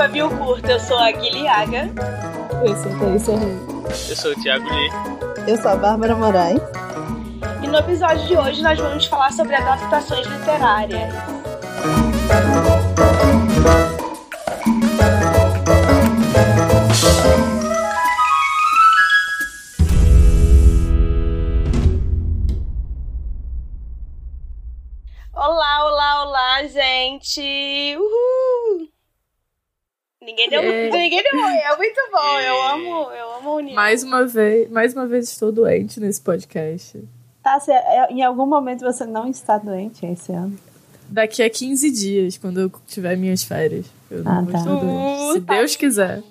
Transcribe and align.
Fabio 0.00 0.30
Curto, 0.30 0.66
eu 0.66 0.80
sou 0.80 0.96
a 0.96 1.10
Guilhaga. 1.10 1.90
Eu 2.64 2.74
sou 2.74 2.90
a 2.90 2.98
Thaisa 2.98 3.32
Eu 4.08 4.16
sou 4.16 4.32
o 4.32 4.34
Thiago 4.36 4.64
Lee. 4.64 4.90
Eu 5.46 5.60
sou 5.60 5.72
a 5.72 5.76
Bárbara 5.76 6.16
Moraes. 6.16 6.58
E 7.62 7.66
no 7.66 7.76
episódio 7.76 8.26
de 8.26 8.34
hoje 8.34 8.62
nós 8.62 8.78
vamos 8.78 9.04
falar 9.04 9.30
sobre 9.30 9.54
adaptações 9.56 10.26
literárias. 10.26 11.12
Oi, 31.34 31.56
é 31.58 31.76
muito 31.76 32.00
bom, 32.12 32.32
eu 32.38 32.40
Yeah. 32.40 32.72
amo, 32.74 33.10
eu 33.12 33.32
amo 33.38 33.48
a 33.50 33.54
união. 33.54 33.74
Mais 33.74 34.02
uma 34.02 34.26
vez, 34.26 34.70
mais 34.70 34.94
uma 34.94 35.06
vez 35.06 35.28
estou 35.28 35.50
doente 35.52 36.00
nesse 36.00 36.20
podcast. 36.20 37.02
Tá, 37.42 37.58
se 37.60 37.72
é- 37.72 38.08
em 38.12 38.22
algum 38.22 38.46
momento 38.46 38.80
você 38.82 39.04
não 39.06 39.28
está 39.28 39.58
doente 39.58 40.04
esse 40.06 40.32
ano? 40.32 40.58
Daqui 41.08 41.42
a 41.42 41.50
15 41.50 41.90
dias, 41.90 42.36
quando 42.38 42.60
eu 42.60 42.72
tiver 42.86 43.16
minhas 43.16 43.42
férias. 43.42 43.86
Eu 44.10 44.22
não 44.22 44.32
Ah, 44.32 44.40
vou 44.42 44.52
tá. 44.52 44.58
estar 44.58 44.70
doente. 44.74 45.32
Se 45.32 45.40
tá. 45.40 45.54
Deus 45.54 45.76
quiser. 45.76 46.22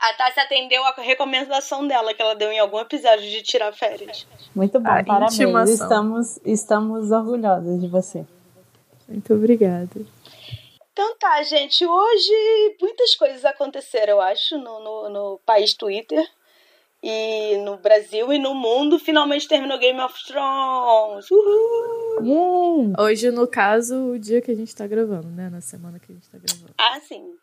A 0.00 0.12
Tassi 0.14 0.40
atendeu 0.40 0.82
a 0.84 0.92
recomendação 1.00 1.86
dela 1.86 2.12
que 2.12 2.20
ela 2.20 2.34
deu 2.34 2.50
em 2.50 2.58
algum 2.58 2.80
episódio 2.80 3.22
de 3.30 3.40
tirar 3.42 3.72
férias. 3.72 4.26
Muito 4.54 4.80
bom, 4.80 4.88
A 4.90 5.04
parabéns. 5.04 5.34
intimação. 5.34 5.74
Estamos, 5.74 6.40
estamos 6.44 7.10
orgulhosos 7.12 7.80
de 7.80 7.86
você. 7.86 8.24
Muito 9.08 9.32
obrigada. 9.34 9.88
Então 11.02 11.16
tá, 11.16 11.42
gente. 11.42 11.84
Hoje 11.84 12.76
muitas 12.80 13.16
coisas 13.16 13.44
aconteceram, 13.44 14.12
eu 14.12 14.20
acho, 14.20 14.56
no, 14.56 14.78
no, 14.78 15.08
no 15.08 15.38
país 15.44 15.74
Twitter. 15.74 16.24
E 17.02 17.56
no 17.64 17.76
Brasil 17.76 18.32
e 18.32 18.38
no 18.38 18.54
mundo. 18.54 19.00
Finalmente 19.00 19.48
terminou 19.48 19.80
Game 19.80 20.00
of 20.00 20.14
Thrones. 20.24 21.28
Uhul! 21.28 22.92
Hoje, 22.96 23.32
no 23.32 23.48
caso, 23.48 24.12
o 24.12 24.18
dia 24.20 24.40
que 24.40 24.52
a 24.52 24.54
gente 24.54 24.72
tá 24.76 24.86
gravando, 24.86 25.26
né? 25.26 25.50
Na 25.50 25.60
semana 25.60 25.98
que 25.98 26.12
a 26.12 26.14
gente 26.14 26.30
tá 26.30 26.38
gravando. 26.38 26.72
Ah, 26.78 27.00
sim. 27.00 27.34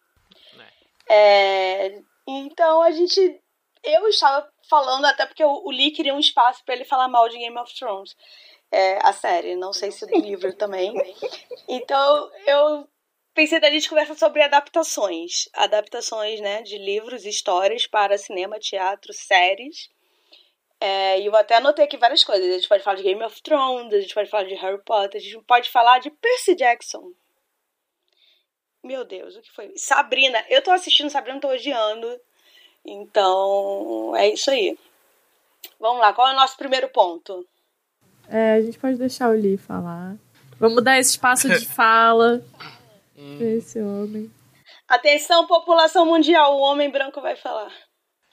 É, 1.10 2.02
então 2.26 2.82
a 2.82 2.92
gente. 2.92 3.42
Eu 3.84 4.08
estava 4.08 4.48
falando, 4.70 5.04
até 5.04 5.26
porque 5.26 5.44
o, 5.44 5.66
o 5.66 5.70
Lee 5.70 5.92
queria 5.92 6.16
um 6.16 6.20
espaço 6.20 6.64
para 6.64 6.76
ele 6.76 6.86
falar 6.86 7.10
mal 7.10 7.28
de 7.28 7.38
Game 7.38 7.58
of 7.58 7.78
Thrones. 7.78 8.16
É, 8.72 9.06
a 9.06 9.12
série, 9.12 9.58
não 9.58 9.74
sei 9.74 9.92
se 9.92 10.06
do 10.06 10.18
livro 10.18 10.54
também. 10.54 10.94
Então 11.68 12.32
eu 12.48 12.88
pensei 13.34 13.60
da 13.60 13.70
gente 13.70 13.90
conversar 13.90 14.16
sobre 14.16 14.42
adaptações. 14.42 15.50
Adaptações, 15.54 16.40
né, 16.40 16.62
de 16.62 16.78
livros, 16.78 17.26
histórias 17.26 17.88
para 17.88 18.18
cinema, 18.18 18.60
teatro, 18.60 19.14
séries. 19.14 19.90
É, 20.80 21.20
e 21.20 21.26
eu 21.26 21.36
até 21.36 21.56
anotei 21.56 21.86
aqui 21.86 21.98
várias 21.98 22.24
coisas. 22.24 22.50
A 22.50 22.54
gente 22.54 22.70
pode 22.70 22.84
falar 22.84 22.98
de 22.98 23.04
Game 23.04 23.24
of 23.24 23.42
Thrones, 23.42 23.94
a 23.94 24.00
gente 24.00 24.14
pode 24.14 24.30
falar 24.30 24.44
de 24.44 24.56
Harry 24.56 24.82
Potter, 24.84 25.20
a 25.20 25.24
gente 25.24 25.44
pode 25.44 25.70
falar 25.70 26.00
de 26.00 26.10
Percy 26.10 26.56
Jackson. 26.56 27.12
Meu 28.84 29.04
Deus, 29.04 29.36
o 29.36 29.42
que 29.42 29.52
foi? 29.52 29.74
Sabrina. 29.76 30.42
Eu 30.50 30.62
tô 30.62 30.72
assistindo 30.72 31.10
Sabrina, 31.10 31.40
tô 31.40 31.50
odiando. 31.50 32.20
Então, 32.86 34.16
é 34.16 34.30
isso 34.30 34.50
aí. 34.50 34.78
Vamos 35.78 36.00
lá, 36.00 36.14
qual 36.14 36.30
é 36.30 36.32
o 36.32 36.36
nosso 36.36 36.56
primeiro 36.58 36.88
ponto? 36.90 37.46
É, 38.30 38.54
a 38.54 38.62
gente 38.62 38.80
pode 38.80 38.96
deixar 38.96 39.30
o 39.30 39.34
Lee 39.34 39.58
falar. 39.58 40.16
Vamos 40.58 40.82
dar 40.82 40.98
esse 40.98 41.12
espaço 41.12 41.50
de 41.50 41.66
fala 41.68 42.42
pra 43.38 43.48
esse 43.48 43.80
homem. 43.82 44.32
Atenção, 44.88 45.46
população 45.48 46.06
mundial, 46.06 46.56
o 46.58 46.62
homem 46.62 46.90
branco 46.90 47.22
vai 47.22 47.36
falar. 47.36 47.72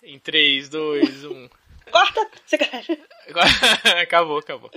Em 0.03 0.19
3, 0.19 0.69
2, 0.69 1.25
1. 1.25 1.49
Corta! 1.91 2.31
Você 2.45 2.59
quer- 2.59 2.85
acabou, 4.03 4.39
acabou. 4.39 4.71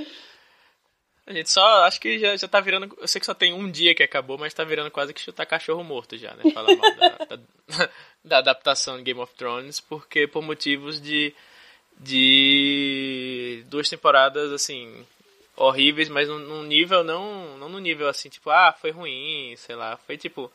A 1.25 1.33
gente 1.33 1.51
só, 1.51 1.83
acho 1.85 1.99
que 2.01 2.17
já, 2.17 2.35
já 2.35 2.47
tá 2.47 2.59
virando. 2.59 2.97
Eu 2.99 3.07
sei 3.07 3.19
que 3.19 3.25
só 3.25 3.33
tem 3.35 3.53
um 3.53 3.69
dia 3.69 3.93
que 3.93 4.01
acabou, 4.01 4.37
mas 4.37 4.53
tá 4.53 4.63
virando 4.63 4.89
quase 4.89 5.13
que 5.13 5.21
chutar 5.21 5.45
cachorro 5.45 5.83
morto 5.83 6.17
já, 6.17 6.33
né? 6.33 6.49
Falar 6.51 6.75
mal 6.75 6.95
da, 6.95 7.09
da, 7.25 7.39
da 8.25 8.37
adaptação 8.39 8.97
de 8.97 9.03
Game 9.03 9.19
of 9.19 9.33
Thrones, 9.35 9.79
porque 9.79 10.25
por 10.27 10.41
motivos 10.41 10.99
de. 10.99 11.33
de. 11.99 13.63
duas 13.67 13.87
temporadas, 13.89 14.51
assim. 14.51 15.05
Horríveis, 15.59 16.09
mas 16.09 16.27
num, 16.27 16.63
nível 16.63 17.03
não. 17.03 17.57
não 17.57 17.69
no 17.69 17.79
nível 17.79 18.07
assim, 18.07 18.29
tipo, 18.29 18.49
ah, 18.49 18.73
foi 18.73 18.91
ruim, 18.91 19.53
sei 19.57 19.75
lá. 19.75 19.97
Foi 19.97 20.17
tipo. 20.17 20.51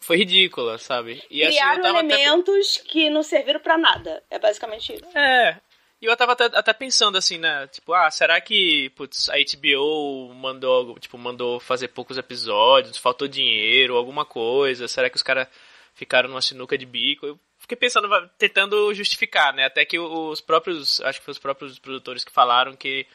Foi 0.00 0.16
ridícula, 0.16 0.78
sabe? 0.78 1.22
E 1.30 1.44
assim, 1.44 1.52
Criaram 1.58 1.80
até- 1.80 1.88
elementos 1.90 2.78
que 2.78 3.08
não 3.08 3.22
serviram 3.22 3.60
pra 3.60 3.78
nada. 3.78 4.22
É 4.30 4.38
basicamente 4.38 4.94
isso. 4.94 5.16
É. 5.16 5.60
E 6.00 6.06
eu 6.06 6.16
tava 6.16 6.32
até, 6.32 6.46
até 6.46 6.72
pensando 6.72 7.16
assim, 7.16 7.38
né? 7.38 7.68
Tipo, 7.68 7.94
ah, 7.94 8.10
será 8.10 8.40
que 8.40 8.90
putz, 8.96 9.28
a 9.28 9.34
HBO 9.36 10.34
mandou, 10.34 10.98
tipo, 10.98 11.16
mandou 11.16 11.60
fazer 11.60 11.88
poucos 11.88 12.18
episódios, 12.18 12.98
faltou 12.98 13.28
dinheiro, 13.28 13.96
alguma 13.96 14.24
coisa? 14.24 14.88
Será 14.88 15.08
que 15.08 15.14
os 15.14 15.22
caras 15.22 15.46
ficaram 15.94 16.28
numa 16.28 16.40
sinuca 16.40 16.76
de 16.76 16.84
bico? 16.84 17.24
Eu 17.24 17.38
fiquei 17.60 17.76
pensando, 17.76 18.08
tentando 18.36 18.92
justificar, 18.92 19.54
né? 19.54 19.66
Até 19.66 19.84
que 19.84 19.96
os 19.96 20.40
próprios, 20.40 21.00
acho 21.02 21.20
que 21.20 21.24
foi 21.24 21.32
os 21.32 21.38
próprios 21.38 21.78
produtores 21.78 22.24
que 22.24 22.32
falaram 22.32 22.74
que 22.74 23.06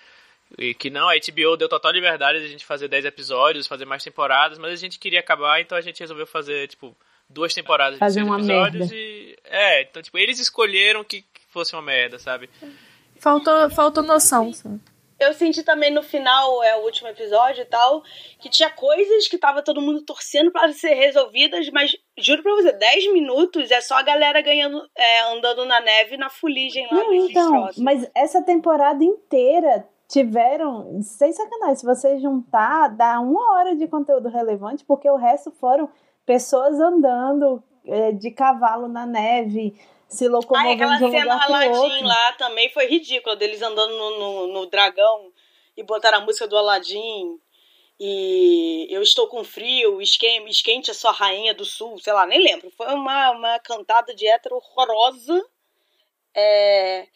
e 0.58 0.74
que 0.74 0.90
não, 0.90 1.10
a 1.10 1.14
HBO 1.14 1.58
deu 1.58 1.68
total 1.68 1.92
liberdade 1.92 2.40
de 2.40 2.46
a 2.46 2.50
gente 2.50 2.66
fazer 2.66 2.88
10 2.88 3.06
episódios, 3.06 3.68
fazer 3.68 3.86
mais 3.86 4.04
temporadas, 4.04 4.58
mas 4.58 4.72
a 4.72 4.76
gente 4.76 5.00
queria 5.00 5.20
acabar, 5.20 5.60
então 5.60 5.78
a 5.78 5.82
gente 5.82 6.00
resolveu 6.00 6.28
fazer, 6.28 6.68
tipo, 6.68 6.96
duas 7.30 7.54
temporadas 7.54 8.00
Fazer 8.00 8.22
de 8.22 8.26
seis 8.26 8.28
uma 8.28 8.38
episódios 8.38 8.90
merda. 8.90 8.96
e. 8.96 9.38
É, 9.44 9.82
então, 9.82 10.02
tipo, 10.02 10.18
eles 10.18 10.40
escolheram 10.40 11.04
que, 11.04 11.26
fosse 11.50 11.74
uma 11.74 11.82
merda, 11.82 12.20
sabe? 12.20 12.50
Faltou, 13.20 13.70
faltou 13.72 14.04
noção. 14.04 14.52
Eu 15.20 15.34
senti 15.34 15.64
também 15.64 15.92
no 15.92 16.04
final, 16.04 16.64
é 16.64 16.76
o 16.76 16.84
último 16.84 17.08
episódio 17.08 17.64
e 17.64 17.66
tal, 17.66 18.04
que 18.40 18.50
tinha 18.50 18.70
coisas 18.70 19.28
que 19.28 19.38
tava 19.38 19.64
todo 19.64 19.82
mundo 19.82 20.04
torcendo 20.04 20.52
para 20.52 20.72
ser 20.72 20.94
resolvidas, 20.94 21.68
mas 21.72 21.96
juro 22.20 22.44
pra 22.44 22.54
você, 22.54 22.72
10 22.72 23.14
minutos 23.14 23.72
é 23.72 23.82
só 23.82 23.96
a 23.96 24.04
galera 24.04 24.40
ganhando, 24.42 24.88
é, 24.96 25.22
andando 25.32 25.66
na 25.66 25.82
neve 25.82 26.18
na 26.18 26.30
fuligem 26.30 26.86
lá 26.92 26.98
Não, 26.98 27.08
do 27.08 27.16
então, 27.16 27.70
mas 27.78 28.08
essa 28.14 28.44
temporada 28.44 29.04
inteira 29.04 29.88
tiveram, 30.08 31.02
sem 31.02 31.34
sacanagem, 31.34 31.76
se 31.76 31.86
você 31.86 32.20
juntar, 32.20 32.90
dá 32.90 33.20
uma 33.20 33.54
hora 33.54 33.76
de 33.76 33.88
conteúdo 33.88 34.30
relevante, 34.30 34.86
porque 34.86 35.10
o 35.10 35.16
resto 35.18 35.52
foram 35.52 35.90
pessoas 36.26 36.80
andando 36.80 37.62
é, 37.86 38.12
de 38.12 38.32
cavalo 38.32 38.88
na 38.88 39.06
neve, 39.06 39.80
se 40.08 40.26
Ai, 40.26 40.30
locomovendo 40.30 40.74
aquela 40.74 40.98
de 40.98 41.04
um 41.06 41.12
cena 41.12 41.44
Aladdin 41.44 42.04
lá 42.04 42.32
também 42.34 42.70
foi 42.70 42.88
ridícula, 42.88 43.36
deles 43.36 43.62
andando 43.62 43.98
no, 43.98 44.20
no, 44.20 44.48
no 44.54 44.66
dragão 44.68 45.32
e 45.76 45.84
botaram 45.84 46.20
a 46.20 46.22
música 46.22 46.48
do 46.48 46.58
Aladdin. 46.58 47.40
E 48.00 48.88
eu 48.92 49.02
estou 49.02 49.28
com 49.28 49.44
frio, 49.44 50.00
esquente, 50.00 50.50
esquente 50.52 50.92
a 50.92 50.94
sua 50.94 51.12
rainha 51.12 51.54
do 51.54 51.66
sul, 51.66 51.98
sei 52.00 52.14
lá, 52.14 52.28
nem 52.28 52.40
lembro. 52.40 52.72
Foi 52.78 52.94
uma, 52.94 53.32
uma 53.32 53.60
cantada 53.60 54.14
de 54.14 54.28
hétero 54.28 54.56
horrorosa. 54.56 55.44
É, 56.36 57.08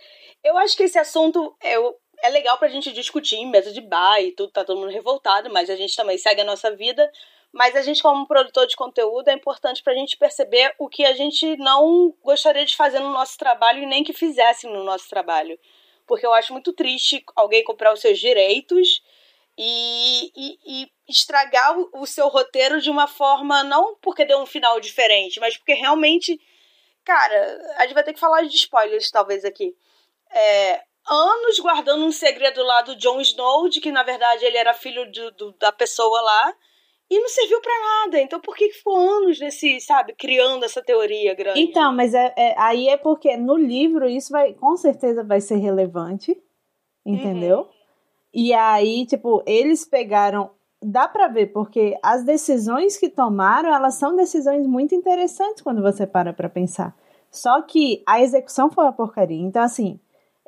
eu 0.44 0.58
acho 0.58 0.75
que 0.75 0.84
esse 0.84 0.97
assunto 0.97 1.56
o- 1.78 1.96
é 2.22 2.30
legal 2.30 2.58
pra 2.58 2.68
gente 2.68 2.92
discutir 2.92 3.36
em 3.38 3.50
mesa 3.50 3.72
de 3.72 3.82
bar 3.82 4.20
e 4.22 4.32
tudo, 4.32 4.52
tá 4.52 4.64
todo 4.64 4.80
mundo 4.80 4.92
revoltado, 4.92 5.50
mas 5.52 5.70
a 5.70 5.76
gente 5.76 5.96
também 5.96 6.18
segue 6.18 6.42
a 6.42 6.46
nossa 6.46 6.76
vida. 6.76 7.09
Mas 7.52 7.76
a 7.76 7.82
gente, 7.82 8.02
como 8.02 8.26
produtor 8.28 8.66
de 8.66 8.76
conteúdo, 8.78 9.28
é 9.28 9.34
importante 9.34 9.84
pra 9.84 9.94
gente 9.94 10.16
perceber 10.18 10.74
o 10.80 10.88
que 10.88 11.04
a 11.04 11.14
gente 11.14 11.58
não 11.58 12.16
gostaria 12.24 12.66
de 12.66 12.76
fazer 12.76 13.00
no 13.00 13.12
nosso 13.12 13.38
trabalho 13.38 13.84
e 13.84 13.86
nem 13.86 14.04
que 14.04 14.14
fizessem 14.14 14.72
no 14.72 14.84
nosso 14.86 15.09
trabalho. 15.09 15.59
Porque 16.08 16.26
eu 16.26 16.34
acho 16.34 16.54
muito 16.54 16.72
triste 16.72 17.24
alguém 17.36 17.64
comprar 17.64 17.94
os 17.94 18.00
seus 18.00 18.18
direitos 18.20 19.02
e, 19.58 20.32
e- 20.36 20.59
e 20.66 20.91
estragar 21.09 21.78
o, 21.94 22.06
seu 22.06 22.28
roteiro 22.29 22.79
de 22.82 22.90
uma 22.90 23.08
forma, 23.08 23.64
não 23.64 23.96
porque 24.02 24.24
deu 24.26 24.40
um 24.40 24.46
final 24.46 24.79
diferente, 24.79 25.40
mas 25.40 25.58
porque 25.58 25.74
realmente, 25.74 26.40
cara, 27.03 27.76
a 27.78 27.84
gente 27.84 27.94
vai 27.94 28.03
ter 28.03 28.14
que 28.14 28.20
falar 28.20 28.44
de 28.44 28.56
spoilers 28.56 29.09
talvez 29.12 29.44
aqui. 29.46 29.76
É, 30.32 30.84
anos 31.11 31.59
guardando 31.59 32.05
um 32.05 32.11
segredo 32.11 32.63
lá 32.63 32.81
do 32.81 32.96
Jon 32.96 33.19
Snow, 33.22 33.67
de 33.69 33.81
que 33.81 33.91
na 33.91 34.03
verdade 34.03 34.46
ele 34.46 34.58
era 34.58 34.73
filho 34.73 35.11
do- 35.11 35.31
do- 35.31 35.52
da 35.59 35.72
pessoa 35.72 36.22
lá, 36.22 36.53
e 37.09 37.19
não 37.19 37.28
serviu 37.28 37.59
pra 37.61 37.73
nada. 38.05 38.22
Então 38.22 38.40
por 38.40 38.55
que 38.55 38.69
ficou 38.72 38.96
anos 38.96 39.40
nesse, 39.40 39.81
sabe, 39.81 40.13
criando 40.17 40.63
essa 40.63 40.81
teoria 40.81 41.34
grande? 41.35 41.59
Então, 41.59 41.93
mas 41.93 42.13
é, 42.13 42.34
é- 42.37 42.55
aí 42.58 42.87
é 42.87 42.96
porque 42.96 43.35
no 43.35 43.58
livro 43.58 44.08
isso 44.08 44.31
vai, 44.31 44.53
com 44.53 44.78
certeza 44.78 45.22
vai 45.23 45.41
ser 45.41 45.58
relevante, 45.58 46.41
entendeu? 47.05 47.69
E 48.34 48.53
aí, 48.53 49.05
tipo, 49.05 49.43
eles 49.46 49.84
pegaram, 49.85 50.52
dá 50.81 51.07
pra 51.07 51.28
ver, 51.28 51.47
porque 51.47 51.97
as 52.02 52.23
decisões 52.23 52.97
que 52.97 53.09
tomaram, 53.09 53.73
elas 53.73 53.96
são 53.96 54.16
decisões 54.16 54.66
muito 54.66 54.96
interessantes 54.96 55.61
quando 55.61 55.81
você 55.81 56.07
para 56.07 56.31
pra 56.31 56.47
pensar. 56.49 56.96
Só 57.29 57.61
que 57.61 58.02
a 58.07 58.22
execução 58.22 58.69
foi 58.72 58.85
uma 58.85 58.93
porcaria. 58.93 59.41
Então, 59.41 59.61
assim, 59.61 59.99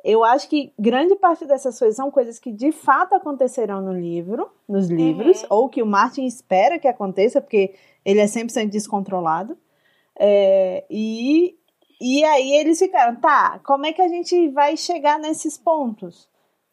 eu 0.04 0.22
acho 0.22 0.50
que 0.50 0.70
grande 0.78 1.16
parte 1.16 1.46
dessas 1.46 1.78
coisas 1.78 1.96
são 1.96 2.10
coisas 2.10 2.38
que 2.38 2.52
de 2.52 2.70
fato 2.70 3.14
acontecerão 3.14 3.80
no 3.80 3.92
livro, 3.92 4.50
nos 4.68 4.90
livros, 4.90 5.46
ou 5.48 5.66
que 5.66 5.82
o 5.82 5.86
Martin 5.86 6.26
espera 6.26 6.78
que 6.78 6.86
aconteça, 6.86 7.40
porque 7.40 7.74
ele 8.04 8.20
é 8.20 8.26
100% 8.26 8.68
descontrolado. 8.68 9.56
É, 10.16 10.84
e, 10.90 11.56
e 11.98 12.22
aí 12.22 12.52
eles 12.52 12.78
ficaram, 12.78 13.16
tá, 13.16 13.58
como 13.64 13.86
é 13.86 13.94
que 13.94 14.02
a 14.02 14.08
gente 14.08 14.50
vai 14.50 14.76
chegar 14.76 15.18
nesses 15.18 15.56
pontos? 15.56 16.28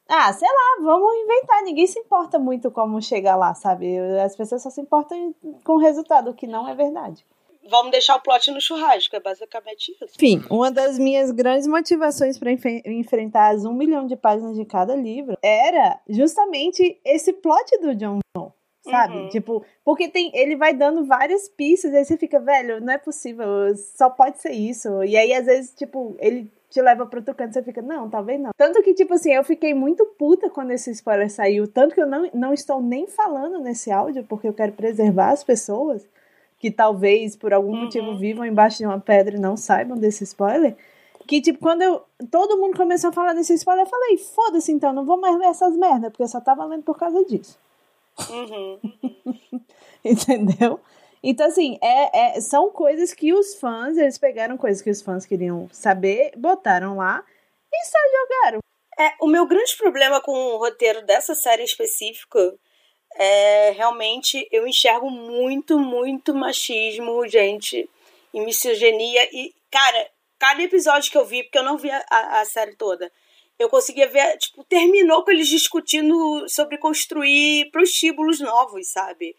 Ah, 0.10 0.34
sei 0.34 0.50
lá, 0.50 0.84
vamos 0.84 1.14
inventar. 1.16 1.64
Ninguém 1.64 1.88
se 1.88 2.00
importa 2.00 2.38
muito 2.38 2.70
como 2.70 3.02
chegar 3.02 3.38
lá, 3.38 3.54
sabe? 3.54 3.98
As 4.20 4.36
pessoas 4.36 4.62
só 4.62 4.70
se 4.70 4.82
importam 4.82 5.34
com 5.64 5.76
o 5.76 5.80
resultado, 5.80 6.32
o 6.32 6.34
que 6.34 6.46
não 6.46 6.68
é 6.68 6.76
verdade. 6.76 7.26
Vamos 7.70 7.92
deixar 7.92 8.16
o 8.16 8.22
plot 8.22 8.52
no 8.52 8.60
churrasco, 8.60 9.16
é 9.16 9.20
basicamente 9.20 9.92
isso. 9.92 10.06
Enfim, 10.16 10.44
uma 10.50 10.72
das 10.72 10.98
minhas 10.98 11.32
grandes 11.32 11.68
motivações 11.68 12.38
para 12.38 12.52
enf 12.52 12.66
enfrentar 12.86 13.50
as 13.50 13.66
um 13.66 13.74
milhão 13.74 14.08
de 14.08 14.16
páginas 14.16 14.56
de 14.56 14.66
cada 14.66 14.96
livro 14.96 15.38
era 15.42 16.00
justamente 16.10 17.00
esse 17.06 17.34
plot 17.34 17.78
do 17.80 17.96
John 17.96 18.20
Snow 18.36 18.54
sabe? 18.84 19.16
Uhum. 19.16 19.30
Tipo, 19.30 19.66
porque 19.86 20.08
tem, 20.08 20.32
ele 20.34 20.56
vai 20.56 20.74
dando 20.74 21.06
várias 21.06 21.48
pistas, 21.48 21.94
aí 21.94 22.04
você 22.04 22.18
fica, 22.18 22.40
velho, 22.40 22.82
não 22.82 22.94
é 22.94 22.98
possível, 22.98 23.46
só 23.76 24.10
pode 24.10 24.42
ser 24.42 24.52
isso. 24.52 25.04
E 25.04 25.16
aí, 25.16 25.34
às 25.34 25.46
vezes, 25.46 25.74
tipo, 25.76 26.16
ele 26.20 26.52
te 26.70 26.82
leva 26.82 27.06
pro 27.06 27.20
outro 27.20 27.36
canto, 27.36 27.54
você 27.54 27.62
fica, 27.62 27.82
não, 27.82 28.10
talvez 28.10 28.40
não. 28.40 28.52
Tanto 28.56 28.82
que, 28.82 28.94
tipo 28.94 29.14
assim, 29.14 29.34
eu 29.34 29.44
fiquei 29.44 29.74
muito 29.74 30.06
puta 30.18 30.50
quando 30.50 30.72
esse 30.72 30.90
spoiler 30.92 31.30
saiu, 31.30 31.68
tanto 31.68 31.94
que 31.94 32.02
eu 32.02 32.08
não, 32.08 32.30
não 32.34 32.54
estou 32.54 32.82
nem 32.82 33.08
falando 33.08 33.60
nesse 33.60 33.92
áudio, 33.92 34.24
porque 34.24 34.48
eu 34.48 34.54
quero 34.54 34.72
preservar 34.72 35.32
as 35.32 35.44
pessoas 35.44 36.08
que 36.62 36.70
talvez, 36.70 37.36
por 37.36 37.52
algum 37.52 37.72
uhum. 37.72 37.84
motivo, 37.86 38.16
vivam 38.16 38.46
embaixo 38.46 38.78
de 38.78 38.86
uma 38.86 39.00
pedra 39.00 39.36
e 39.36 39.40
não 39.40 39.58
saibam 39.58 39.98
desse 39.98 40.24
spoiler. 40.24 40.76
Que, 41.28 41.42
tipo, 41.42 41.58
quando 41.58 41.82
eu, 41.82 42.04
todo 42.30 42.58
mundo 42.60 42.78
começou 42.78 43.10
a 43.10 43.14
falar 43.14 43.34
desse 43.34 43.56
spoiler, 43.56 43.84
eu 43.84 43.90
falei, 43.90 44.18
foda-se 44.20 44.72
então, 44.72 44.94
não 44.94 45.04
vou 45.04 45.20
mais 45.20 45.36
ler 45.40 45.48
essas 45.48 45.76
merdas, 45.76 46.12
porque 46.12 46.22
eu 46.22 46.28
só 46.28 46.40
tava 46.40 46.64
lendo 46.66 46.84
por 46.84 46.96
causa 47.00 47.26
disso. 47.26 47.58
Uhum. 48.30 48.80
Entendeu? 50.06 50.80
Então, 51.24 51.48
assim, 51.48 51.80
é, 51.82 52.38
é, 52.38 52.42
são 52.42 52.70
coisas 52.70 53.12
que 53.12 53.34
os 53.34 53.56
fãs, 53.56 53.98
eles 53.98 54.20
pegaram 54.20 54.56
coisas 54.56 54.84
que 54.84 54.92
os 54.92 55.02
fãs 55.02 55.26
queriam 55.26 55.68
saber, 55.72 56.32
botaram 56.38 56.98
lá 56.98 57.24
e 57.74 57.86
só 57.86 57.98
jogaram. 58.20 58.60
É, 59.00 59.16
o 59.20 59.28
meu 59.28 59.48
grande 59.48 59.76
problema 59.78 60.22
com 60.22 60.32
o 60.32 60.58
roteiro 60.60 61.04
dessa 61.08 61.34
série 61.34 61.64
específica 61.64 62.54
é 63.16 63.72
realmente 63.72 64.48
eu 64.52 64.68
enxergo 64.68 65.10
muito, 65.10 65.80
muito 65.80 66.34
machismo, 66.34 67.28
gente, 67.28 67.90
e 68.34 68.42
misoginia. 68.42 69.28
E, 69.32 69.54
cara, 69.70 70.10
cada 70.40 70.62
episódio 70.62 71.12
que 71.12 71.18
eu 71.18 71.26
vi, 71.26 71.44
porque 71.44 71.58
eu 71.58 71.64
não 71.64 71.78
vi 71.78 71.90
a, 71.92 72.04
a 72.40 72.46
série 72.46 72.76
toda, 72.76 73.12
eu 73.60 73.70
conseguia 73.70 74.08
ver, 74.08 74.38
tipo, 74.38 74.64
terminou 74.64 75.24
com 75.24 75.32
eles 75.32 75.48
discutindo 75.48 76.48
sobre 76.48 76.78
construir 76.78 77.70
prostíbulos 77.72 78.40
novos, 78.40 78.88
sabe? 78.88 79.36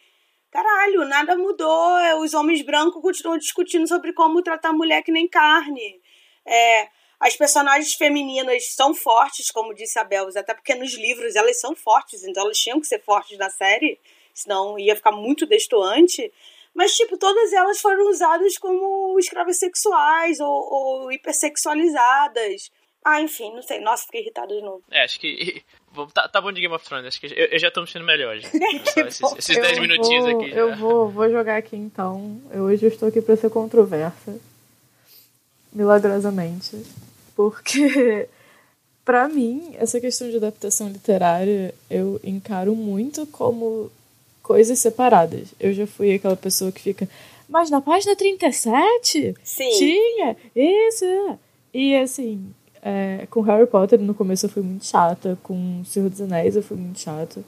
Caralho, 0.51 1.05
nada 1.07 1.37
mudou. 1.37 1.99
É, 1.99 2.15
os 2.15 2.35
homens 2.35 2.63
brancos 2.63 3.01
continuam 3.01 3.39
discutindo 3.39 3.89
sobre 3.89 4.13
como 4.13 4.43
tratar 4.43 4.69
a 4.69 4.75
mulher 4.75 5.03
que 5.03 5.11
nem 5.11 5.27
carne. 5.27 6.01
É, 6.47 6.89
as 7.23 7.37
personagens 7.37 7.95
femininas 7.95 8.75
são 8.75 8.93
fortes, 8.93 9.49
como 9.53 9.73
disse 9.73 9.97
a 9.97 10.03
Belvis, 10.03 10.35
até 10.35 10.53
porque 10.53 10.75
nos 10.75 10.93
livros 10.95 11.37
elas 11.37 11.61
são 11.61 11.73
fortes, 11.73 12.25
então 12.25 12.43
elas 12.43 12.59
tinham 12.59 12.81
que 12.81 12.87
ser 12.89 13.01
fortes 13.01 13.39
na 13.39 13.49
série, 13.49 13.97
senão 14.35 14.77
ia 14.77 14.97
ficar 14.97 15.13
muito 15.13 15.47
destoante. 15.47 16.33
Mas, 16.75 16.97
tipo, 16.97 17.17
todas 17.17 17.53
elas 17.53 17.81
foram 17.81 18.11
usadas 18.11 18.59
como 18.59 19.17
escravas 19.21 19.59
sexuais 19.59 20.41
ou, 20.41 20.49
ou 20.49 21.13
hipersexualizadas. 21.13 22.73
Ah, 23.05 23.21
enfim, 23.21 23.53
não 23.55 23.63
sei. 23.63 23.79
Nossa, 23.81 24.05
fiquei 24.05 24.23
irritada 24.23 24.53
de 24.53 24.63
novo. 24.63 24.83
É, 24.91 25.05
acho 25.05 25.21
que. 25.21 25.63
Tá, 26.15 26.27
tá 26.27 26.41
bom 26.41 26.51
de 26.51 26.63
Game 26.63 26.75
of 26.75 26.83
Thrones, 26.87 27.07
acho 27.07 27.21
que 27.21 27.27
eu, 27.27 27.49
eu 27.49 27.59
já 27.59 27.71
tô 27.71 27.83
me 27.83 27.87
sentindo 27.87 28.07
melhor. 28.07 28.35
Já. 28.39 28.49
esses, 29.07 29.21
esses 29.37 29.57
10 29.59 29.79
minutinhos 29.79 30.25
vou, 30.25 30.41
aqui. 30.41 30.51
Já. 30.51 30.57
Eu 30.57 30.75
vou, 30.75 31.11
vou 31.11 31.31
jogar 31.31 31.59
aqui 31.59 31.77
então. 31.77 32.41
Eu 32.51 32.63
hoje 32.63 32.87
estou 32.87 33.11
aqui 33.11 33.21
pra 33.21 33.37
ser 33.37 33.51
controversa. 33.51 34.41
Milagrosamente. 35.71 36.83
Porque, 37.35 38.29
pra 39.05 39.29
mim, 39.29 39.75
essa 39.79 40.01
questão 40.01 40.31
de 40.31 40.37
adaptação 40.37 40.89
literária 40.89 41.75
eu 41.91 42.21
encaro 42.25 42.75
muito 42.75 43.27
como 43.27 43.91
coisas 44.43 44.79
separadas. 44.79 45.49
Eu 45.59 45.73
já 45.73 45.87
fui 45.87 46.15
aquela 46.15 46.37
pessoa 46.37 46.73
que 46.73 46.81
fica. 46.81 47.09
Mas 47.49 47.71
na 47.71 47.81
página 47.81 48.17
37 48.17 49.35
Sim. 49.43 49.71
tinha 49.79 50.37
isso. 50.55 51.39
E 51.73 51.97
assim, 51.97 52.53
é, 52.83 53.27
com 53.31 53.41
Harry 53.43 53.67
Potter, 53.67 54.01
no 54.01 54.15
começo 54.15 54.47
eu 54.47 54.51
fui 54.51 54.63
muito 54.63 54.85
chata. 54.85 55.39
Com 55.43 55.83
Senhor 55.85 56.11
dos 56.11 56.21
Anéis 56.21 56.57
eu 56.57 56.63
fui 56.63 56.77
muito 56.77 56.99
chata. 56.99 57.43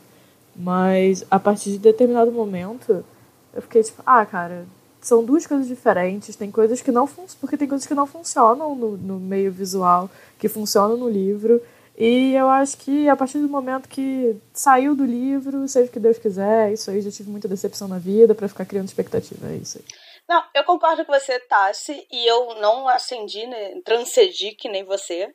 Mas 0.55 1.25
a 1.31 1.39
partir 1.39 1.71
de 1.71 1.79
determinado 1.79 2.31
momento, 2.31 3.05
eu 3.53 3.63
fiquei 3.63 3.83
tipo, 3.83 4.03
ah, 4.07 4.25
cara, 4.25 4.67
são 5.05 5.23
duas 5.23 5.47
coisas 5.47 5.69
diferentes. 5.69 6.35
Tem 6.35 6.51
coisas 6.51 6.81
que 6.81 6.91
não 6.91 7.07
funcionam, 7.07 7.37
porque 7.41 7.57
tem 7.57 7.69
coisas 7.69 7.87
que 7.87 7.95
não 7.95 8.07
funcionam 8.07 8.75
no, 8.75 8.97
no 8.97 9.21
meio 9.21 9.53
visual, 9.53 10.11
que 10.39 10.49
funcionam 10.49 10.97
no 10.97 11.09
livro. 11.09 11.63
E 11.97 12.35
eu 12.35 12.49
acho 12.49 12.79
que 12.79 13.09
a 13.09 13.15
partir 13.15 13.39
do 13.39 13.49
momento 13.49 13.89
que 13.89 14.37
saiu 14.53 14.97
do 14.97 15.05
livro, 15.05 15.69
seja 15.69 15.89
o 15.89 15.93
que 15.93 16.01
Deus 16.01 16.19
quiser, 16.19 16.73
isso 16.73 16.91
aí 16.91 17.01
já 17.01 17.11
tive 17.11 17.31
muita 17.31 17.47
decepção 17.47 17.87
na 17.87 17.99
vida 17.99 18.35
para 18.35 18.49
ficar 18.49 18.65
criando 18.65 18.89
expectativa, 18.89 19.47
é 19.49 19.57
isso 19.57 19.79
aí. 19.79 19.85
Não, 20.27 20.43
eu 20.55 20.65
concordo 20.65 21.05
com 21.05 21.13
você, 21.13 21.39
Tassi, 21.39 22.07
e 22.11 22.27
eu 22.27 22.55
não 22.57 22.89
acendi, 22.89 23.47
né, 23.47 23.81
transcedi 23.85 24.53
que 24.53 24.69
nem 24.69 24.83
você. 24.83 25.33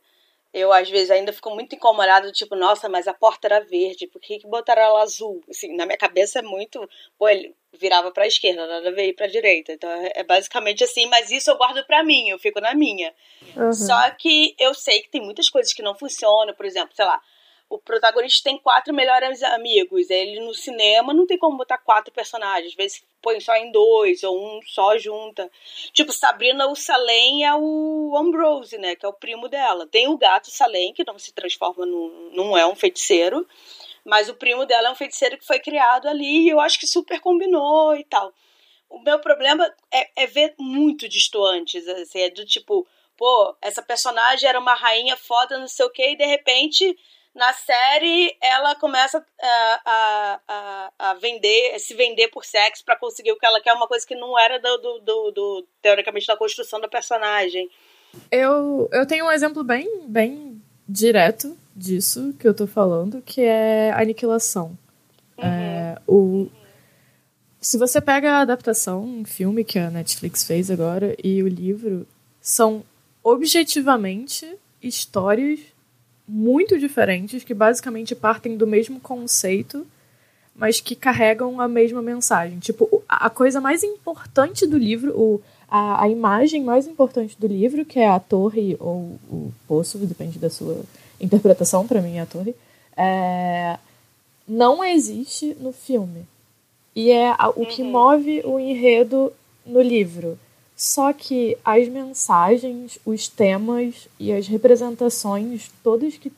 Eu, 0.52 0.74
às 0.74 0.90
vezes, 0.90 1.12
ainda 1.12 1.32
fico 1.32 1.52
muito 1.52 1.76
incomodado, 1.76 2.32
tipo, 2.32 2.56
nossa, 2.56 2.90
mas 2.90 3.08
a 3.08 3.14
porta 3.14 3.48
era 3.48 3.60
verde, 3.60 4.08
por 4.08 4.20
que, 4.20 4.40
que 4.40 4.48
botaram 4.48 4.82
ela 4.82 5.04
azul? 5.04 5.44
Assim, 5.48 5.76
na 5.76 5.86
minha 5.86 5.98
cabeça 5.98 6.40
é 6.40 6.42
muito. 6.42 6.90
Pô, 7.20 7.30
ele 7.30 7.56
virava 7.74 8.12
pra 8.12 8.26
esquerda, 8.26 8.66
nada 8.66 8.92
veio 8.92 9.16
pra 9.16 9.28
direita. 9.28 9.72
Então 9.72 9.90
é, 9.90 10.12
é 10.16 10.24
basicamente 10.24 10.84
assim, 10.84 11.06
mas 11.06 11.30
isso 11.30 11.52
eu 11.52 11.58
guardo 11.58 11.86
pra 11.86 12.04
mim, 12.04 12.30
eu 12.30 12.40
fico 12.40 12.60
na 12.60 12.74
minha. 12.74 13.14
Uhum. 13.56 13.72
Só 13.72 14.10
que 14.12 14.56
eu 14.60 14.74
sei 14.74 15.02
que 15.02 15.10
tem 15.10 15.22
muitas 15.22 15.50
coisas 15.50 15.72
que 15.72 15.84
não 15.84 15.94
funcionam, 15.96 16.54
por 16.56 16.66
exemplo, 16.66 16.96
sei 16.96 17.06
lá, 17.06 17.22
o 17.70 17.78
protagonista 17.78 18.50
tem 18.50 18.58
quatro 18.58 18.92
melhores 18.94 19.44
amigos. 19.44 20.10
Ele 20.10 20.40
no 20.40 20.56
cinema 20.56 21.14
não 21.14 21.28
tem 21.28 21.38
como 21.38 21.56
botar 21.58 21.78
quatro 21.78 22.12
personagens. 22.12 22.72
Às 22.72 22.76
vezes 22.76 23.06
põe 23.22 23.40
só 23.40 23.56
em 23.56 23.72
dois, 23.72 24.24
ou 24.24 24.36
um 24.36 24.60
só 24.64 24.98
junta. 24.98 25.50
Tipo, 25.94 26.12
Sabrina, 26.12 26.68
o 26.68 26.76
Salem 26.76 27.46
é 27.46 27.54
o 27.54 28.16
Ambrose, 28.18 28.78
né? 28.80 28.96
Que 28.96 29.06
é 29.06 29.10
o 29.10 29.14
primo 29.14 29.48
dela. 29.48 29.86
Tem 29.86 30.08
o 30.08 30.18
gato 30.18 30.50
Salem, 30.50 30.94
que 30.94 31.06
não 31.06 31.20
se 31.20 31.32
transforma 31.32 31.86
num. 31.86 32.32
não 32.34 32.58
é 32.58 32.66
um 32.66 32.76
feiticeiro. 32.76 33.48
Mas 34.04 34.30
o 34.30 34.34
primo 34.34 34.66
dela 34.66 34.88
é 34.88 34.92
um 34.92 34.96
feiticeiro 34.96 35.38
que 35.38 35.46
foi 35.46 35.60
criado 35.60 36.08
ali 36.08 36.46
e 36.46 36.50
eu 36.50 36.60
acho 36.60 36.80
que 36.80 36.88
super 36.88 37.20
combinou 37.20 37.96
e 37.96 38.04
tal. 38.04 38.34
O 38.90 39.00
meu 39.00 39.20
problema 39.20 39.72
é, 39.94 40.24
é 40.24 40.26
ver 40.26 40.56
muito 40.58 41.08
distoantes, 41.08 41.88
assim, 41.88 42.22
é 42.22 42.30
do 42.32 42.44
tipo, 42.44 42.88
pô, 43.16 43.56
essa 43.62 43.84
personagem 43.84 44.50
era 44.50 44.60
uma 44.60 44.74
rainha 44.74 45.16
foda, 45.16 45.60
não 45.60 45.68
sei 45.68 45.86
o 45.86 45.92
que, 45.92 46.02
e 46.02 46.16
de 46.16 46.26
repente 46.26 46.98
na 47.34 47.54
série 47.54 48.36
ela 48.42 48.76
começa 48.76 49.24
a, 49.42 49.82
a, 49.86 50.40
a, 50.48 50.92
a 51.10 51.14
vender, 51.16 51.76
a 51.76 51.80
se 51.80 51.94
vender 51.94 52.28
por 52.30 52.44
sexo 52.44 52.84
para 52.84 52.98
conseguir 52.98 53.32
o 53.32 53.38
que 53.38 53.46
ela 53.46 53.62
quer, 53.62 53.74
uma 53.74 53.88
coisa 53.88 54.06
que 54.06 54.16
não 54.16 54.38
era 54.38 54.60
do, 54.60 54.78
do, 54.78 55.00
do, 55.00 55.32
do, 55.32 55.68
teoricamente 55.82 56.28
da 56.28 56.38
construção 56.38 56.80
da 56.80 56.88
personagem. 56.88 57.70
Eu, 58.32 58.90
eu 58.92 59.06
tenho 59.06 59.26
um 59.26 59.32
exemplo 59.32 59.64
bem, 59.64 60.08
bem 60.08 60.62
direto 60.88 61.56
disso 61.76 62.34
que 62.40 62.48
eu 62.48 62.54
tô 62.54 62.66
falando, 62.66 63.22
que 63.22 63.42
é 63.42 63.92
a 63.92 64.02
aniquilação. 64.02 64.78
Uhum. 65.38 65.46
É, 65.46 66.02
o, 66.08 66.50
se 67.62 67.78
você 67.78 68.02
pega 68.02 68.32
a 68.32 68.42
adaptação, 68.42 69.04
um 69.04 69.26
filme 69.26 69.64
que 69.64 69.78
a 69.78 69.90
Netflix 69.92 70.44
fez 70.44 70.72
agora, 70.72 71.16
e 71.24 71.44
o 71.44 71.48
livro, 71.48 72.08
são 72.42 72.84
objetivamente 73.24 74.58
histórias 74.82 75.60
muito 76.30 76.78
diferentes 76.78 77.44
que 77.44 77.56
basicamente 77.56 78.14
partem 78.14 78.56
do 78.56 78.68
mesmo 78.68 79.00
conceito, 79.00 79.86
mas 80.56 80.80
que 80.80 80.96
carregam 80.96 81.60
a 81.60 81.68
mesma 81.68 82.04
mensagem. 82.04 82.60
Tipo, 82.60 83.02
a 83.10 83.30
coisa 83.32 83.60
mais 83.60 83.84
importante 83.84 84.68
do 84.68 84.78
livro, 84.78 85.12
o, 85.18 85.42
a, 85.68 86.04
a 86.04 86.08
imagem 86.10 86.64
mais 86.64 86.86
importante 86.86 87.36
do 87.40 87.48
livro, 87.48 87.84
que 87.84 87.98
é 87.98 88.08
a 88.08 88.20
torre 88.20 88.78
ou 88.80 89.18
o 89.32 89.52
poço, 89.68 89.98
depende 89.98 90.38
da 90.38 90.52
sua 90.52 90.82
interpretação, 91.20 91.88
para 91.88 92.02
mim 92.02 92.18
é 92.18 92.22
a 92.22 92.26
torre, 92.28 92.56
é, 92.96 93.80
não 94.48 94.84
existe 94.84 95.58
no 95.60 95.72
filme. 95.72 96.28
E 96.96 97.12
é 97.12 97.34
o 97.56 97.66
que 97.66 97.82
uhum. 97.82 97.92
move 97.92 98.42
o 98.46 98.60
enredo 98.60 99.34
no 99.66 99.82
livro. 99.82 100.38
Só 100.80 101.12
que 101.12 101.58
as 101.66 101.90
mensagens, 101.90 102.98
os 103.06 103.28
temas 103.28 104.08
e 104.18 104.32
as 104.32 104.48
representações, 104.48 105.70
todas 105.84 106.18
que 106.18 106.32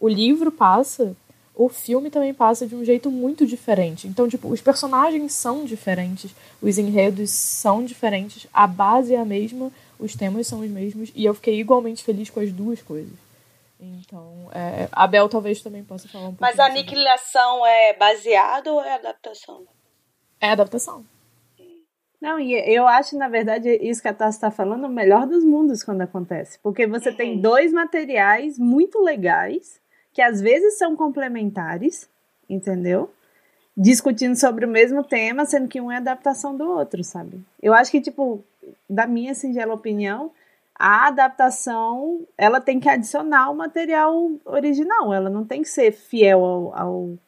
o 0.00 0.08
livro 0.08 0.50
passa, 0.50 1.16
o 1.54 1.68
filme 1.68 2.10
também 2.10 2.34
passa 2.34 2.66
de 2.66 2.74
um 2.74 2.84
jeito 2.84 3.12
muito 3.12 3.46
diferente. 3.46 4.08
Então, 4.08 4.28
tipo, 4.28 4.48
os 4.48 4.60
personagens 4.60 5.32
são 5.34 5.64
diferentes, 5.64 6.34
os 6.60 6.78
enredos 6.78 7.30
são 7.30 7.84
diferentes, 7.84 8.48
a 8.52 8.66
base 8.66 9.14
é 9.14 9.20
a 9.20 9.24
mesma, 9.24 9.70
os 10.00 10.16
temas 10.16 10.48
são 10.48 10.62
os 10.62 10.68
mesmos, 10.68 11.12
e 11.14 11.24
eu 11.24 11.32
fiquei 11.32 11.60
igualmente 11.60 12.02
feliz 12.02 12.28
com 12.28 12.40
as 12.40 12.50
duas 12.50 12.82
coisas. 12.82 13.14
Então, 13.78 14.50
é, 14.50 14.88
a 14.90 15.06
Bel 15.06 15.28
talvez 15.28 15.62
também 15.62 15.84
possa 15.84 16.08
falar 16.08 16.24
um 16.24 16.34
pouco. 16.34 16.40
Mas 16.40 16.58
a 16.58 16.66
aniquilação 16.66 17.64
é 17.64 17.92
baseado 17.92 18.66
ou 18.66 18.82
é 18.82 18.94
adaptação? 18.94 19.62
É 20.40 20.50
adaptação. 20.50 21.04
Não, 22.26 22.40
e 22.40 22.54
eu 22.74 22.88
acho, 22.88 23.16
na 23.16 23.28
verdade, 23.28 23.70
isso 23.80 24.02
que 24.02 24.08
a 24.08 24.12
Tassi 24.12 24.38
está 24.38 24.50
falando, 24.50 24.86
o 24.86 24.90
melhor 24.90 25.28
dos 25.28 25.44
mundos 25.44 25.84
quando 25.84 26.00
acontece. 26.00 26.58
Porque 26.60 26.84
você 26.84 27.10
uhum. 27.10 27.16
tem 27.16 27.40
dois 27.40 27.72
materiais 27.72 28.58
muito 28.58 29.00
legais, 29.00 29.80
que 30.12 30.20
às 30.20 30.40
vezes 30.40 30.76
são 30.76 30.96
complementares, 30.96 32.08
entendeu? 32.50 33.08
Discutindo 33.76 34.34
sobre 34.34 34.66
o 34.66 34.68
mesmo 34.68 35.04
tema, 35.04 35.44
sendo 35.44 35.68
que 35.68 35.80
um 35.80 35.92
é 35.92 35.98
adaptação 35.98 36.56
do 36.56 36.68
outro, 36.68 37.04
sabe? 37.04 37.40
Eu 37.62 37.72
acho 37.72 37.92
que, 37.92 38.00
tipo, 38.00 38.42
da 38.90 39.06
minha 39.06 39.32
singela 39.32 39.72
opinião, 39.72 40.32
a 40.74 41.06
adaptação 41.06 42.26
ela 42.36 42.60
tem 42.60 42.80
que 42.80 42.88
adicionar 42.88 43.50
o 43.50 43.54
material 43.54 44.32
original, 44.44 45.14
ela 45.14 45.30
não 45.30 45.44
tem 45.44 45.62
que 45.62 45.68
ser 45.68 45.92
fiel 45.92 46.44
ao, 46.44 46.76
ao 46.76 47.18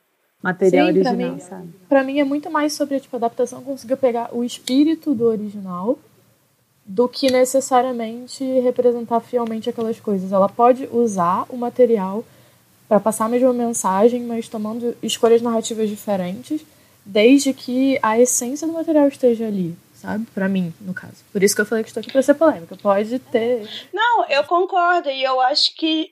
material 0.42 0.87
Sim, 0.87 0.92
original, 0.92 1.16
pra 1.16 1.30
mim, 1.30 1.40
sabe? 1.40 1.68
Pra 1.88 2.04
mim 2.04 2.21
é 2.21 2.25
muito 2.25 2.50
mais 2.50 2.73
sobre 2.73 3.00
tipo, 3.00 3.16
a 3.16 3.18
adaptação 3.18 3.62
conseguir 3.62 3.97
pegar 3.97 4.35
o 4.35 4.45
espírito 4.45 5.14
do 5.14 5.25
original 5.26 5.99
do 6.85 7.07
que 7.07 7.30
necessariamente 7.30 8.42
representar 8.61 9.21
fielmente 9.21 9.68
aquelas 9.68 10.00
coisas. 10.00 10.33
Ela 10.33 10.49
pode 10.49 10.88
usar 10.90 11.45
o 11.50 11.57
material 11.57 12.25
para 12.88 12.99
passar 12.99 13.26
a 13.26 13.28
mesma 13.28 13.52
mensagem, 13.52 14.23
mas 14.23 14.49
tomando 14.49 14.97
escolhas 15.02 15.42
narrativas 15.42 15.90
diferentes, 15.90 16.64
desde 17.04 17.52
que 17.52 17.99
a 18.02 18.18
essência 18.18 18.66
do 18.66 18.73
material 18.73 19.07
esteja 19.07 19.47
ali 19.47 19.76
sabe? 19.99 20.26
Para 20.33 20.49
mim, 20.49 20.73
no 20.80 20.95
caso. 20.95 21.25
Por 21.33 21.42
isso 21.42 21.54
que 21.54 21.61
eu 21.61 21.66
falei 21.66 21.83
que 21.83 21.90
estou 21.90 22.00
aqui 22.00 22.12
para 22.12 22.23
ser 22.23 22.35
polêmica. 22.35 22.76
Pode 22.76 23.18
ter. 23.18 23.68
Não, 23.92 24.25
eu 24.26 24.45
concordo 24.45 25.11
e 25.11 25.23
eu 25.23 25.40
acho 25.40 25.75
que 25.75 26.11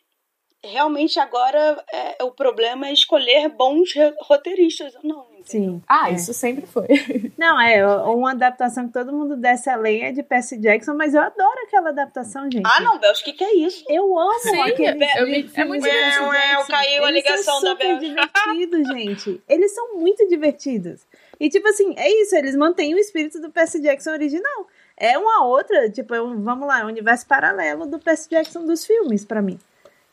realmente 0.67 1.19
agora 1.19 1.85
é, 1.93 2.25
o 2.25 2.31
problema 2.31 2.89
é 2.89 2.93
escolher 2.93 3.49
bons 3.49 3.95
roteiristas 4.21 4.95
ou 4.97 5.01
não. 5.03 5.37
Sim. 5.47 5.81
Ah, 5.89 6.11
é. 6.11 6.15
isso 6.15 6.35
sempre 6.35 6.67
foi. 6.67 6.89
Não, 7.39 7.61
é 7.61 7.87
uma 8.07 8.33
adaptação 8.33 8.89
que 8.89 8.93
todo 8.93 9.13
mundo 9.13 9.37
desce 9.37 9.71
a 9.71 9.77
lenha 9.77 10.13
de 10.13 10.21
Percy 10.21 10.59
Jackson, 10.59 10.95
mas 10.95 11.15
eu 11.15 11.21
adoro 11.23 11.61
aquela 11.65 11.91
adaptação, 11.91 12.51
gente. 12.51 12.67
Ah, 12.67 12.81
não, 12.81 12.99
Bells, 12.99 13.23
o 13.23 13.25
que, 13.25 13.33
que 13.33 13.45
é 13.45 13.55
isso? 13.55 13.85
Eu 13.89 14.19
amo 14.19 14.41
Sim, 14.41 14.61
aquele 14.61 15.05
eu 15.17 15.27
me, 15.27 15.51
É 15.55 15.65
muito 15.65 15.85
divertido. 15.85 16.25
Eu 16.25 16.67
caiu 16.67 17.05
a 17.05 17.11
ligação 17.13 17.61
da 17.63 17.75
Bells. 17.77 18.05
Eles 18.05 18.17
são 18.17 18.55
divertidos, 18.57 18.89
gente. 18.99 19.43
Eles 19.49 19.73
são 19.73 19.95
muito 19.97 20.29
divertidos. 20.29 21.07
E, 21.39 21.49
tipo 21.49 21.69
assim, 21.69 21.95
é 21.97 22.11
isso, 22.23 22.35
eles 22.35 22.57
mantêm 22.57 22.95
o 22.95 22.99
espírito 22.99 23.41
do 23.41 23.51
Percy 23.51 23.81
Jackson 23.81 24.11
original. 24.11 24.67
É 24.97 25.17
uma 25.17 25.45
outra, 25.45 25.89
tipo, 25.91 26.15
é 26.15 26.23
um, 26.23 26.43
vamos 26.43 26.67
lá, 26.67 26.81
é 26.81 26.85
um 26.85 26.89
universo 26.89 27.27
paralelo 27.27 27.87
do 27.87 27.99
Percy 28.01 28.31
Jackson 28.31 28.65
dos 28.65 28.85
filmes, 28.85 29.25
para 29.25 29.43
mim. 29.43 29.61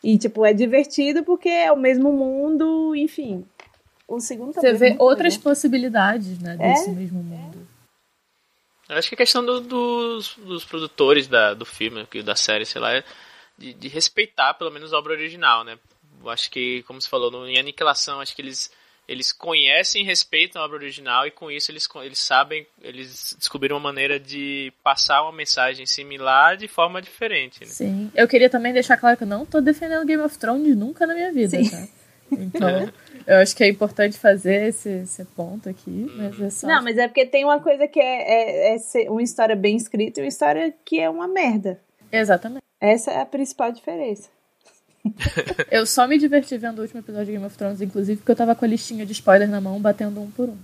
E, 0.04 0.18
tipo, 0.18 0.46
é 0.46 0.54
divertido 0.54 1.24
porque 1.24 1.48
é 1.48 1.72
o 1.72 1.78
mesmo 1.78 2.12
mundo, 2.12 2.94
enfim. 2.96 3.46
O 4.08 4.20
segundo 4.20 4.54
Você 4.54 4.74
vê 4.74 4.96
outras 5.00 5.38
possibilidades, 5.38 6.40
né, 6.40 6.58
é? 6.60 6.74
desse 6.74 6.92
mesmo 6.92 7.24
mundo. 7.24 7.66
Eu 8.90 8.98
acho 8.98 9.08
que 9.08 9.16
a 9.16 9.18
questão 9.18 9.46
do, 9.46 9.62
dos, 9.62 10.36
dos 10.36 10.66
produtores 10.66 11.28
da, 11.28 11.54
do 11.54 11.66
filme, 11.66 12.06
da 12.24 12.36
série, 12.36 12.66
sei 12.66 12.82
lá, 12.82 12.94
é 12.94 13.04
de, 13.58 13.74
de 13.74 13.88
respeitar 13.88 14.54
pelo 14.56 14.72
menos 14.72 14.94
a 14.94 14.98
obra 14.98 15.14
original, 15.14 15.64
né? 15.64 15.80
Eu 16.22 16.30
acho 16.30 16.52
que, 16.52 16.84
como 16.84 17.02
você 17.02 17.08
falou, 17.08 17.32
no, 17.32 17.48
em 17.48 17.58
Aniquilação, 17.58 18.20
acho 18.20 18.36
que 18.36 18.42
eles 18.42 18.70
eles 19.08 19.32
conhecem 19.32 20.02
e 20.02 20.06
respeitam 20.06 20.62
a 20.62 20.66
obra 20.66 20.78
original 20.78 21.28
e 21.28 21.32
com 21.32 21.52
isso 21.52 21.72
eles, 21.72 21.88
eles 22.04 22.20
sabem, 22.20 22.66
eles 22.82 23.36
descobriram 23.38 23.78
uma 23.78 23.84
maneira 23.84 24.20
de 24.20 24.72
passar 24.84 25.24
uma 25.24 25.32
mensagem 25.32 25.86
similar 25.86 26.58
de 26.58 26.68
forma 26.68 27.02
diferente. 27.02 27.62
Né? 27.62 27.68
Sim, 27.68 28.12
eu 28.16 28.28
queria 28.28 28.50
também 28.50 28.74
deixar 28.74 28.98
claro 28.98 29.18
que 29.18 29.24
eu 29.24 29.28
não 29.28 29.46
tô 29.46 29.60
defendendo 29.62 30.06
Game 30.06 30.24
of 30.24 30.38
Thrones 30.38 30.76
nunca 30.76 31.06
na 31.06 31.14
minha 31.14 31.32
vida, 31.32 31.58
Sim. 31.58 31.70
tá? 31.70 31.88
Então, 32.32 32.92
eu 33.28 33.38
acho 33.38 33.56
que 33.56 33.64
é 33.64 33.68
importante 33.68 34.18
fazer 34.18 34.70
esse, 34.70 34.90
esse 34.90 35.24
ponto 35.26 35.70
aqui, 35.70 36.12
mas 36.16 36.40
é 36.42 36.50
só... 36.50 36.68
Não, 36.68 36.84
mas 36.84 36.98
é 36.98 37.08
porque 37.08 37.26
tem 37.26 37.44
uma 37.44 37.60
coisa 37.60 37.88
que 37.88 38.00
é, 38.00 38.74
é, 38.74 38.76
é 38.76 39.10
uma 39.12 39.22
história 39.22 39.56
bem 39.56 39.76
escrita 39.76 40.20
e 40.20 40.24
uma 40.24 40.30
história 40.30 40.74
que 40.84 41.00
é 41.00 41.10
uma 41.10 41.28
merda. 41.28 41.80
Exatamente. 42.12 42.64
Essa 42.80 43.12
é 43.12 43.22
a 43.22 43.26
principal 43.26 43.72
diferença. 43.72 44.30
eu 45.70 45.86
só 45.86 46.08
me 46.08 46.18
diverti 46.18 46.58
vendo 46.58 46.80
o 46.80 46.82
último 46.82 47.00
episódio 47.02 47.26
de 47.26 47.32
Game 47.34 47.46
of 47.46 47.58
Thrones, 47.58 47.82
inclusive, 47.82 48.18
porque 48.18 48.32
eu 48.32 48.36
tava 48.36 48.56
com 48.56 48.66
a 48.66 48.68
listinha 48.68 49.06
de 49.06 49.12
spoiler 49.12 49.50
na 49.50 49.60
mão, 49.60 49.80
batendo 49.80 50.22
um 50.22 50.32
por 50.32 50.50
um. 50.50 50.58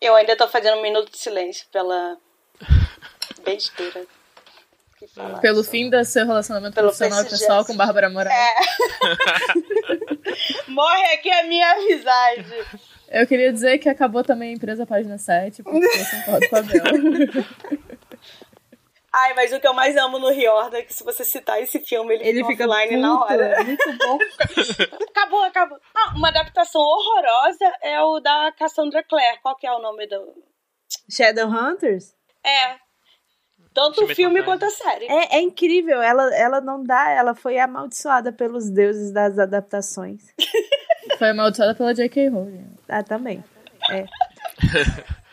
Eu 0.00 0.14
ainda 0.14 0.36
tô 0.36 0.48
fazendo 0.48 0.78
um 0.78 0.82
minuto 0.82 1.10
de 1.10 1.18
silêncio 1.18 1.66
pela 1.72 2.18
besteira. 3.44 4.04
Pelo 5.40 5.62
fim 5.62 5.90
do 5.90 6.02
seu 6.04 6.26
relacionamento 6.26 6.74
Pelo 6.74 6.88
profissional 6.88 7.22
e 7.22 7.28
pessoal 7.28 7.64
com 7.64 7.76
Bárbara 7.76 8.08
Moraes. 8.08 8.34
É. 8.34 8.54
Morre 10.68 11.14
aqui 11.14 11.30
a 11.30 11.44
minha 11.44 11.70
amizade. 11.72 12.46
Eu 13.10 13.26
queria 13.26 13.52
dizer 13.52 13.78
que 13.78 13.88
acabou 13.88 14.24
também 14.24 14.50
a 14.50 14.52
empresa 14.54 14.86
Página 14.86 15.18
7, 15.18 15.62
porque 15.62 15.76
eu 15.76 16.06
concordo 16.10 16.48
com 16.48 16.56
a 16.56 16.62
Bela. 16.62 16.88
Ai, 19.16 19.32
mas 19.32 19.52
o 19.52 19.60
que 19.60 19.66
eu 19.68 19.72
mais 19.72 19.96
amo 19.96 20.18
no 20.18 20.28
Riordan 20.28 20.78
é 20.78 20.82
que 20.82 20.92
se 20.92 21.04
você 21.04 21.24
citar 21.24 21.62
esse 21.62 21.78
filme, 21.78 22.14
ele, 22.14 22.26
ele 22.26 22.44
fica, 22.44 22.66
offline 22.66 23.00
na 23.00 23.20
hora. 23.20 23.44
É 23.60 23.62
muito 23.62 23.96
bom. 23.96 24.18
acabou, 25.08 25.44
acabou. 25.44 25.78
Ah, 25.94 26.14
uma 26.16 26.30
adaptação 26.30 26.80
horrorosa 26.82 27.72
é 27.80 28.02
o 28.02 28.18
da 28.18 28.50
Cassandra 28.58 29.04
Clare. 29.04 29.38
Qual 29.40 29.54
que 29.54 29.68
é 29.68 29.72
o 29.72 29.78
nome 29.78 30.08
do... 30.08 30.34
Shadowhunters? 31.08 32.12
É. 32.44 32.74
Tanto 33.72 34.04
o 34.04 34.08
filme 34.08 34.42
quanto 34.42 34.64
a 34.64 34.70
série. 34.70 35.06
É, 35.06 35.36
é, 35.36 35.40
incrível. 35.40 36.02
Ela, 36.02 36.34
ela 36.34 36.60
não 36.60 36.82
dá... 36.82 37.10
Ela 37.10 37.36
foi 37.36 37.56
amaldiçoada 37.56 38.32
pelos 38.32 38.68
deuses 38.68 39.12
das 39.12 39.38
adaptações. 39.38 40.24
foi 41.20 41.30
amaldiçoada 41.30 41.72
pela 41.76 41.94
J.K. 41.94 42.30
Rowling. 42.30 42.76
Ah, 42.88 43.04
também. 43.04 43.44
É. 43.92 44.06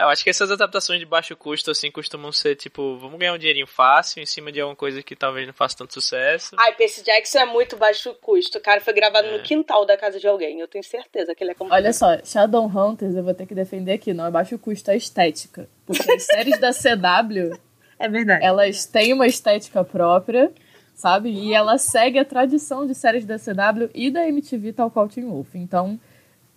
É, 0.00 0.02
eu 0.02 0.08
acho 0.08 0.24
que 0.24 0.30
essas 0.30 0.50
adaptações 0.50 0.98
de 0.98 1.04
baixo 1.04 1.36
custo, 1.36 1.70
assim, 1.70 1.90
costumam 1.90 2.32
ser 2.32 2.56
tipo, 2.56 2.96
vamos 2.96 3.18
ganhar 3.18 3.34
um 3.34 3.38
dinheirinho 3.38 3.66
fácil 3.66 4.22
em 4.22 4.26
cima 4.26 4.50
de 4.50 4.58
alguma 4.58 4.74
coisa 4.74 5.02
que 5.02 5.14
talvez 5.14 5.46
não 5.46 5.52
faça 5.52 5.76
tanto 5.76 5.92
sucesso. 5.92 6.56
Ai, 6.58 6.74
Percy 6.74 7.04
Jackson 7.04 7.40
é 7.40 7.44
muito 7.44 7.76
baixo 7.76 8.14
custo. 8.14 8.56
O 8.56 8.60
cara 8.62 8.80
foi 8.80 8.94
gravado 8.94 9.28
é. 9.28 9.36
no 9.36 9.42
quintal 9.42 9.84
da 9.84 9.98
casa 9.98 10.18
de 10.18 10.26
alguém. 10.26 10.58
Eu 10.58 10.68
tenho 10.68 10.82
certeza 10.82 11.34
que 11.34 11.44
ele 11.44 11.50
é 11.50 11.54
como. 11.54 11.72
Olha 11.72 11.92
só, 11.92 12.16
Shadowhunters 12.24 13.14
eu 13.14 13.22
vou 13.22 13.34
ter 13.34 13.46
que 13.46 13.54
defender 13.54 13.92
aqui, 13.92 14.14
não 14.14 14.24
é 14.24 14.30
baixo 14.30 14.58
custo, 14.58 14.90
é 14.90 14.96
estética. 14.96 15.68
Porque 15.84 16.10
as 16.10 16.24
séries 16.24 16.58
da 16.58 16.70
CW. 16.72 17.58
É 18.02 18.08
verdade. 18.08 18.42
Elas 18.42 18.86
têm 18.86 19.12
uma 19.12 19.26
estética 19.26 19.84
própria, 19.84 20.50
sabe? 20.94 21.28
E 21.28 21.52
ela 21.52 21.76
segue 21.76 22.18
a 22.18 22.24
tradição 22.24 22.86
de 22.86 22.94
séries 22.94 23.26
da 23.26 23.38
CW 23.38 23.90
e 23.94 24.10
da 24.10 24.26
MTV, 24.26 24.72
tal 24.72 24.90
qual 24.90 25.06
Teen 25.06 25.26
Wolf. 25.26 25.54
Então 25.54 26.00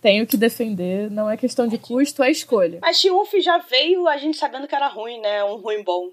tenho 0.04 0.26
que 0.26 0.36
defender, 0.36 1.10
não 1.10 1.30
é 1.30 1.34
questão 1.34 1.66
de 1.66 1.78
custo, 1.78 2.22
é 2.22 2.30
escolha. 2.30 2.78
Mas 2.82 3.00
Triumph 3.00 3.32
já 3.40 3.56
veio 3.56 4.06
a 4.06 4.18
gente 4.18 4.36
sabendo 4.36 4.68
que 4.68 4.74
era 4.74 4.86
ruim, 4.86 5.18
né? 5.18 5.42
Um 5.44 5.56
ruim 5.56 5.82
bom. 5.82 6.10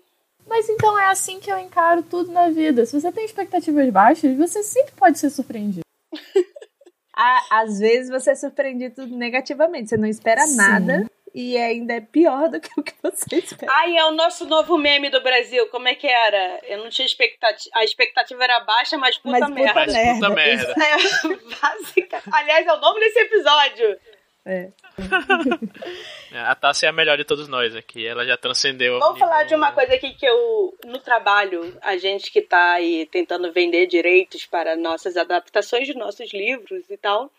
Mas 0.47 0.69
então 0.69 0.97
é 0.97 1.07
assim 1.07 1.41
que 1.41 1.51
eu 1.51 1.59
encaro 1.59 2.01
tudo 2.01 2.31
na 2.31 2.49
vida. 2.49 2.85
Se 2.85 2.97
você 2.97 3.11
tem 3.11 3.25
expectativas 3.25 3.89
baixas, 3.89 4.37
você 4.37 4.63
sempre 4.63 4.93
pode 4.95 5.19
ser 5.19 5.29
surpreendido. 5.29 5.85
Às 7.51 7.79
vezes 7.79 8.09
você 8.09 8.31
é 8.31 8.35
surpreendido 8.35 9.05
negativamente, 9.07 9.89
você 9.89 9.97
não 9.97 10.07
espera 10.07 10.47
Sim. 10.47 10.55
nada 10.55 11.11
e 11.33 11.57
ainda 11.57 11.93
é 11.93 12.01
pior 12.01 12.49
do 12.49 12.59
que 12.59 12.69
o 12.77 12.83
que 12.83 12.93
você 13.01 13.37
espera. 13.39 13.71
Ai, 13.71 13.97
é 13.97 14.05
o 14.05 14.11
nosso 14.11 14.45
novo 14.45 14.77
meme 14.77 15.09
do 15.09 15.21
Brasil. 15.21 15.67
Como 15.67 15.87
é 15.87 15.95
que 15.95 16.07
era? 16.07 16.59
Eu 16.63 16.79
não 16.79 16.89
tinha 16.89 17.05
expectativa. 17.05 17.69
A 17.73 17.83
expectativa 17.83 18.43
era 18.43 18.59
baixa, 18.61 18.97
mas 18.97 19.17
puta 19.17 19.39
mas 19.39 19.49
merda. 19.49 19.81
Puta 19.81 19.91
merda. 19.91 20.13
Puta 20.13 20.29
merda. 20.29 20.75
É, 20.83 21.55
básica. 21.61 22.23
Aliás, 22.31 22.67
é 22.67 22.73
o 22.73 22.79
nome 22.79 22.99
desse 22.99 23.19
episódio. 23.19 23.97
É. 24.43 24.69
é. 26.33 26.39
a 26.39 26.55
Tassi 26.55 26.85
é 26.85 26.89
a 26.89 26.91
melhor 26.91 27.15
de 27.15 27.23
todos 27.23 27.47
nós 27.47 27.75
aqui. 27.75 28.05
Ela 28.05 28.25
já 28.25 28.35
transcendeu. 28.35 28.99
Vamos 28.99 29.19
falar 29.19 29.43
de 29.43 29.55
uma 29.55 29.71
coisa 29.71 29.93
aqui 29.93 30.13
que 30.13 30.25
eu, 30.25 30.75
no 30.85 30.99
trabalho, 30.99 31.77
a 31.81 31.95
gente 31.97 32.31
que 32.31 32.41
tá 32.41 32.73
aí 32.73 33.05
tentando 33.05 33.51
vender 33.51 33.85
direitos 33.85 34.45
para 34.45 34.75
nossas 34.75 35.15
adaptações 35.15 35.87
de 35.87 35.93
nossos 35.93 36.33
livros 36.33 36.89
e 36.89 36.97
tal. 36.97 37.31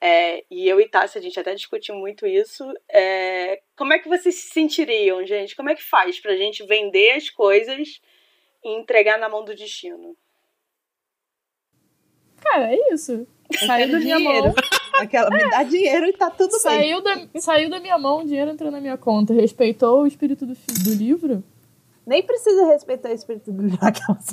É, 0.00 0.44
e 0.50 0.66
eu 0.66 0.80
e 0.80 0.88
Tassi, 0.88 1.18
a 1.18 1.20
gente 1.20 1.38
até 1.38 1.54
discutiu 1.54 1.94
muito 1.94 2.26
isso. 2.26 2.64
É, 2.88 3.60
como 3.76 3.92
é 3.92 3.98
que 3.98 4.08
vocês 4.08 4.34
se 4.34 4.50
sentiriam, 4.50 5.24
gente? 5.26 5.54
Como 5.54 5.68
é 5.68 5.74
que 5.74 5.82
faz 5.82 6.18
pra 6.18 6.36
gente 6.36 6.64
vender 6.64 7.12
as 7.12 7.28
coisas 7.28 8.00
e 8.64 8.68
entregar 8.78 9.18
na 9.18 9.28
mão 9.28 9.44
do 9.44 9.54
destino? 9.54 10.16
Cara, 12.40 12.72
é 12.72 12.94
isso. 12.94 13.26
Saiu 13.66 13.90
da 13.90 13.98
minha 13.98 14.18
mão. 14.18 14.54
Aquela, 14.94 15.30
me 15.30 15.50
dá 15.50 15.62
dinheiro 15.62 16.06
e 16.06 16.12
tá 16.12 16.30
tudo 16.30 16.58
saiu 16.58 17.02
bem. 17.02 17.28
Da, 17.32 17.40
saiu 17.40 17.70
da 17.70 17.80
minha 17.80 17.98
mão, 17.98 18.20
o 18.20 18.26
dinheiro 18.26 18.50
entrou 18.50 18.70
na 18.70 18.80
minha 18.80 18.96
conta. 18.96 19.32
Respeitou 19.32 20.02
o 20.02 20.06
espírito 20.06 20.46
do, 20.46 20.54
do 20.54 20.94
livro? 20.94 21.42
Nem 22.10 22.24
precisa 22.24 22.66
respeitar 22.66 23.10
o 23.10 23.12
espírito 23.12 23.52
do 23.52 23.62
livro. 23.62 23.78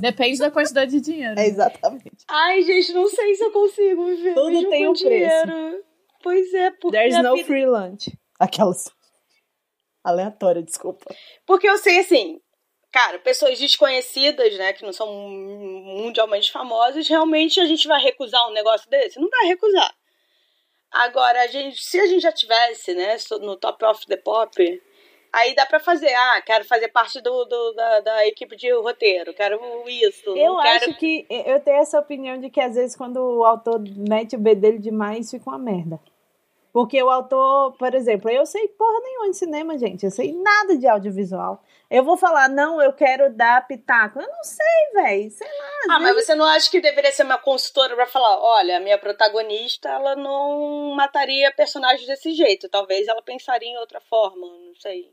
Depende 0.02 0.40
da 0.40 0.50
quantidade 0.50 0.90
de 0.90 1.00
dinheiro. 1.00 1.40
É, 1.40 1.46
exatamente. 1.46 2.26
Ai, 2.28 2.64
gente, 2.64 2.92
não 2.92 3.08
sei 3.08 3.36
se 3.36 3.44
eu 3.44 3.52
consigo 3.52 4.04
viver. 4.04 4.34
Tudo 4.34 4.68
tem 4.68 4.88
um 4.88 4.94
dinheiro. 4.94 5.46
preço. 5.46 5.84
Pois 6.24 6.54
é, 6.56 6.72
porque. 6.72 6.98
There's 6.98 7.22
no 7.22 7.36
vida... 7.36 7.46
free 7.46 7.68
lunch. 7.68 8.12
Aquelas. 8.40 8.92
Aleatória, 10.04 10.64
desculpa. 10.64 11.06
Porque 11.46 11.70
eu 11.70 11.78
sei 11.78 12.00
assim, 12.00 12.42
cara, 12.92 13.20
pessoas 13.20 13.60
desconhecidas, 13.60 14.58
né, 14.58 14.74
que 14.74 14.84
não 14.84 14.92
são 14.92 15.14
mundialmente 15.14 16.52
famosas, 16.52 17.08
realmente 17.08 17.60
a 17.60 17.66
gente 17.66 17.88
vai 17.88 18.02
recusar 18.02 18.50
um 18.50 18.54
negócio 18.54 18.90
desse? 18.90 19.20
Não 19.20 19.30
vai 19.30 19.46
recusar. 19.50 19.94
Agora, 20.90 21.44
a 21.44 21.48
gente, 21.48 21.80
se 21.80 22.00
a 22.00 22.08
gente 22.08 22.22
já 22.22 22.32
tivesse, 22.32 22.96
né, 22.96 23.18
no 23.42 23.56
Top 23.56 23.86
of 23.86 24.04
the 24.08 24.18
Pop, 24.18 24.82
aí 25.32 25.56
dá 25.56 25.66
pra 25.66 25.80
fazer. 25.80 26.14
Ah, 26.14 26.42
quero 26.46 26.66
fazer 26.66 26.90
parte 26.90 27.22
do, 27.22 27.46
do 27.46 27.74
da, 27.74 28.00
da, 28.02 28.28
equipe 28.28 28.56
de 28.56 28.72
roteiro, 28.74 29.34
quero 29.34 29.60
isso. 29.88 30.30
Eu 30.30 30.58
quero... 30.58 30.86
acho 30.86 30.98
que 30.98 31.26
eu 31.30 31.60
tenho 31.60 31.78
essa 31.78 32.00
opinião 32.00 32.40
de 32.40 32.50
que 32.50 32.60
às 32.60 32.76
vezes 32.76 32.96
quando 32.96 33.18
o 33.18 33.46
autor 33.46 33.82
mete 33.96 34.36
o 34.36 34.40
B 34.40 34.56
dele 34.56 34.80
demais, 34.80 35.32
fica 35.32 35.50
uma 35.50 35.60
merda. 35.60 36.00
Porque 36.78 37.02
o 37.02 37.10
autor, 37.10 37.74
por 37.74 37.96
exemplo, 37.96 38.30
eu 38.30 38.46
sei 38.46 38.68
porra 38.68 39.00
nenhuma 39.02 39.32
de 39.32 39.38
cinema, 39.38 39.78
gente. 39.80 40.06
Eu 40.06 40.12
sei 40.12 40.32
nada 40.32 40.78
de 40.78 40.88
audiovisual. 40.88 41.64
Eu 41.90 42.04
vou 42.04 42.16
falar, 42.18 42.48
não, 42.50 42.80
eu 42.80 42.94
quero 42.94 43.34
dar 43.34 43.66
pitaco. 43.66 44.20
Eu 44.20 44.28
não 44.28 44.44
sei, 44.44 44.94
velho. 44.94 45.32
Sei 45.32 45.48
lá. 45.48 45.96
Ah, 45.96 45.98
vezes... 45.98 46.16
mas 46.16 46.26
você 46.26 46.36
não 46.36 46.46
acha 46.46 46.70
que 46.70 46.80
deveria 46.80 47.12
ser 47.12 47.24
uma 47.24 47.40
consultora 47.40 47.96
para 47.96 48.06
falar, 48.06 48.40
olha, 48.40 48.78
a 48.78 48.80
minha 48.80 49.00
protagonista, 49.00 49.90
ela 49.90 50.16
não 50.16 50.94
mataria 50.96 51.52
personagens 51.52 52.06
desse 52.06 52.34
jeito. 52.34 52.70
Talvez 52.70 53.08
ela 53.08 53.24
pensaria 53.24 53.70
em 53.70 53.78
outra 53.80 54.00
forma, 54.02 54.46
não 54.46 54.76
sei. 54.76 55.12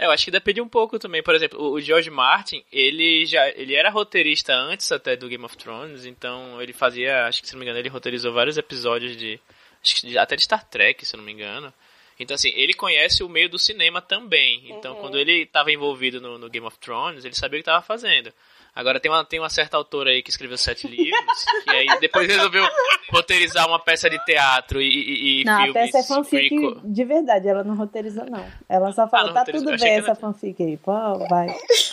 É, 0.00 0.06
eu 0.06 0.10
acho 0.10 0.24
que 0.24 0.30
depende 0.30 0.62
um 0.62 0.68
pouco 0.68 0.98
também. 0.98 1.22
Por 1.22 1.34
exemplo, 1.34 1.60
o 1.60 1.78
George 1.78 2.08
Martin, 2.08 2.64
ele 2.72 3.26
já 3.26 3.46
ele 3.50 3.74
era 3.74 3.90
roteirista 3.90 4.54
antes 4.54 4.90
até 4.90 5.14
do 5.14 5.28
Game 5.28 5.44
of 5.44 5.54
Thrones, 5.58 6.06
então 6.06 6.60
ele 6.62 6.72
fazia, 6.72 7.26
acho 7.26 7.42
que 7.42 7.48
se 7.48 7.52
não 7.52 7.58
me 7.58 7.66
engano, 7.66 7.78
ele 7.78 7.90
roteirizou 7.90 8.32
vários 8.32 8.56
episódios 8.56 9.14
de 9.14 9.38
acho 9.84 9.96
que 9.96 10.16
até 10.16 10.36
de 10.36 10.42
Star 10.42 10.64
Trek, 10.64 11.04
se 11.04 11.18
não 11.18 11.22
me 11.22 11.32
engano. 11.32 11.70
Então, 12.18 12.34
assim, 12.34 12.50
ele 12.54 12.72
conhece 12.72 13.22
o 13.22 13.28
meio 13.28 13.48
do 13.50 13.58
cinema 13.58 14.00
também. 14.00 14.62
Então, 14.70 14.94
uhum. 14.94 15.00
quando 15.00 15.18
ele 15.18 15.42
estava 15.42 15.70
envolvido 15.70 16.18
no, 16.18 16.38
no, 16.38 16.50
Game 16.50 16.66
of 16.66 16.78
Thrones, 16.78 17.24
ele 17.24 17.34
sabia 17.34 17.58
o 17.58 17.62
que 17.62 17.68
estava 17.68 17.82
fazendo. 17.84 18.32
Agora 18.74 19.00
tem 19.00 19.10
uma, 19.10 19.24
tem 19.24 19.38
uma 19.38 19.50
certa 19.50 19.76
autora 19.76 20.10
aí 20.10 20.22
que 20.22 20.30
escreveu 20.30 20.56
sete 20.56 20.86
livros, 20.86 21.44
que 21.64 21.70
aí 21.70 21.86
depois 22.00 22.26
resolveu 22.26 22.64
roteirizar 23.10 23.66
uma 23.66 23.78
peça 23.78 24.08
de 24.08 24.18
teatro 24.24 24.80
e, 24.80 25.40
e 25.40 25.44
não, 25.44 25.56
filmes. 25.56 25.74
Não, 25.74 25.82
a 25.82 25.84
peça 25.84 25.98
é 25.98 26.02
fanfic 26.02 26.80
de 26.84 27.04
verdade, 27.04 27.48
ela 27.48 27.64
não 27.64 27.74
roteiriza, 27.74 28.24
não. 28.24 28.44
Ela 28.68 28.92
só 28.92 29.08
fala, 29.08 29.30
ah, 29.30 29.34
tá 29.34 29.44
tudo 29.44 29.76
bem 29.76 29.98
essa 29.98 30.14
fanfic 30.14 30.62
aí, 30.62 30.76
pô, 30.76 30.92
vai. 31.28 31.48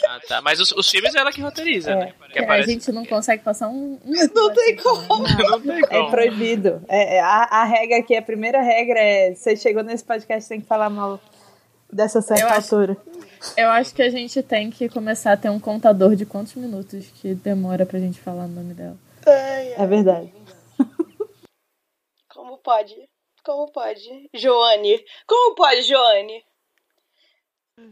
Ah, 0.07 0.19
tá. 0.27 0.41
Mas 0.41 0.59
os, 0.59 0.71
os 0.71 0.89
filmes 0.89 1.13
é 1.15 1.19
ela 1.19 1.31
que 1.31 1.41
roteiriza, 1.41 1.91
é. 1.91 1.95
né? 1.95 2.13
Que 2.31 2.39
aparece... 2.39 2.69
A 2.69 2.73
gente 2.73 2.91
não 2.91 3.05
consegue 3.05 3.43
passar 3.43 3.67
um... 3.67 3.99
não, 4.05 4.53
tem 4.53 4.75
como. 4.77 5.07
Não. 5.07 5.49
não 5.49 5.61
tem 5.61 5.81
como. 5.81 6.07
É 6.07 6.09
proibido. 6.09 6.81
É, 6.87 7.17
é, 7.17 7.19
a, 7.21 7.43
a 7.43 7.63
regra 7.65 7.97
aqui, 7.97 8.15
a 8.15 8.21
primeira 8.21 8.61
regra 8.61 8.99
é, 8.99 9.33
você 9.33 9.55
chegou 9.55 9.83
nesse 9.83 10.03
podcast, 10.03 10.47
tem 10.47 10.61
que 10.61 10.67
falar 10.67 10.89
mal 10.89 11.19
dessa 11.91 12.21
certa 12.21 12.43
eu 12.43 12.49
altura. 12.49 12.97
Acho, 13.39 13.53
eu 13.59 13.69
acho 13.69 13.93
que 13.93 14.01
a 14.01 14.09
gente 14.09 14.41
tem 14.43 14.69
que 14.69 14.89
começar 14.89 15.33
a 15.33 15.37
ter 15.37 15.49
um 15.49 15.59
contador 15.59 16.15
de 16.15 16.25
quantos 16.25 16.55
minutos 16.55 17.07
que 17.21 17.33
demora 17.33 17.85
pra 17.85 17.99
gente 17.99 18.19
falar 18.19 18.45
o 18.45 18.49
nome 18.49 18.73
dela. 18.73 18.97
Ai, 19.25 19.73
ai. 19.73 19.83
É 19.83 19.87
verdade. 19.87 20.33
Como 22.29 22.57
pode? 22.57 22.95
Como 23.43 23.71
pode? 23.71 24.29
Joane. 24.33 25.03
Como 25.25 25.55
pode, 25.55 25.81
Joane? 25.83 26.43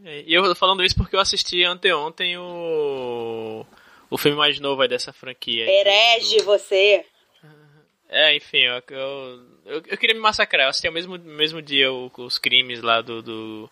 E 0.04 0.34
eu 0.34 0.56
falando 0.56 0.84
isso 0.84 0.96
porque 0.96 1.16
eu 1.16 1.20
assisti 1.20 1.64
anteontem 1.64 2.38
o. 2.38 3.66
O 4.10 4.18
filme 4.18 4.38
mais 4.38 4.60
novo 4.60 4.82
aí 4.82 4.88
dessa 4.88 5.14
franquia. 5.14 5.70
Herege, 5.70 6.38
do... 6.38 6.46
você. 6.46 7.06
É, 8.08 8.36
enfim, 8.36 8.60
eu, 8.60 8.82
eu, 9.66 9.84
eu, 9.88 9.98
queria 9.98 10.16
me 10.16 10.22
massacrar. 10.22 10.66
Eu 10.66 10.70
assisti 10.70 10.88
ao 10.88 10.94
mesmo, 10.94 11.18
mesmo 11.18 11.62
dia 11.62 11.92
os 11.92 12.38
crimes 12.38 12.82
lá 12.82 13.02
do, 13.02 13.22
do 13.22 13.70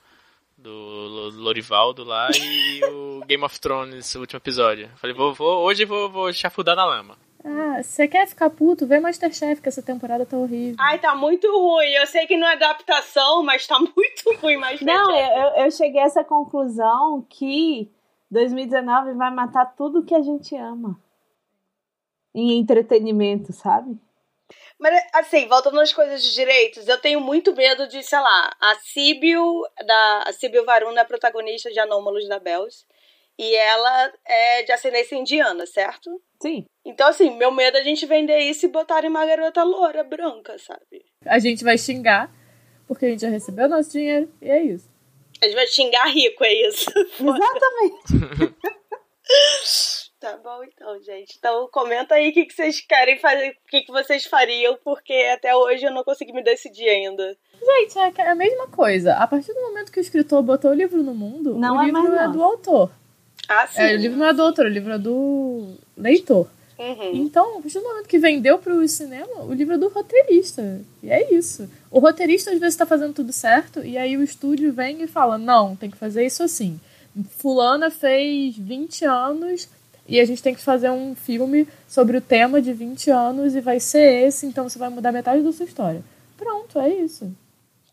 do 0.64 1.30
Lorivaldo 1.36 2.04
lá 2.04 2.30
e 2.32 2.84
o 2.86 3.22
Game 3.28 3.44
of 3.44 3.60
Thrones, 3.60 4.16
o 4.16 4.22
último 4.22 4.38
episódio. 4.38 4.90
Falei, 4.96 5.16
vou, 5.16 5.34
vou 5.34 5.64
hoje 5.64 5.84
vou, 5.84 6.10
vou 6.10 6.32
chafudar 6.32 6.76
na 6.76 6.86
lama. 6.86 7.18
Ah, 7.46 7.84
você 7.84 8.08
quer 8.08 8.26
ficar 8.26 8.50
puto? 8.50 8.88
Vê 8.88 9.02
Masterchef, 9.02 9.62
que 9.62 9.68
essa 9.68 9.84
temporada 9.84 10.26
tá 10.26 10.38
horrível. 10.38 10.78
Ai, 10.80 10.98
tá 10.98 11.14
muito 11.14 11.46
ruim. 11.52 11.90
Eu 11.90 12.08
sei 12.08 12.26
que 12.26 12.38
não 12.38 12.48
é 12.48 12.54
adaptação, 12.54 13.44
mas 13.44 13.68
tá 13.68 13.78
muito 13.78 14.42
ruim 14.42 14.56
Masterchef. 14.56 14.86
Não, 14.86 15.12
eu, 15.14 15.66
eu 15.66 15.72
cheguei 15.72 16.02
a 16.02 16.06
essa 16.06 16.24
conclusão 16.24 17.26
que 17.30 17.92
2019 18.32 19.14
vai 19.14 19.30
matar 19.30 19.66
tudo 19.76 20.06
que 20.06 20.16
a 20.16 20.22
gente 20.22 20.56
ama. 20.56 20.98
Em 22.34 22.58
entretenimento, 22.58 23.52
sabe? 23.52 24.00
Mas, 24.80 25.02
assim, 25.14 25.48
voltando 25.48 25.80
às 25.80 25.94
coisas 25.94 26.24
de 26.24 26.34
direitos, 26.34 26.88
eu 26.88 26.98
tenho 27.00 27.20
muito 27.22 27.56
medo 27.56 27.88
de, 27.88 28.04
sei 28.04 28.20
lá, 28.20 28.52
a 28.60 28.76
Sibyl, 28.76 29.62
da, 29.86 30.24
a 30.28 30.34
Sibyl 30.34 30.66
Varuna 30.66 31.00
é 31.00 31.04
a 31.04 31.06
protagonista 31.06 31.72
de 31.72 31.80
Anômalos 31.80 32.28
da 32.28 32.40
Bells. 32.40 32.86
E 33.38 33.56
ela 33.56 34.14
é 34.26 34.64
de 34.64 34.72
ascendência 34.72 35.16
indiana, 35.16 35.66
certo? 35.66 36.22
Sim. 36.42 36.66
Então, 36.86 37.08
assim, 37.08 37.36
meu 37.36 37.52
medo 37.52 37.78
é 37.78 37.80
a 37.80 37.84
gente 37.84 38.06
vender 38.06 38.40
isso 38.40 38.66
e 38.66 38.70
botar 38.70 39.04
em 39.04 39.08
uma 39.08 39.26
garota 39.26 39.64
loura, 39.64 40.04
branca, 40.04 40.58
sabe? 40.60 41.04
A 41.26 41.40
gente 41.40 41.64
vai 41.64 41.78
xingar, 41.78 42.32
porque 42.88 43.06
a 43.06 43.10
gente 43.10 43.22
já 43.22 43.30
recebeu 43.30 43.68
nosso 43.68 43.92
dinheiro, 43.92 44.32
e 44.42 44.52
é 44.52 44.62
isso. 44.62 44.92
A 45.42 45.46
gente 45.46 45.56
vai 45.56 45.68
xingar 45.68 46.06
rico, 46.06 46.44
é 46.44 46.54
isso. 46.54 46.92
Exatamente. 47.20 48.54
Tá 50.24 50.40
bom 50.42 50.64
então, 50.64 51.04
gente. 51.04 51.36
Então 51.38 51.68
comenta 51.70 52.16
aí 52.16 52.30
o 52.30 52.34
que, 52.34 52.46
que 52.46 52.56
vocês 52.56 52.80
querem 52.80 53.20
fazer, 53.20 53.50
o 53.50 53.70
que, 53.70 53.82
que 53.82 53.92
vocês 53.92 54.24
fariam, 54.24 54.78
porque 54.82 55.12
até 55.34 55.54
hoje 55.54 55.84
eu 55.84 55.92
não 55.92 56.02
consegui 56.02 56.32
me 56.32 56.42
decidir 56.42 56.88
ainda. 56.88 57.36
Gente, 57.62 58.00
é, 58.00 58.14
é 58.20 58.30
a 58.30 58.34
mesma 58.34 58.68
coisa. 58.68 59.16
A 59.16 59.28
partir 59.28 59.54
do 59.54 59.60
momento 59.60 59.92
que 59.92 60.00
o 60.00 60.02
escritor 60.02 60.42
botou 60.42 60.72
o 60.72 60.74
livro 60.74 61.04
no 61.04 61.14
mundo, 61.14 61.56
não 61.56 61.76
o 61.76 61.82
é 61.82 61.86
livro 61.88 62.16
é 62.16 62.30
do 62.30 62.42
autor. 62.42 62.90
Ah, 63.50 63.68
sim. 63.68 63.82
É, 63.82 63.96
o 63.96 63.98
livro 63.98 64.18
não 64.18 64.28
é 64.28 64.34
do 64.34 64.44
autor, 64.44 64.66
o 64.66 64.70
livro 64.70 64.94
é 64.94 64.98
do 64.98 65.74
leitor. 65.98 66.48
Uhum. 66.80 67.12
Então, 67.16 67.58
a 67.58 67.62
partir 67.62 67.80
do 67.80 67.84
momento 67.84 68.08
que 68.08 68.18
vendeu 68.18 68.58
para 68.60 68.74
o 68.74 68.88
cinema, 68.88 69.42
o 69.42 69.54
livro 69.54 69.74
é 69.74 69.78
do 69.78 69.90
roteirista. 69.90 70.80
E 71.04 71.12
é 71.12 71.34
isso. 71.34 71.70
O 71.92 72.00
roteirista 72.00 72.50
às 72.50 72.60
vezes 72.60 72.76
está 72.76 72.86
fazendo 72.86 73.14
tudo 73.14 73.34
certo, 73.34 73.84
e 73.84 73.98
aí 73.98 74.16
o 74.16 74.24
estúdio 74.24 74.72
vem 74.72 75.02
e 75.02 75.08
fala: 75.08 75.38
não, 75.38 75.76
tem 75.76 75.92
que 75.92 75.98
fazer 75.98 76.26
isso 76.26 76.44
assim. 76.44 76.80
Fulana 77.38 77.92
fez 77.92 78.58
20 78.58 79.04
anos 79.04 79.68
e 80.08 80.20
a 80.20 80.26
gente 80.26 80.44
tem 80.44 80.54
que 80.54 80.62
fazer 80.62 80.90
um 80.90 81.16
filme 81.16 81.68
sobre 81.88 82.18
o 82.18 82.22
tema 82.22 82.62
de 82.62 82.74
20 82.74 83.10
anos 83.10 83.56
e 83.56 83.62
vai 83.62 83.80
ser 83.80 84.26
esse, 84.28 84.46
então 84.46 84.68
você 84.68 84.78
vai 84.78 84.90
mudar 84.90 85.12
metade 85.12 85.42
da 85.42 85.52
sua 85.52 85.66
história. 85.66 86.04
Pronto, 86.38 86.80
é 86.80 86.90
isso. 86.90 87.34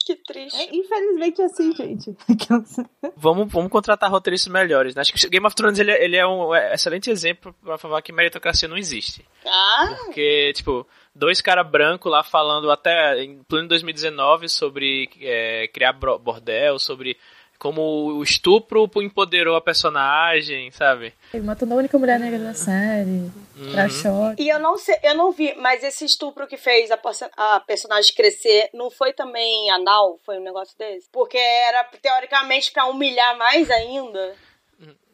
Que 0.04 0.16
triste. 0.16 0.56
É, 0.56 0.74
infelizmente 0.74 1.40
é 1.40 1.44
assim, 1.44 1.72
gente. 1.72 2.16
vamos, 3.16 3.52
vamos 3.52 3.70
contratar 3.70 4.10
roteiristas 4.10 4.52
melhores. 4.52 4.94
Né? 4.94 5.02
Acho 5.02 5.12
que 5.12 5.28
Game 5.28 5.46
of 5.46 5.54
Thrones 5.54 5.78
ele, 5.78 5.92
ele 5.92 6.16
é 6.16 6.26
um 6.26 6.54
excelente 6.54 7.10
exemplo 7.10 7.54
para 7.62 7.78
falar 7.78 8.02
que 8.02 8.12
meritocracia 8.12 8.66
não 8.66 8.76
existe. 8.76 9.24
Ah. 9.46 9.94
Porque, 10.04 10.52
tipo, 10.54 10.86
dois 11.14 11.40
caras 11.40 11.70
brancos 11.70 12.10
lá 12.10 12.24
falando 12.24 12.70
até 12.70 13.22
em 13.22 13.42
pleno 13.44 13.68
2019 13.68 14.48
sobre 14.48 15.08
é, 15.20 15.68
criar 15.68 15.92
bordel, 15.92 16.78
sobre 16.78 17.16
como 17.60 17.82
o 18.14 18.22
estupro 18.22 18.90
empoderou 19.02 19.54
a 19.54 19.60
personagem, 19.60 20.70
sabe? 20.70 21.12
Ele 21.32 21.44
matando 21.44 21.74
a 21.74 21.76
única 21.76 21.98
mulher 21.98 22.18
negra 22.18 22.38
da 22.38 22.54
série, 22.54 23.30
uhum. 23.54 23.72
pra 23.72 23.86
choque. 23.86 24.42
E 24.42 24.48
eu 24.48 24.58
não 24.58 24.78
sei, 24.78 24.96
eu 25.02 25.14
não 25.14 25.30
vi, 25.30 25.54
mas 25.56 25.84
esse 25.84 26.06
estupro 26.06 26.46
que 26.46 26.56
fez 26.56 26.90
a, 26.90 26.98
a 27.36 27.60
personagem 27.60 28.14
crescer 28.14 28.70
não 28.72 28.90
foi 28.90 29.12
também 29.12 29.70
anal? 29.70 30.18
Foi 30.24 30.38
um 30.38 30.42
negócio 30.42 30.76
desse? 30.78 31.06
Porque 31.12 31.36
era 31.36 31.84
teoricamente 32.00 32.72
para 32.72 32.86
humilhar 32.86 33.36
mais 33.36 33.70
ainda. 33.70 34.34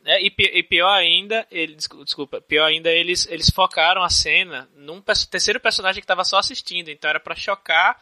É, 0.05 0.23
e, 0.23 0.33
e, 0.39 0.63
pior 0.63 0.95
ainda, 0.95 1.45
ele, 1.51 1.75
desculpa, 1.75 2.41
pior 2.41 2.67
ainda, 2.67 2.89
eles, 2.93 3.27
eles 3.27 3.51
focaram 3.51 4.05
a 4.05 4.09
cena 4.09 4.69
num 4.77 5.03
terceiro 5.03 5.59
personagem 5.59 6.01
que 6.01 6.05
estava 6.05 6.23
só 6.23 6.39
assistindo, 6.39 6.91
então 6.91 7.11
era 7.11 7.19
para 7.19 7.35
chocar 7.35 8.01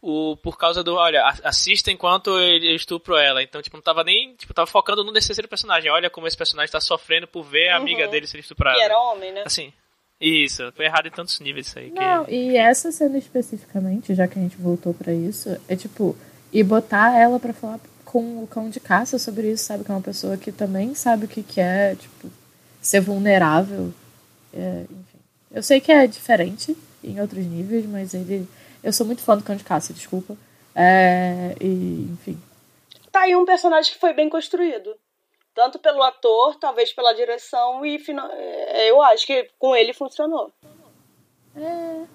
o, 0.00 0.36
por 0.36 0.56
causa 0.56 0.82
do, 0.82 0.94
olha, 0.94 1.24
assista 1.42 1.90
enquanto 1.90 2.38
ele 2.38 2.74
estupro 2.74 3.16
ela. 3.16 3.42
Então, 3.42 3.62
tipo, 3.62 3.76
não 3.76 3.82
tava 3.82 4.04
nem, 4.04 4.34
tipo, 4.36 4.54
tava 4.54 4.66
focando 4.66 5.02
no 5.02 5.12
terceiro 5.12 5.48
personagem. 5.48 5.90
Olha 5.90 6.10
como 6.10 6.26
esse 6.26 6.36
personagem 6.36 6.70
tá 6.70 6.80
sofrendo 6.80 7.26
por 7.26 7.42
ver 7.42 7.70
a 7.70 7.76
uhum. 7.76 7.82
amiga 7.82 8.08
dele 8.08 8.26
ser 8.26 8.38
estuprada. 8.38 8.76
Que 8.76 8.82
era 8.82 8.98
homem, 8.98 9.32
né? 9.32 9.42
Assim. 9.44 9.72
Isso, 10.18 10.72
foi 10.72 10.86
errado 10.86 11.08
em 11.08 11.10
tantos 11.10 11.38
níveis 11.40 11.66
isso 11.66 11.78
aí. 11.78 11.90
Não, 11.90 12.24
que... 12.24 12.34
e 12.34 12.56
essa 12.56 12.90
cena 12.90 13.18
especificamente, 13.18 14.14
já 14.14 14.26
que 14.26 14.38
a 14.38 14.42
gente 14.42 14.56
voltou 14.56 14.94
para 14.94 15.12
isso, 15.12 15.54
é 15.68 15.76
tipo, 15.76 16.16
e 16.50 16.62
botar 16.62 17.14
ela 17.18 17.38
para 17.38 17.52
falar 17.52 17.78
com 18.02 18.42
o 18.42 18.46
cão 18.46 18.70
de 18.70 18.80
caça 18.80 19.18
sobre 19.18 19.50
isso, 19.50 19.64
sabe? 19.64 19.84
Que 19.84 19.90
é 19.90 19.94
uma 19.94 20.00
pessoa 20.00 20.38
que 20.38 20.50
também 20.50 20.94
sabe 20.94 21.26
o 21.26 21.28
que, 21.28 21.42
que 21.42 21.60
é, 21.60 21.94
tipo, 21.94 22.30
ser 22.80 23.00
vulnerável. 23.00 23.92
É, 24.54 24.84
enfim. 24.84 25.18
Eu 25.50 25.62
sei 25.62 25.80
que 25.80 25.92
é 25.92 26.06
diferente 26.06 26.74
em 27.04 27.20
outros 27.20 27.44
níveis, 27.44 27.84
mas 27.84 28.14
ele 28.14 28.48
eu 28.86 28.92
sou 28.92 29.04
muito 29.04 29.20
fã 29.20 29.36
do 29.36 29.42
Cão 29.42 29.56
de 29.56 29.64
Caça, 29.64 29.92
desculpa. 29.92 30.36
É, 30.72 31.56
e, 31.60 32.08
enfim. 32.12 32.40
Tá 33.10 33.22
aí 33.22 33.34
um 33.34 33.44
personagem 33.44 33.92
que 33.92 33.98
foi 33.98 34.12
bem 34.12 34.28
construído. 34.28 34.96
Tanto 35.52 35.76
pelo 35.80 36.04
ator, 36.04 36.56
talvez 36.60 36.92
pela 36.92 37.12
direção, 37.12 37.84
e 37.84 37.98
é, 38.68 38.88
eu 38.88 39.02
acho 39.02 39.26
que 39.26 39.50
com 39.58 39.74
ele 39.74 39.92
funcionou. 39.92 40.52
É. 41.56 42.06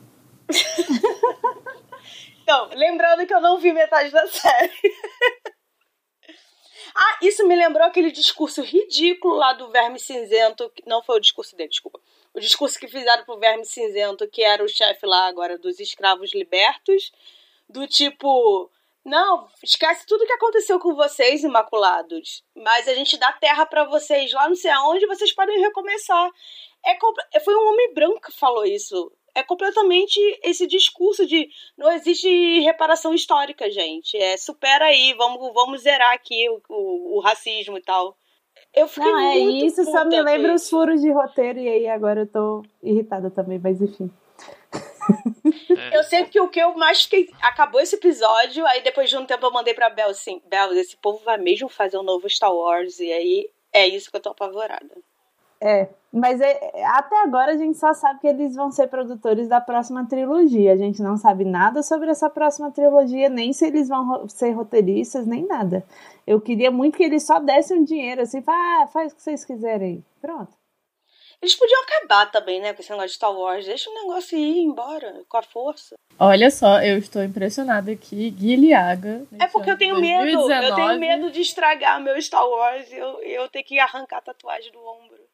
então, 2.41 2.69
lembrando 2.73 3.27
que 3.27 3.33
eu 3.33 3.41
não 3.41 3.59
vi 3.59 3.73
metade 3.73 4.09
da 4.09 4.25
série. 4.27 4.71
ah, 6.95 7.17
isso 7.21 7.45
me 7.45 7.55
lembrou 7.55 7.85
aquele 7.85 8.11
discurso 8.11 8.61
ridículo 8.61 9.35
lá 9.35 9.51
do 9.51 9.69
Verme 9.71 9.99
Cinzento. 9.99 10.71
Não 10.87 11.03
foi 11.03 11.17
o 11.17 11.21
discurso 11.21 11.53
dele, 11.57 11.67
desculpa 11.67 11.99
o 12.33 12.39
discurso 12.39 12.79
que 12.79 12.87
fizeram 12.87 13.23
pro 13.25 13.39
Verme 13.39 13.65
Cinzento, 13.65 14.27
que 14.27 14.43
era 14.43 14.63
o 14.63 14.69
chefe 14.69 15.05
lá 15.05 15.27
agora 15.27 15.57
dos 15.57 15.79
escravos 15.79 16.33
libertos, 16.33 17.11
do 17.67 17.87
tipo, 17.87 18.69
não, 19.03 19.49
esquece 19.63 20.05
tudo 20.05 20.25
que 20.25 20.33
aconteceu 20.33 20.79
com 20.79 20.93
vocês, 20.93 21.43
Imaculados, 21.43 22.43
mas 22.55 22.87
a 22.87 22.93
gente 22.93 23.17
dá 23.17 23.31
terra 23.33 23.65
para 23.65 23.85
vocês 23.85 24.31
lá 24.31 24.47
não 24.47 24.55
sei 24.55 24.71
aonde, 24.71 25.07
vocês 25.07 25.33
podem 25.33 25.59
recomeçar. 25.59 26.31
É, 26.85 27.39
foi 27.39 27.55
um 27.55 27.69
homem 27.69 27.93
branco 27.93 28.21
que 28.21 28.31
falou 28.31 28.65
isso. 28.65 29.11
É 29.33 29.43
completamente 29.43 30.19
esse 30.43 30.67
discurso 30.67 31.25
de 31.25 31.49
não 31.77 31.91
existe 31.91 32.59
reparação 32.61 33.13
histórica, 33.13 33.71
gente. 33.71 34.17
É 34.17 34.35
supera 34.35 34.85
aí, 34.85 35.13
vamos, 35.13 35.53
vamos 35.53 35.81
zerar 35.81 36.13
aqui 36.13 36.49
o, 36.49 36.61
o, 36.67 37.17
o 37.17 37.19
racismo 37.21 37.77
e 37.77 37.81
tal. 37.81 38.17
Eu 38.73 38.87
fiquei 38.87 39.11
não, 39.11 39.19
é 39.19 39.37
isso, 39.37 39.83
só 39.83 40.05
me 40.05 40.21
lembra 40.21 40.53
os 40.53 40.69
furos 40.69 41.01
de 41.01 41.11
roteiro, 41.11 41.59
e 41.59 41.67
aí 41.67 41.87
agora 41.87 42.21
eu 42.21 42.27
tô 42.27 42.63
irritada 42.81 43.29
também, 43.29 43.59
mas 43.59 43.81
enfim. 43.81 44.09
É. 45.69 45.97
Eu 45.97 46.03
sei 46.03 46.25
que 46.25 46.39
o 46.39 46.47
que 46.47 46.59
eu 46.59 46.73
mais 46.75 47.03
fiquei. 47.03 47.29
Acabou 47.41 47.81
esse 47.81 47.95
episódio, 47.95 48.65
aí 48.67 48.81
depois 48.81 49.09
de 49.09 49.17
um 49.17 49.25
tempo 49.25 49.45
eu 49.45 49.51
mandei 49.51 49.73
pra 49.73 49.89
Bel 49.89 50.09
assim: 50.09 50.41
Bel, 50.45 50.73
esse 50.73 50.95
povo 50.97 51.19
vai 51.23 51.37
mesmo 51.37 51.67
fazer 51.69 51.97
um 51.97 52.03
novo 52.03 52.29
Star 52.29 52.53
Wars, 52.53 52.99
e 52.99 53.11
aí 53.11 53.49
é 53.73 53.87
isso 53.87 54.09
que 54.09 54.17
eu 54.17 54.21
tô 54.21 54.29
apavorada. 54.29 54.95
É, 55.61 55.87
mas 56.11 56.41
é, 56.41 56.83
até 56.87 57.21
agora 57.21 57.53
a 57.53 57.57
gente 57.57 57.77
só 57.77 57.93
sabe 57.93 58.19
que 58.19 58.27
eles 58.27 58.55
vão 58.55 58.71
ser 58.71 58.87
produtores 58.87 59.47
da 59.47 59.61
próxima 59.61 60.05
trilogia. 60.07 60.73
A 60.73 60.77
gente 60.77 61.01
não 61.01 61.15
sabe 61.15 61.45
nada 61.45 61.83
sobre 61.83 62.09
essa 62.09 62.29
próxima 62.29 62.71
trilogia, 62.71 63.29
nem 63.29 63.53
se 63.53 63.65
eles 63.65 63.87
vão 63.87 64.27
ser 64.27 64.51
roteiristas, 64.51 65.25
nem 65.25 65.45
nada. 65.45 65.85
Eu 66.25 66.41
queria 66.41 66.71
muito 66.71 66.97
que 66.97 67.03
eles 67.03 67.23
só 67.23 67.39
dessem 67.39 67.79
um 67.79 67.83
dinheiro, 67.83 68.21
assim, 68.21 68.43
ah, 68.47 68.87
faz 68.91 69.13
o 69.13 69.15
que 69.15 69.21
vocês 69.21 69.45
quiserem. 69.45 70.03
Pronto. 70.19 70.51
Eles 71.41 71.55
podiam 71.55 71.81
acabar 71.81 72.29
também, 72.29 72.61
né, 72.61 72.71
com 72.71 72.81
esse 72.81 72.91
negócio 72.91 73.09
de 73.09 73.15
Star 73.15 73.33
Wars. 73.33 73.65
Deixa 73.65 73.89
o 73.89 73.93
negócio 73.95 74.37
ir 74.37 74.59
embora, 74.59 75.23
com 75.27 75.37
a 75.37 75.41
força. 75.41 75.95
Olha 76.19 76.51
só, 76.51 76.83
eu 76.83 76.99
estou 76.99 77.23
impressionada 77.23 77.91
aqui. 77.91 78.29
Guilhaga. 78.29 79.25
É 79.39 79.47
porque 79.47 79.71
eu 79.71 79.77
tenho 79.77 79.95
2019. 79.95 80.47
medo. 80.47 80.67
Eu 80.67 80.75
tenho 80.75 80.99
medo 80.99 81.31
de 81.31 81.41
estragar 81.41 81.99
meu 81.99 82.21
Star 82.21 82.47
Wars 82.47 82.91
e 82.91 82.95
eu, 82.95 83.19
eu 83.23 83.49
ter 83.49 83.63
que 83.63 83.79
arrancar 83.79 84.17
a 84.17 84.21
tatuagem 84.21 84.71
do 84.71 84.79
ombro. 84.79 85.30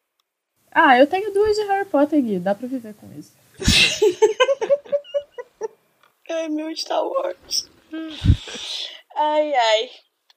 Ah, 0.80 0.96
eu 0.96 1.08
tenho 1.08 1.34
duas 1.34 1.58
de 1.58 1.64
Harry 1.64 1.90
Potter, 1.90 2.22
Gui. 2.22 2.38
Dá 2.38 2.54
pra 2.54 2.68
viver 2.68 2.94
com 2.94 3.12
isso. 3.18 3.36
ai, 6.30 6.48
meu 6.50 6.70
Star 6.78 7.04
Wars. 7.04 7.68
Ai, 9.16 9.56
ai. 9.56 9.90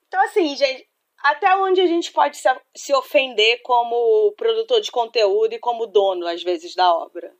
Então, 0.08 0.18
assim, 0.24 0.56
gente, 0.56 0.88
até 1.22 1.54
onde 1.56 1.82
a 1.82 1.86
gente 1.86 2.10
pode 2.10 2.38
se, 2.38 2.48
se 2.74 2.94
ofender 2.94 3.60
como 3.62 4.32
produtor 4.32 4.80
de 4.80 4.90
conteúdo 4.90 5.52
e 5.52 5.58
como 5.58 5.86
dono, 5.86 6.26
às 6.26 6.42
vezes, 6.42 6.74
da 6.74 6.90
obra? 6.90 7.30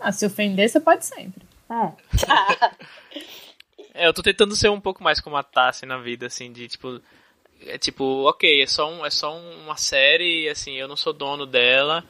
Ah, 0.00 0.10
se 0.10 0.26
ofender, 0.26 0.68
você 0.68 0.80
pode 0.80 1.06
sempre. 1.06 1.46
É. 1.70 1.92
é, 3.94 4.08
eu 4.08 4.12
tô 4.12 4.24
tentando 4.24 4.56
ser 4.56 4.70
um 4.70 4.80
pouco 4.80 5.04
mais 5.04 5.20
como 5.20 5.36
a 5.36 5.44
Tassi 5.44 5.86
na 5.86 5.98
vida, 5.98 6.26
assim, 6.26 6.52
de 6.52 6.66
tipo. 6.66 7.00
É 7.64 7.78
tipo, 7.78 8.28
ok, 8.28 8.60
é 8.60 8.66
só, 8.66 8.90
um, 8.90 9.06
é 9.06 9.10
só 9.10 9.36
uma 9.36 9.76
série, 9.76 10.48
assim, 10.48 10.74
eu 10.74 10.88
não 10.88 10.96
sou 10.96 11.12
dono 11.12 11.46
dela 11.46 12.04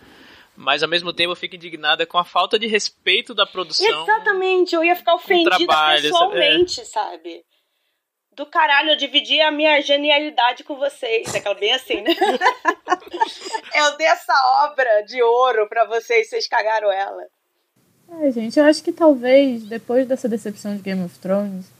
mas 0.60 0.82
ao 0.82 0.88
mesmo 0.88 1.10
tempo 1.10 1.32
eu 1.32 1.36
fico 1.36 1.56
indignada 1.56 2.04
com 2.04 2.18
a 2.18 2.24
falta 2.24 2.58
de 2.58 2.66
respeito 2.66 3.34
da 3.34 3.46
produção. 3.46 4.02
Exatamente, 4.02 4.74
eu 4.74 4.84
ia 4.84 4.94
ficar 4.94 5.14
ofendida 5.14 5.56
trabalho, 5.56 6.02
pessoalmente, 6.02 6.84
sabe? 6.84 7.10
sabe? 7.10 7.44
Do 8.32 8.44
caralho, 8.44 8.90
eu 8.90 8.96
dividi 8.96 9.40
a 9.40 9.50
minha 9.50 9.80
genialidade 9.80 10.62
com 10.62 10.76
vocês. 10.76 11.34
Aquela 11.34 11.54
bem 11.54 11.72
assim, 11.72 12.02
né? 12.02 12.10
eu 13.74 13.96
dei 13.96 14.06
essa 14.06 14.34
obra 14.66 15.02
de 15.02 15.22
ouro 15.22 15.66
para 15.66 15.86
vocês, 15.86 16.28
vocês 16.28 16.46
cagaram 16.46 16.92
ela. 16.92 17.22
É, 18.20 18.30
gente, 18.30 18.58
eu 18.58 18.64
acho 18.66 18.82
que 18.82 18.92
talvez, 18.92 19.64
depois 19.64 20.06
dessa 20.06 20.28
decepção 20.28 20.76
de 20.76 20.82
Game 20.82 21.02
of 21.02 21.18
Thrones, 21.20 21.72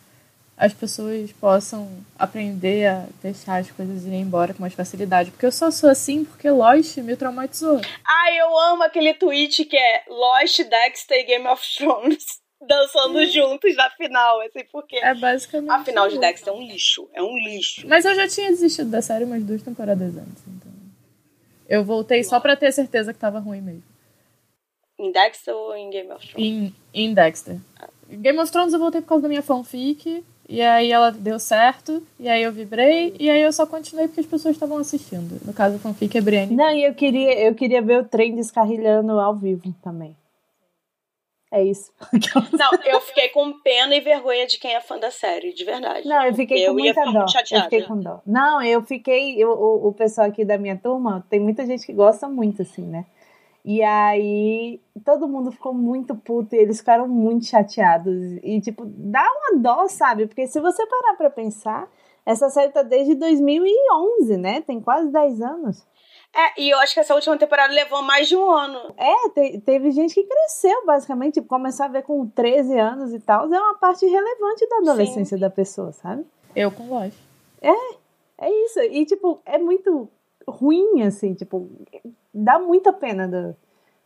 as 0.61 0.75
pessoas 0.75 1.33
possam 1.33 1.88
aprender 2.18 2.85
a 2.85 3.07
deixar 3.23 3.61
as 3.61 3.70
coisas 3.70 4.05
irem 4.05 4.20
embora 4.20 4.53
com 4.53 4.61
mais 4.61 4.75
facilidade. 4.75 5.31
Porque 5.31 5.46
eu 5.46 5.51
só 5.51 5.70
sou 5.70 5.88
assim 5.88 6.23
porque 6.23 6.51
Lost 6.51 6.99
me 6.99 7.16
traumatizou. 7.16 7.81
Ah, 8.07 8.35
eu 8.35 8.59
amo 8.59 8.83
aquele 8.83 9.14
tweet 9.14 9.64
que 9.64 9.77
é 9.79 10.05
Lost, 10.07 10.59
Dexter 10.59 11.18
e 11.18 11.25
Game 11.25 11.46
of 11.49 11.66
Thrones 11.79 12.42
dançando 12.61 13.25
juntos 13.25 13.75
na 13.75 13.88
final, 13.92 14.42
assim, 14.42 14.62
porque 14.70 14.96
é 14.96 15.14
basicamente 15.14 15.70
a 15.70 15.83
final 15.83 16.09
de 16.11 16.18
Dexter 16.18 16.53
é 16.53 16.57
um 16.57 16.62
lixo, 16.62 17.09
é 17.14 17.23
um 17.23 17.38
lixo. 17.38 17.88
Mas 17.88 18.05
eu 18.05 18.14
já 18.14 18.29
tinha 18.29 18.51
desistido 18.51 18.90
da 18.90 19.01
série 19.01 19.25
umas 19.25 19.42
duas 19.42 19.62
temporadas 19.62 20.14
antes, 20.14 20.44
então 20.46 20.70
eu 21.66 21.83
voltei 21.83 22.23
só 22.23 22.38
para 22.38 22.55
ter 22.55 22.70
certeza 22.70 23.14
que 23.14 23.18
tava 23.18 23.38
ruim 23.38 23.62
mesmo. 23.62 23.83
Em 24.99 25.11
Dexter 25.11 25.55
ou 25.55 25.75
em 25.75 25.88
Game 25.88 26.12
of 26.12 26.29
Thrones? 26.29 26.46
Em, 26.46 26.75
em 26.92 27.14
Dexter. 27.14 27.57
Ah. 27.79 27.88
Game 28.11 28.38
of 28.38 28.53
Thrones 28.53 28.75
eu 28.75 28.79
voltei 28.79 29.01
por 29.01 29.09
causa 29.09 29.23
da 29.23 29.29
minha 29.29 29.40
fanfic 29.40 30.23
e 30.51 30.61
aí 30.61 30.91
ela 30.91 31.13
deu 31.13 31.39
certo, 31.39 32.05
e 32.19 32.29
aí 32.29 32.43
eu 32.43 32.51
vibrei, 32.51 33.15
e 33.21 33.31
aí 33.31 33.41
eu 33.41 33.53
só 33.53 33.65
continuei 33.65 34.09
porque 34.09 34.19
as 34.19 34.27
pessoas 34.27 34.57
estavam 34.57 34.79
assistindo. 34.79 35.41
No 35.47 35.53
caso, 35.53 35.79
fanfic 35.79 36.19
é 36.19 36.21
Brienne. 36.21 36.57
Não, 36.57 36.73
e 36.73 36.85
eu 36.85 36.93
queria, 36.93 37.41
eu 37.41 37.55
queria 37.55 37.81
ver 37.81 38.01
o 38.01 38.05
trem 38.05 38.35
descarrilhando 38.35 39.13
ao 39.21 39.37
vivo 39.37 39.73
também. 39.81 40.17
É 41.53 41.63
isso. 41.63 41.93
Não, 42.59 42.71
eu 42.85 43.01
fiquei 43.01 43.29
com 43.29 43.61
pena 43.61 43.95
e 43.95 44.01
vergonha 44.01 44.47
de 44.47 44.59
quem 44.59 44.75
é 44.75 44.81
fã 44.81 44.99
da 44.99 45.11
série, 45.11 45.53
de 45.53 45.65
verdade. 45.65 46.09
Não, 46.09 46.25
eu 46.25 46.35
fiquei 46.35 46.59
com 46.59 46.67
eu 46.67 46.75
muita 46.75 47.05
dó. 47.05 47.27
Eu 47.51 47.63
fiquei 47.63 47.83
com 47.83 48.01
dó. 48.01 48.21
Não, 48.27 48.63
eu 48.63 48.83
fiquei. 48.83 49.37
Eu, 49.37 49.51
o, 49.51 49.89
o 49.89 49.93
pessoal 49.93 50.29
aqui 50.29 50.45
da 50.45 50.59
minha 50.59 50.77
turma, 50.77 51.25
tem 51.29 51.41
muita 51.41 51.65
gente 51.65 51.87
que 51.87 51.93
gosta 51.93 52.29
muito, 52.29 52.63
assim, 52.63 52.83
né? 52.83 53.05
E 53.64 53.83
aí 53.83 54.81
todo 55.05 55.29
mundo 55.29 55.53
ficou 55.53 55.75
muito 55.75 56.14
puto 56.14 56.55
e 56.55 56.59
eles 56.59 56.79
ficaram 56.79 57.07
muito 57.07 57.46
chateados. 57.46 58.16
E, 58.42 58.61
tipo, 58.61 58.85
dá 58.87 59.23
uma 59.23 59.61
dó, 59.61 59.87
sabe? 59.88 60.27
Porque 60.27 60.46
se 60.46 60.61
você 60.61 60.87
parar 60.87 61.14
pra 61.16 61.31
pensar, 61.31 61.88
essa 62.25 62.49
série 62.49 62.73
tá 62.73 62.83
desde 62.83 63.14
2011, 63.14 64.37
né? 64.37 64.61
Tem 64.62 64.81
quase 64.81 65.11
10 65.11 65.42
anos. 65.42 65.87
É, 66.33 66.62
e 66.62 66.70
eu 66.70 66.79
acho 66.79 66.94
que 66.94 67.01
essa 67.01 67.14
última 67.14 67.37
temporada 67.37 67.75
levou 67.75 68.03
mais 68.03 68.29
de 68.29 68.37
um 68.37 68.49
ano. 68.49 68.94
É, 68.96 69.29
te, 69.31 69.61
teve 69.61 69.90
gente 69.90 70.14
que 70.14 70.23
cresceu, 70.23 70.87
basicamente, 70.87 71.35
tipo, 71.35 71.49
começou 71.49 71.87
a 71.87 71.88
ver 71.88 72.03
com 72.05 72.27
13 72.29 72.79
anos 72.79 73.12
e 73.12 73.18
tal, 73.18 73.53
é 73.53 73.61
uma 73.61 73.75
parte 73.75 74.07
relevante 74.07 74.68
da 74.68 74.77
adolescência 74.77 75.37
Sim. 75.37 75.40
da 75.40 75.51
pessoa, 75.51 75.92
sabe? 75.92 76.25
Eu 76.55 76.70
com 76.70 76.87
voz. 76.87 77.12
É, 77.61 77.73
é 78.38 78.64
isso. 78.64 78.81
E, 78.81 79.05
tipo, 79.05 79.40
é 79.44 79.59
muito 79.59 80.09
ruim, 80.51 81.03
assim, 81.03 81.35
tipo, 81.35 81.71
dá 82.33 82.59
muita 82.59 82.93
pena 82.93 83.27
do, 83.27 83.57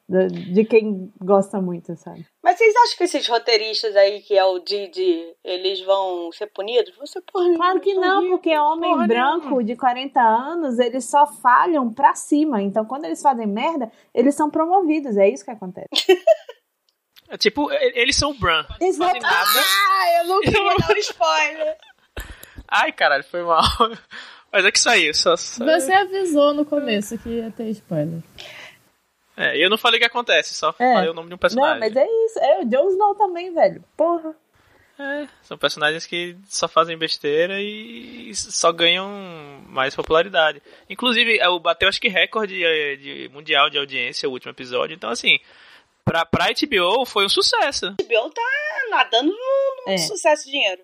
do, 0.08 0.28
de 0.28 0.64
quem 0.64 1.12
gosta 1.20 1.60
muito, 1.60 1.96
sabe? 1.96 2.26
Mas 2.42 2.58
vocês 2.58 2.74
acham 2.76 2.96
que 2.96 3.04
esses 3.04 3.26
roteiristas 3.26 3.96
aí, 3.96 4.20
que 4.20 4.36
é 4.36 4.44
o 4.44 4.58
Didi, 4.58 5.34
eles 5.42 5.80
vão 5.80 6.30
ser 6.32 6.46
punidos? 6.46 6.94
Vão 6.96 7.06
ser 7.06 7.22
porra 7.22 7.54
Claro 7.54 7.80
que 7.80 7.94
não, 7.94 8.28
porque 8.28 8.50
é 8.50 8.60
homem 8.60 9.06
branco 9.06 9.62
de 9.62 9.74
40 9.74 10.20
anos, 10.20 10.78
eles 10.78 11.04
só 11.04 11.26
falham 11.26 11.92
pra 11.92 12.14
cima. 12.14 12.62
Então, 12.62 12.84
quando 12.84 13.06
eles 13.06 13.20
fazem 13.22 13.46
merda, 13.46 13.90
eles 14.14 14.34
são 14.34 14.50
promovidos. 14.50 15.16
É 15.16 15.28
isso 15.28 15.44
que 15.44 15.50
acontece. 15.50 15.88
É 17.26 17.38
tipo, 17.38 17.72
eles 17.72 18.16
são 18.16 18.30
o 18.30 18.34
Bran. 18.34 18.64
Exato. 18.78 19.18
Ah, 19.24 20.20
eu 20.20 20.28
não 20.28 20.40
queria 20.42 20.76
dar 20.76 20.94
um 20.94 20.98
spoiler. 20.98 21.76
Ai, 22.68 22.92
caralho, 22.92 23.24
foi 23.24 23.42
mal. 23.42 23.62
Mas 24.54 24.64
é 24.64 24.70
que 24.70 24.78
saiu. 24.78 25.12
Só, 25.12 25.36
só... 25.36 25.64
Você 25.64 25.92
avisou 25.92 26.54
no 26.54 26.64
começo 26.64 27.18
que 27.18 27.28
ia 27.28 27.50
ter 27.50 27.70
spoiler. 27.70 28.22
É, 29.36 29.58
eu 29.58 29.68
não 29.68 29.76
falei 29.76 29.98
o 29.98 30.00
que 30.00 30.06
acontece, 30.06 30.54
só 30.54 30.70
é. 30.78 30.94
falei 30.94 31.10
o 31.10 31.14
nome 31.14 31.28
de 31.28 31.34
um 31.34 31.38
personagem. 31.38 31.72
Não, 31.72 31.80
mas 31.80 31.96
é 31.96 32.06
isso. 32.06 32.38
É 32.38 32.60
o 32.60 32.64
Jon 32.64 32.88
Snow 32.90 33.16
também, 33.16 33.52
velho. 33.52 33.82
Porra. 33.96 34.32
É, 34.96 35.26
são 35.42 35.58
personagens 35.58 36.06
que 36.06 36.36
só 36.48 36.68
fazem 36.68 36.96
besteira 36.96 37.60
e 37.60 38.32
só 38.32 38.70
ganham 38.70 39.10
mais 39.66 39.92
popularidade. 39.92 40.62
Inclusive, 40.88 41.36
é, 41.36 41.48
o 41.48 41.58
bateu 41.58 41.88
acho 41.88 42.00
que 42.00 42.06
recorde 42.06 42.54
de, 42.54 42.64
é, 42.64 42.94
de 42.94 43.28
mundial 43.30 43.68
de 43.68 43.76
audiência 43.76 44.28
o 44.28 44.32
último 44.32 44.52
episódio. 44.52 44.94
Então, 44.94 45.10
assim, 45.10 45.40
pra, 46.04 46.24
pra 46.24 46.46
HBO 46.46 47.04
foi 47.04 47.26
um 47.26 47.28
sucesso. 47.28 47.86
A 47.86 47.90
HBO 47.90 48.30
tá 48.30 48.42
nadando 48.88 49.32
no, 49.32 49.84
no 49.86 49.92
é. 49.94 49.98
sucesso 49.98 50.44
de 50.44 50.52
dinheiro. 50.52 50.80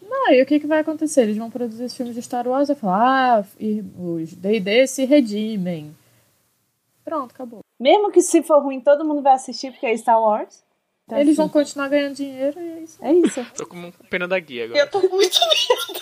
Não, 0.00 0.32
e 0.32 0.42
o 0.42 0.46
que, 0.46 0.60
que 0.60 0.66
vai 0.66 0.80
acontecer? 0.80 1.22
Eles 1.22 1.36
vão 1.36 1.50
produzir 1.50 1.88
filmes 1.88 2.14
de 2.14 2.22
Star 2.22 2.46
Wars 2.46 2.68
e 2.68 2.74
falar, 2.74 3.40
ah, 3.40 3.44
os 3.98 4.32
D&D 4.34 4.86
se 4.86 5.04
redimem. 5.04 5.96
Pronto, 7.04 7.32
acabou. 7.32 7.60
Mesmo 7.78 8.10
que 8.10 8.20
se 8.20 8.42
for 8.42 8.62
ruim, 8.62 8.80
todo 8.80 9.04
mundo 9.04 9.22
vai 9.22 9.34
assistir 9.34 9.70
porque 9.70 9.86
é 9.86 9.96
Star 9.96 10.20
Wars. 10.20 10.64
Então, 11.04 11.18
Eles 11.18 11.32
assim. 11.32 11.36
vão 11.36 11.48
continuar 11.48 11.88
ganhando 11.88 12.16
dinheiro 12.16 12.60
e 12.60 12.68
é 12.68 12.80
isso. 12.80 13.04
É 13.04 13.12
isso. 13.12 13.46
tô 13.56 13.66
com 13.66 13.92
pena 14.10 14.26
da 14.26 14.38
guia 14.40 14.64
agora. 14.64 14.80
Eu 14.80 14.90
tô 14.90 15.00
com 15.00 15.14
muito 15.14 15.38
medo. 15.38 16.00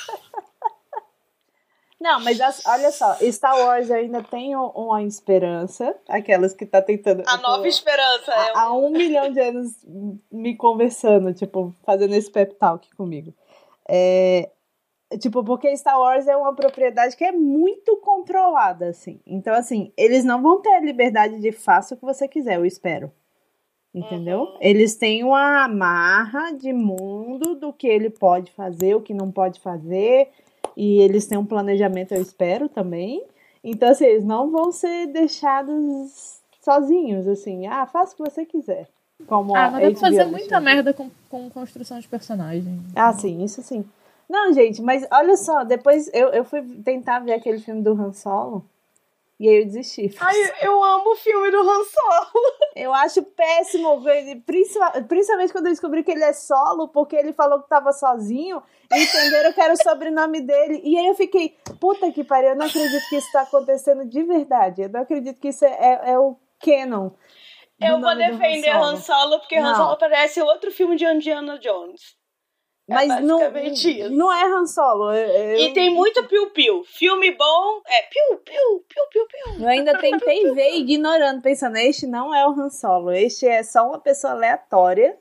Não, 2.01 2.21
mas 2.21 2.39
as, 2.39 2.67
olha 2.67 2.91
só, 2.91 3.17
Star 3.33 3.57
Wars 3.57 3.91
ainda 3.91 4.23
tem 4.23 4.55
uma 4.55 5.03
esperança, 5.03 5.97
aquelas 6.07 6.53
que 6.53 6.67
tá 6.67 6.83
tentando. 6.83 7.23
A 7.23 7.37
tipo, 7.37 7.43
nova 7.43 7.67
esperança, 7.67 8.31
é. 8.31 8.53
Há 8.55 8.75
um 8.75 8.91
milhão 8.91 9.33
de 9.33 9.41
anos 9.41 9.73
me 10.31 10.55
conversando, 10.55 11.33
tipo, 11.33 11.75
fazendo 11.83 12.15
esse 12.15 12.31
pep 12.31 12.57
talk 12.57 12.95
comigo. 12.95 13.33
É, 13.89 14.51
Tipo, 15.19 15.45
porque 15.45 15.77
Star 15.77 15.99
Wars 15.99 16.27
é 16.27 16.37
uma 16.37 16.55
propriedade 16.55 17.17
que 17.17 17.25
é 17.25 17.33
muito 17.33 17.97
controlada, 17.99 18.89
assim. 18.89 19.21
Então, 19.27 19.55
assim, 19.55 19.93
eles 19.97 20.25
não 20.25 20.43
vão 20.43 20.61
ter 20.61 20.71
a 20.71 20.81
liberdade 20.81 21.41
de 21.41 21.53
faça 21.53 21.95
o 21.95 21.99
que 21.99 22.05
você 22.05 22.27
quiser, 22.27 22.57
eu 22.57 22.67
espero. 22.67 23.13
Entendeu? 23.95 24.41
Uhum. 24.41 24.57
Eles 24.61 24.97
têm 24.97 25.23
uma 25.23 25.65
amarra 25.65 26.53
de 26.53 26.73
mundo 26.73 27.55
do 27.55 27.73
que 27.73 27.87
ele 27.87 28.11
pode 28.11 28.51
fazer, 28.51 28.97
o 28.97 29.01
que 29.01 29.15
não 29.15 29.31
pode 29.31 29.61
fazer. 29.61 30.31
E 30.77 31.01
eles 31.01 31.27
têm 31.27 31.39
um 31.39 31.47
planejamento, 31.47 32.13
eu 32.13 32.21
espero 32.21 32.69
também. 32.69 33.25
Então, 33.63 33.91
assim, 33.91 34.07
eles 34.07 34.25
não 34.25 34.51
vão 34.51 34.73
ser 34.73 35.07
deixados 35.07 36.43
sozinhos, 36.61 37.29
assim. 37.29 37.67
Ah, 37.69 37.87
faça 37.87 38.15
o 38.15 38.17
que 38.17 38.31
você 38.31 38.45
quiser. 38.45 38.89
Como 39.27 39.57
Ah, 39.57 39.71
mas 39.71 39.83
dá 39.83 39.91
pra 39.91 40.01
fazer 40.01 40.25
muita 40.25 40.47
deixou. 40.49 40.61
merda 40.61 40.93
com, 40.93 41.11
com 41.31 41.49
construção 41.51 41.99
de 41.99 42.09
personagem. 42.09 42.81
Ah, 42.95 43.13
sim, 43.13 43.43
isso 43.45 43.63
sim. 43.63 43.85
Não, 44.29 44.53
gente, 44.53 44.83
mas 44.83 45.07
olha 45.13 45.37
só, 45.37 45.65
depois 45.65 46.11
eu, 46.13 46.29
eu 46.29 46.45
fui 46.45 46.63
tentar 46.85 47.21
ver 47.21 47.35
aquele 47.35 47.59
filme 47.59 47.83
do 47.83 47.93
Han 47.93 48.13
Solo 48.13 48.65
e 49.39 49.49
aí 49.49 49.57
eu 49.61 49.65
desisti. 49.67 50.15
Ai, 50.21 50.37
eu 50.63 50.83
amo 50.83 51.13
o 51.13 51.17
filme 51.17 51.51
do 51.51 51.59
Han 51.59 51.85
Solo. 51.85 52.55
Eu 52.77 52.93
acho 52.93 53.23
péssimo, 53.23 54.03
principal- 54.45 54.93
principalmente 55.07 55.53
quando 55.53 55.67
eu 55.67 55.73
descobri 55.73 56.03
que 56.03 56.11
ele 56.11 56.25
é 56.25 56.33
solo, 56.33 56.89
porque 56.89 57.15
ele 57.15 57.33
falou 57.33 57.63
que 57.63 57.69
tava 57.69 57.93
sozinho, 57.93 58.61
e 58.93 59.01
entenderam 59.01 59.53
que 59.53 59.61
era 59.61 59.73
o 59.75 59.77
sobrenome 59.81 60.41
dele. 60.41 60.81
E 60.83 60.99
aí 60.99 61.07
eu 61.07 61.15
fiquei, 61.15 61.57
puta 61.79 62.11
que 62.11 62.25
pariu, 62.25 62.49
eu 62.51 62.57
não 62.57 62.67
acredito 62.67 63.09
que 63.09 63.15
isso 63.15 63.31
tá 63.31 63.43
acontecendo 63.43 64.05
de 64.05 64.25
verdade. 64.25 64.83
Eu 64.83 64.89
não 64.89 65.03
acredito 65.03 65.39
que 65.41 65.51
isso 65.51 65.65
é, 65.65 65.69
é, 65.71 66.11
é 66.15 66.19
o 66.19 66.35
canon. 66.59 67.11
Eu 67.81 68.01
vou 68.01 68.15
defender 68.17 68.71
Han 68.71 68.93
Han 68.93 68.97
Solo, 68.97 69.39
porque 69.41 69.57
Han 69.57 69.63
Não. 69.63 69.75
Solo 69.77 69.97
parece 69.99 70.41
outro 70.43 70.71
filme 70.71 70.97
de 70.97 71.05
Indiana 71.05 71.59
Jones. 71.59 72.17
É 72.87 72.93
Mas 72.95 73.09
não, 73.23 73.39
basicamente 73.39 73.99
isso. 74.01 74.11
não 74.11 74.31
é 74.31 74.45
Han 74.45 74.67
Solo. 74.67 75.11
eu- 75.13 75.29
eu- 75.29 75.57
E 75.59 75.73
tem 75.73 75.89
muito 75.91 76.23
piu-piu. 76.25 76.85
Filme 76.85 77.31
bom 77.35 77.81
é 77.87 78.03
piu-piu, 78.03 78.85
piu-piu-piu. 78.89 79.63
Eu 79.65 79.69
ainda 79.69 79.97
tentei 79.99 80.43
ver 80.53 80.75
ignorando, 80.77 81.41
pensando, 81.43 81.77
este 81.79 82.07
não 82.07 82.35
é 82.35 82.47
o 82.47 82.51
Han 82.51 82.69
Solo, 82.69 83.11
este 83.13 83.47
é 83.47 83.63
só 83.63 83.87
uma 83.89 83.99
pessoa 83.99 84.35
aleatória 84.35 85.17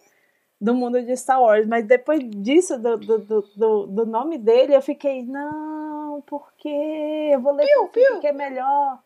do 0.60 0.74
mundo 0.76 1.02
de 1.02 1.16
Star 1.16 1.42
Wars. 1.42 1.66
Mas 1.66 1.86
depois 1.86 2.20
disso, 2.24 2.78
do, 2.78 2.98
do, 2.98 3.18
do, 3.20 3.88
do, 3.88 4.06
nome 4.06 4.38
dele, 4.38 4.76
eu 4.76 4.82
fiquei, 4.82 5.24
não, 5.24 6.22
por 6.28 6.52
quê? 6.58 7.30
Eu 7.34 7.40
vou 7.42 7.54
ler 7.54 7.66
Piu, 7.66 7.88
piu. 7.88 8.20
que 8.20 8.28
é 8.28 8.34
melhor. 8.34 9.00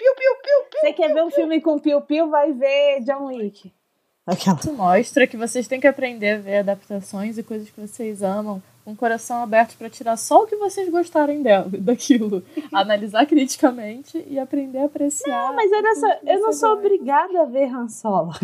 Piu-piu-piu-piu. 0.00 0.80
Você 0.80 0.92
quer 0.94 1.12
ver 1.12 1.22
um 1.22 1.30
filme 1.30 1.60
com 1.60 1.78
Piu 1.78 2.00
Piu, 2.00 2.30
vai 2.30 2.52
ver 2.52 3.00
John 3.02 3.26
Wick. 3.26 3.70
Aquela. 4.26 4.58
Isso 4.58 4.72
mostra 4.72 5.26
que 5.26 5.36
vocês 5.36 5.68
têm 5.68 5.78
que 5.78 5.86
aprender 5.86 6.30
a 6.30 6.38
ver 6.38 6.56
adaptações 6.58 7.36
e 7.36 7.42
coisas 7.42 7.68
que 7.68 7.80
vocês 7.80 8.22
amam 8.22 8.62
com 8.84 8.92
o 8.92 8.96
coração 8.96 9.42
aberto 9.42 9.76
pra 9.76 9.90
tirar 9.90 10.16
só 10.16 10.42
o 10.42 10.46
que 10.46 10.56
vocês 10.56 10.88
gostarem 10.88 11.42
dela, 11.42 11.68
daquilo. 11.78 12.42
Analisar 12.72 13.26
criticamente 13.26 14.24
e 14.26 14.38
aprender 14.38 14.78
a 14.78 14.84
apreciar. 14.86 15.48
Não, 15.48 15.54
mas 15.54 15.70
olha 15.70 15.94
só, 15.94 16.06
eu 16.24 16.40
não 16.40 16.52
sou 16.52 16.70
gosta. 16.70 16.86
obrigada 16.86 17.42
a 17.42 17.44
ver 17.44 17.74
Han 17.74 17.88
Solo. 17.88 18.32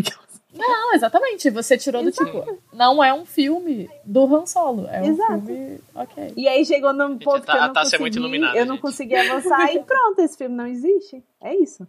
Não, 0.59 0.95
exatamente. 0.95 1.51
Você 1.51 1.77
tirou 1.79 2.03
do 2.03 2.11
tipo. 2.13 2.61
Não 2.73 3.03
é 3.03 3.13
um 3.13 3.25
filme 3.25 3.89
do 4.05 4.35
Han 4.35 4.47
Solo. 4.47 4.87
É 4.89 5.01
um 5.03 5.05
Exato. 5.07 5.47
filme. 5.47 5.81
Ok. 5.95 6.33
E 6.37 6.49
aí 6.49 6.65
chegou 6.65 6.93
num 6.93 7.19
ponto 7.19 7.45
tá- 7.45 7.53
que 7.53 7.59
eu 7.59 7.63
não 7.63 7.71
é 7.71 7.85
consegui, 7.85 8.17
iluminada, 8.19 8.59
eu 8.59 8.67
não 8.67 8.75
gente. 8.75 8.83
consegui 8.83 9.15
avançar 9.15 9.75
e 9.75 9.83
pronto, 9.83 10.21
esse 10.21 10.37
filme 10.37 10.55
não 10.55 10.67
existe. 10.67 11.23
É 11.43 11.55
isso. 11.55 11.87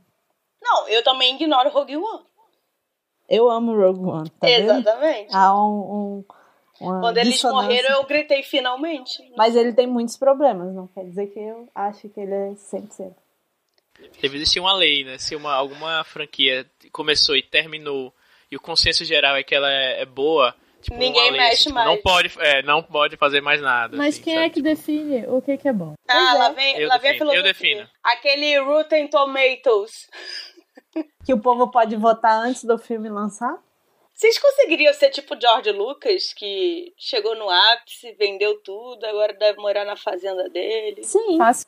Não, 0.62 0.88
eu 0.90 1.04
também 1.04 1.36
ignoro 1.36 1.70
Rogue 1.70 1.98
One. 1.98 2.24
Eu 3.30 3.50
amo 3.50 3.76
Rogue 3.76 4.06
One, 4.06 4.30
tá 4.32 4.48
vendo? 4.48 4.72
Exatamente. 4.72 5.36
Há 5.36 5.54
um, 5.54 6.24
um, 6.80 7.00
Quando 7.02 7.18
eles 7.18 7.44
morreram, 7.44 7.90
eu 7.98 8.04
gritei 8.06 8.42
finalmente. 8.44 9.32
Mas 9.36 9.56
ele 9.56 9.74
tem 9.74 9.86
muitos 9.88 10.16
problemas, 10.18 10.74
não 10.74 10.88
quer 10.88 11.04
dizer 11.06 11.28
que 11.28 11.40
eu 11.40 11.68
acho 11.76 12.08
que 12.10 12.20
ele 12.20 12.34
é 12.34 12.52
100%. 12.54 13.14
Deve 14.22 14.38
existir 14.38 14.60
uma 14.60 14.74
lei, 14.74 15.04
né? 15.04 15.18
Se 15.18 15.36
uma, 15.36 15.54
alguma 15.54 16.04
franquia 16.04 16.66
começou 16.92 17.36
e 17.36 17.42
terminou 17.42 18.14
e 18.52 18.56
o 18.56 18.62
consenso 18.62 19.04
geral 19.06 19.36
é 19.36 19.44
que 19.44 19.54
ela 19.56 19.72
é, 19.72 20.02
é 20.02 20.06
boa, 20.06 20.56
tipo, 20.82 20.98
Ninguém 20.98 21.32
lei, 21.32 21.40
mexe 21.40 21.54
assim, 21.54 21.64
tipo, 21.64 21.76
mais. 21.76 21.88
Não 21.88 21.98
pode, 22.02 22.32
é, 22.40 22.62
não 22.64 22.84
pode 22.84 23.18
fazer 23.18 23.42
mais 23.42 23.62
nada. 23.62 23.96
Mas 23.98 24.16
assim, 24.16 24.24
quem 24.24 24.34
sabe? 24.36 24.46
é 24.46 24.50
que 24.50 24.62
define 24.62 25.26
o 25.28 25.42
que, 25.42 25.58
que 25.58 25.68
é 25.68 25.74
bom? 25.74 25.94
Ah, 26.08 26.14
Pois 26.14 26.36
é. 26.36 26.38
lá 26.38 26.50
vem, 26.50 26.78
Eu 26.80 26.88
lá 26.88 26.98
vem 26.98 27.10
a 27.10 27.14
defino, 27.14 27.32
eu 27.34 27.42
filosofia. 27.42 27.76
defino. 27.76 27.90
Aquele 28.04 28.60
Rotten 28.60 29.08
Tomatoes. 29.08 30.08
Que 31.26 31.34
o 31.34 31.40
povo 31.42 31.70
pode 31.70 31.96
votar 31.96 32.40
antes 32.44 32.64
do 32.64 32.78
filme 32.78 33.08
lançar? 33.10 33.56
Vocês 34.16 34.40
conseguiriam 34.40 34.92
ser 34.96 35.12
tipo 35.12 35.40
George 35.40 35.72
Lucas, 35.72 36.34
que 36.34 36.92
chegou 36.98 37.36
no 37.36 37.48
ápice, 37.50 38.14
vendeu 38.14 38.60
tudo, 38.64 39.06
agora 39.06 39.32
deve 39.34 39.60
morar 39.60 39.86
na 39.86 39.96
fazenda 39.96 40.50
dele, 40.50 41.04
Sim. 41.04 41.38
Fácil. 41.38 41.68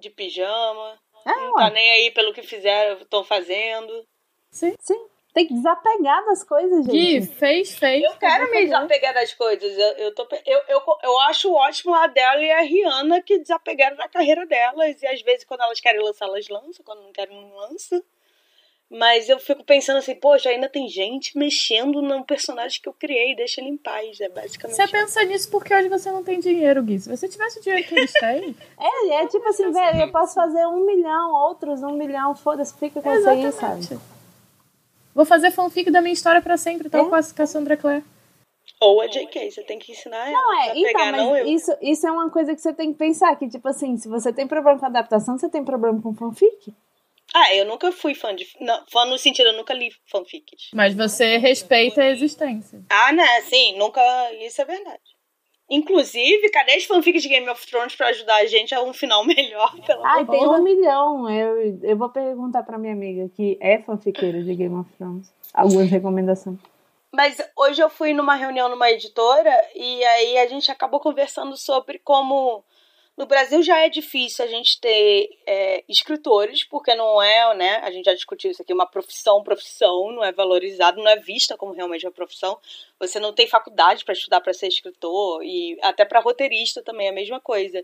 de 0.00 0.10
pijama. 0.10 0.98
É, 1.24 1.30
não 1.36 1.52
ué. 1.54 1.64
tá 1.64 1.70
nem 1.70 1.88
aí 1.92 2.10
pelo 2.10 2.32
que 2.32 2.42
fizeram, 2.42 3.00
estão 3.00 3.22
fazendo. 3.22 4.04
Sim. 4.50 4.74
Sim. 4.80 5.06
Tem 5.36 5.46
que 5.46 5.52
desapegar 5.52 6.24
das 6.24 6.42
coisas, 6.42 6.86
Gui, 6.86 7.20
gente. 7.20 7.26
fez, 7.26 7.78
fez. 7.78 8.02
Eu 8.02 8.16
quero 8.16 8.50
me 8.50 8.64
desapegar 8.64 9.12
das 9.12 9.34
coisas. 9.34 9.70
Eu, 9.70 9.92
eu, 10.06 10.14
tô, 10.14 10.26
eu, 10.46 10.60
eu, 10.66 10.82
eu 11.02 11.20
acho 11.28 11.52
ótimo 11.52 11.94
a 11.94 12.04
Adele 12.04 12.46
e 12.46 12.50
a 12.52 12.62
Rihanna 12.62 13.20
que 13.20 13.38
desapegaram 13.40 13.98
da 13.98 14.08
carreira 14.08 14.46
delas. 14.46 15.02
E 15.02 15.06
às 15.06 15.20
vezes, 15.20 15.44
quando 15.44 15.60
elas 15.60 15.78
querem 15.78 16.02
lançar, 16.02 16.24
elas 16.24 16.48
lançam. 16.48 16.82
Quando 16.82 17.02
não 17.02 17.12
querem, 17.12 17.38
não 17.38 17.54
lançam. 17.54 18.02
Mas 18.88 19.28
eu 19.28 19.38
fico 19.38 19.62
pensando 19.62 19.98
assim, 19.98 20.14
poxa, 20.14 20.48
ainda 20.48 20.70
tem 20.70 20.88
gente 20.88 21.36
mexendo 21.36 22.00
no 22.00 22.24
personagem 22.24 22.80
que 22.80 22.88
eu 22.88 22.94
criei, 22.94 23.36
deixa 23.36 23.60
ele 23.60 23.68
em 23.68 23.76
paz. 23.76 24.18
É 24.22 24.30
basicamente. 24.30 24.74
Você 24.74 24.88
pensa 24.88 25.22
nisso 25.24 25.50
porque 25.50 25.74
hoje 25.74 25.90
você 25.90 26.10
não 26.10 26.24
tem 26.24 26.40
dinheiro, 26.40 26.82
Gui. 26.82 26.98
Se 26.98 27.14
você 27.14 27.28
tivesse 27.28 27.58
o 27.58 27.62
dinheiro 27.62 27.86
que 27.86 27.94
eles 27.94 28.12
têm, 28.14 28.56
É, 28.80 29.16
é 29.16 29.26
tipo 29.26 29.46
assim, 29.50 29.70
velho, 29.70 30.00
eu 30.00 30.10
posso 30.10 30.32
fazer 30.32 30.66
um 30.66 30.86
milhão, 30.86 31.30
outros 31.30 31.82
um 31.82 31.92
milhão, 31.92 32.34
foda-se, 32.34 32.72
fica 32.78 33.02
com 33.02 33.12
isso 33.12 33.28
aí, 33.28 33.52
sabe? 33.52 34.15
Vou 35.16 35.24
fazer 35.24 35.50
fanfic 35.50 35.90
da 35.90 36.02
minha 36.02 36.12
história 36.12 36.42
pra 36.42 36.58
sempre, 36.58 36.90
tal 36.90 37.06
É. 37.06 37.08
com 37.08 37.14
a 37.14 37.22
Cassandra 37.22 37.74
Clare. 37.74 38.04
Ou 38.78 39.00
a 39.00 39.06
JK, 39.06 39.50
você 39.50 39.62
tem 39.62 39.78
que 39.78 39.92
ensinar 39.92 40.28
ela. 40.28 40.32
Não, 40.32 40.52
é, 40.60 40.62
a 40.70 40.76
então, 40.76 40.82
pegar, 40.82 41.12
mas 41.12 41.22
não 41.22 41.36
eu. 41.36 41.46
isso, 41.46 41.74
isso 41.80 42.06
é 42.06 42.10
uma 42.12 42.28
coisa 42.30 42.54
que 42.54 42.60
você 42.60 42.74
tem 42.74 42.92
que 42.92 42.98
pensar, 42.98 43.34
que 43.36 43.48
tipo 43.48 43.66
assim, 43.66 43.96
se 43.96 44.08
você 44.08 44.30
tem 44.30 44.46
problema 44.46 44.78
com 44.78 44.84
adaptação, 44.84 45.38
você 45.38 45.48
tem 45.48 45.64
problema 45.64 46.02
com 46.02 46.14
fanfic. 46.14 46.74
Ah, 47.34 47.54
eu 47.54 47.64
nunca 47.64 47.90
fui 47.92 48.14
fã 48.14 48.34
de. 48.36 48.46
Não, 48.60 48.84
fã 48.92 49.06
no 49.06 49.16
sentido, 49.16 49.46
eu 49.46 49.56
nunca 49.56 49.72
li 49.72 49.88
fanfics. 50.04 50.68
Mas 50.74 50.94
você 50.94 51.38
respeita 51.38 52.02
a 52.02 52.10
existência. 52.10 52.82
Ah, 52.90 53.10
né? 53.12 53.40
Sim, 53.42 53.78
nunca. 53.78 54.00
Isso 54.34 54.60
é 54.60 54.64
verdade. 54.66 55.15
Inclusive, 55.68 56.48
cadê 56.50 56.72
as 56.72 56.84
fanfics 56.84 57.22
de 57.22 57.28
Game 57.28 57.48
of 57.48 57.66
Thrones 57.66 57.96
pra 57.96 58.08
ajudar 58.08 58.36
a 58.36 58.46
gente 58.46 58.74
a 58.74 58.82
um 58.82 58.92
final 58.92 59.24
melhor? 59.26 59.74
Pelo 59.84 60.04
Ai, 60.04 60.24
tem 60.24 60.46
um 60.46 60.62
milhão. 60.62 61.28
Eu, 61.28 61.78
eu 61.82 61.96
vou 61.96 62.08
perguntar 62.08 62.62
pra 62.62 62.78
minha 62.78 62.92
amiga 62.92 63.28
que 63.34 63.58
é 63.60 63.80
fanfiqueira 63.80 64.42
de 64.42 64.54
Game 64.54 64.74
of 64.74 64.90
Thrones. 64.96 65.32
Algumas 65.52 65.90
recomendações. 65.90 66.58
Mas 67.12 67.40
hoje 67.56 67.82
eu 67.82 67.88
fui 67.88 68.12
numa 68.12 68.34
reunião 68.34 68.68
numa 68.68 68.90
editora 68.90 69.50
e 69.74 70.04
aí 70.04 70.38
a 70.38 70.46
gente 70.48 70.70
acabou 70.70 71.00
conversando 71.00 71.56
sobre 71.56 71.98
como 71.98 72.62
no 73.16 73.24
Brasil 73.26 73.62
já 73.62 73.78
é 73.78 73.88
difícil 73.88 74.44
a 74.44 74.48
gente 74.48 74.78
ter 74.78 75.30
é, 75.46 75.84
escritores, 75.88 76.64
porque 76.64 76.94
não 76.94 77.22
é, 77.22 77.54
né? 77.54 77.76
A 77.82 77.90
gente 77.90 78.04
já 78.04 78.14
discutiu 78.14 78.50
isso 78.50 78.60
aqui, 78.60 78.74
uma 78.74 78.86
profissão, 78.86 79.42
profissão, 79.42 80.12
não 80.12 80.22
é 80.22 80.32
valorizado, 80.32 81.02
não 81.02 81.08
é 81.08 81.16
vista 81.16 81.56
como 81.56 81.72
realmente 81.72 82.04
uma 82.06 82.12
profissão. 82.12 82.58
Você 83.00 83.18
não 83.18 83.32
tem 83.32 83.46
faculdade 83.46 84.04
para 84.04 84.12
estudar 84.12 84.40
para 84.42 84.52
ser 84.52 84.68
escritor 84.68 85.42
e 85.42 85.78
até 85.82 86.04
para 86.04 86.20
roteirista 86.20 86.82
também 86.82 87.06
é 87.06 87.10
a 87.10 87.14
mesma 87.14 87.40
coisa. 87.40 87.82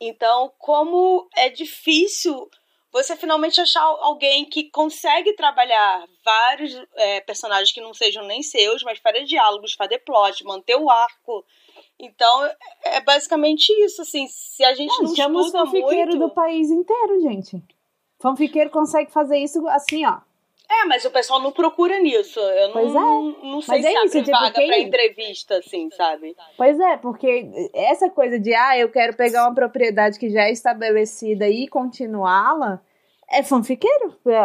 Então, 0.00 0.52
como 0.58 1.28
é 1.36 1.48
difícil 1.48 2.50
você 2.94 3.16
finalmente 3.16 3.60
achar 3.60 3.82
alguém 3.82 4.44
que 4.44 4.70
consegue 4.70 5.32
trabalhar 5.34 6.06
vários 6.24 6.80
é, 6.94 7.20
personagens 7.22 7.72
que 7.72 7.80
não 7.80 7.92
sejam 7.92 8.24
nem 8.24 8.40
seus, 8.40 8.84
mas 8.84 9.00
fazer 9.00 9.24
diálogos, 9.24 9.74
fazer 9.74 9.98
plot, 9.98 10.44
manter 10.44 10.76
o 10.76 10.88
arco. 10.88 11.44
Então, 11.98 12.50
é 12.84 13.00
basicamente 13.00 13.70
isso, 13.84 14.02
assim, 14.02 14.26
se 14.28 14.64
a 14.64 14.74
gente 14.74 14.90
não, 15.02 15.08
Não, 15.08 15.16
chama 15.16 15.40
estuda 15.40 15.58
fanfiqueiros 15.64 16.14
muito... 16.16 16.28
do 16.28 16.34
país 16.34 16.70
inteiro, 16.70 17.20
gente. 17.20 17.62
Fanfiqueiro 18.20 18.70
consegue 18.70 19.10
fazer 19.12 19.38
isso 19.38 19.66
assim, 19.68 20.04
ó. 20.04 20.18
É, 20.68 20.86
mas 20.86 21.04
o 21.04 21.10
pessoal 21.10 21.40
não 21.40 21.52
procura 21.52 22.00
nisso. 22.00 22.40
Eu 22.40 22.66
não, 22.68 22.72
Pois 22.72 22.90
é. 22.90 22.98
não, 22.98 23.22
não 23.42 23.60
sei 23.60 23.76
Mas 23.76 23.84
é 23.84 23.90
se 23.90 23.96
abre 23.96 24.08
isso, 24.08 24.18
tipo, 24.24 24.30
vaga 24.38 24.52
quem- 24.52 24.66
pra 24.66 24.78
entrevista, 24.78 25.58
assim, 25.58 25.90
sabe? 25.90 26.34
Pois 26.56 26.80
é, 26.80 26.96
porque 26.96 27.70
essa 27.74 28.08
coisa 28.10 28.40
de, 28.40 28.54
ah, 28.54 28.76
eu 28.78 28.90
quero 28.90 29.14
pegar 29.14 29.44
uma 29.46 29.54
propriedade 29.54 30.18
que 30.18 30.30
já 30.30 30.44
é 30.44 30.50
estabelecida 30.52 31.48
e 31.48 31.68
continuá-la, 31.68 32.80
é 33.34 33.42
fanfiqueiro. 33.42 34.14
É, 34.26 34.38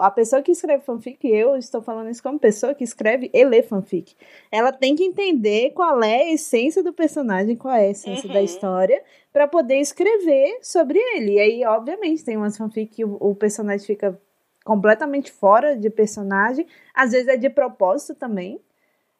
a 0.00 0.10
pessoa 0.10 0.40
que 0.42 0.52
escreve 0.52 0.84
fanfic, 0.84 1.26
eu 1.28 1.56
estou 1.56 1.82
falando 1.82 2.08
isso 2.10 2.22
como 2.22 2.38
pessoa 2.38 2.74
que 2.74 2.84
escreve 2.84 3.30
e 3.32 3.44
lê 3.44 3.62
fanfic. 3.62 4.14
Ela 4.50 4.72
tem 4.72 4.94
que 4.94 5.04
entender 5.04 5.70
qual 5.70 6.02
é 6.02 6.22
a 6.22 6.32
essência 6.32 6.82
do 6.82 6.92
personagem, 6.92 7.56
qual 7.56 7.74
é 7.74 7.86
a 7.86 7.90
essência 7.90 8.28
da 8.28 8.38
Uhum. 8.38 8.44
história, 8.44 9.02
para 9.32 9.48
poder 9.48 9.78
escrever 9.78 10.58
sobre 10.62 10.98
ele. 11.16 11.32
E 11.32 11.40
aí, 11.40 11.64
obviamente, 11.64 12.24
tem 12.24 12.36
umas 12.36 12.56
fanfic 12.56 12.94
que 12.94 13.04
o, 13.04 13.16
o 13.20 13.34
personagem 13.34 13.84
fica 13.84 14.18
completamente 14.64 15.32
fora 15.32 15.76
de 15.76 15.90
personagem. 15.90 16.66
Às 16.94 17.10
vezes 17.12 17.28
é 17.28 17.36
de 17.36 17.50
propósito 17.50 18.14
também. 18.14 18.60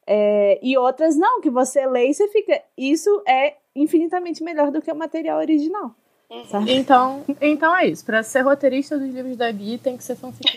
É, 0.06 0.58
e 0.62 0.76
outras 0.76 1.16
não, 1.16 1.40
que 1.40 1.50
você 1.50 1.86
lê 1.86 2.08
e 2.08 2.14
você 2.14 2.28
fica. 2.28 2.62
Isso 2.76 3.22
é 3.26 3.56
infinitamente 3.74 4.42
melhor 4.44 4.70
do 4.70 4.80
que 4.80 4.92
o 4.92 4.96
material 4.96 5.38
original. 5.38 5.94
Uhum. 6.30 6.64
Então, 6.68 7.24
então 7.40 7.76
é 7.76 7.86
isso. 7.86 8.04
Para 8.04 8.22
ser 8.22 8.42
roteirista 8.42 8.98
dos 8.98 9.12
livros 9.12 9.36
da 9.36 9.50
Gui, 9.50 9.78
tem 9.78 9.96
que 9.96 10.04
ser 10.04 10.16
fanfic. 10.16 10.50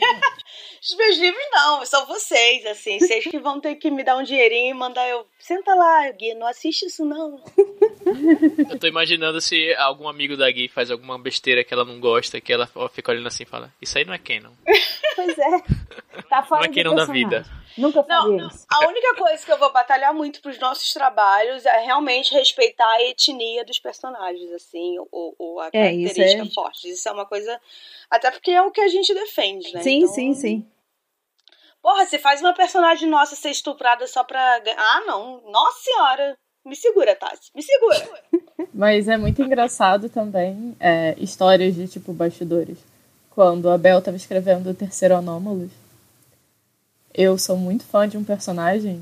Os 0.82 0.96
meus 0.96 1.18
livros 1.18 1.44
não, 1.52 1.86
são 1.86 2.06
vocês, 2.06 2.66
assim. 2.66 3.00
Vocês 3.00 3.24
que 3.26 3.40
vão 3.40 3.60
ter 3.60 3.76
que 3.76 3.90
me 3.90 4.04
dar 4.04 4.16
um 4.16 4.24
dinheirinho 4.24 4.72
e 4.72 4.74
mandar 4.74 5.08
eu. 5.08 5.26
Senta 5.40 5.74
lá, 5.74 6.10
Gui, 6.12 6.34
não 6.36 6.48
assiste 6.48 6.86
isso 6.86 7.04
não. 7.04 7.42
Eu 8.70 8.80
tô 8.80 8.88
imaginando 8.88 9.42
se 9.42 9.74
algum 9.76 10.08
amigo 10.08 10.38
da 10.38 10.50
Gui 10.50 10.68
faz 10.68 10.90
alguma 10.90 11.18
besteira 11.20 11.64
que 11.64 11.74
ela 11.74 11.84
não 11.84 12.00
gosta, 12.00 12.40
que 12.40 12.54
ela 12.54 12.70
fica 12.94 13.12
olhando 13.12 13.28
assim 13.28 13.44
e 13.44 13.48
fala: 13.48 13.74
Isso 13.82 13.98
aí 13.98 14.06
não 14.06 14.14
é 14.14 14.18
canon. 14.18 14.52
Pois 15.18 15.36
é. 15.36 15.64
Tá 16.30 16.44
fora 16.44 16.68
não 16.68 16.72
é 16.72 16.76
canon 16.76 16.94
da 16.94 17.06
vida. 17.06 17.44
Nunca 17.78 18.04
faria 18.04 18.38
não, 18.38 18.48
isso. 18.48 18.66
A 18.70 18.88
única 18.88 19.16
coisa 19.16 19.46
que 19.46 19.52
eu 19.52 19.58
vou 19.58 19.72
batalhar 19.72 20.14
muito 20.14 20.42
pros 20.42 20.58
nossos 20.60 20.92
trabalhos 20.94 21.66
é 21.66 21.80
realmente 21.80 22.34
respeitar 22.34 22.90
a 22.90 23.04
etnia 23.04 23.64
dos 23.64 23.80
personagens, 23.80 24.52
assim, 24.52 24.98
ou, 25.12 25.36
ou 25.38 25.60
a 25.60 25.68
é, 25.68 25.72
característica 25.72 26.26
isso 26.26 26.42
é... 26.42 26.54
forte. 26.54 26.90
Isso 26.90 27.08
é 27.08 27.12
uma 27.12 27.26
coisa. 27.26 27.62
Até 28.10 28.32
porque 28.32 28.52
é 28.52 28.62
o 28.62 28.72
que 28.72 28.82
a 28.82 28.88
gente 28.88 29.14
defende, 29.14 29.74
né? 29.74 29.82
Sim, 29.82 30.00
então... 30.00 30.14
sim, 30.14 30.34
sim. 30.34 30.68
Porra, 31.82 32.06
você 32.06 32.18
faz 32.18 32.42
uma 32.42 32.54
personagem 32.54 33.08
nossa 33.08 33.36
ser 33.36 33.52
estuprada 33.52 34.08
só 34.08 34.24
pra. 34.24 34.62
Ah, 34.76 35.04
não. 35.06 35.42
Nossa 35.50 35.80
senhora. 35.82 36.38
Me 36.66 36.76
segura, 36.76 37.16
Tassi. 37.16 37.50
Me 37.56 37.64
segura. 37.64 38.24
Mas 38.74 39.08
é 39.08 39.16
muito 39.16 39.42
engraçado 39.42 40.10
também 40.10 40.76
é, 40.80 41.16
histórias 41.18 41.76
de 41.76 41.88
tipo 41.88 42.12
bastidores. 42.12 42.78
Quando 43.30 43.70
a 43.70 43.78
Bel 43.78 44.02
tava 44.02 44.18
escrevendo 44.18 44.72
o 44.72 44.74
terceiro 44.74 45.16
Anômalos, 45.16 45.72
eu 47.18 47.38
sou 47.38 47.58
muito 47.58 47.84
fã 47.84 48.08
de 48.08 48.18
um 48.18 48.24
personagem 48.24 49.02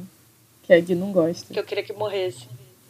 que 0.64 0.74
a 0.74 0.80
Gui 0.80 0.96
não 0.96 1.12
gosta. 1.12 1.54
Que 1.54 1.60
eu 1.60 1.66
queria 1.66 1.84
que 1.84 1.94
morresse. 1.94 2.48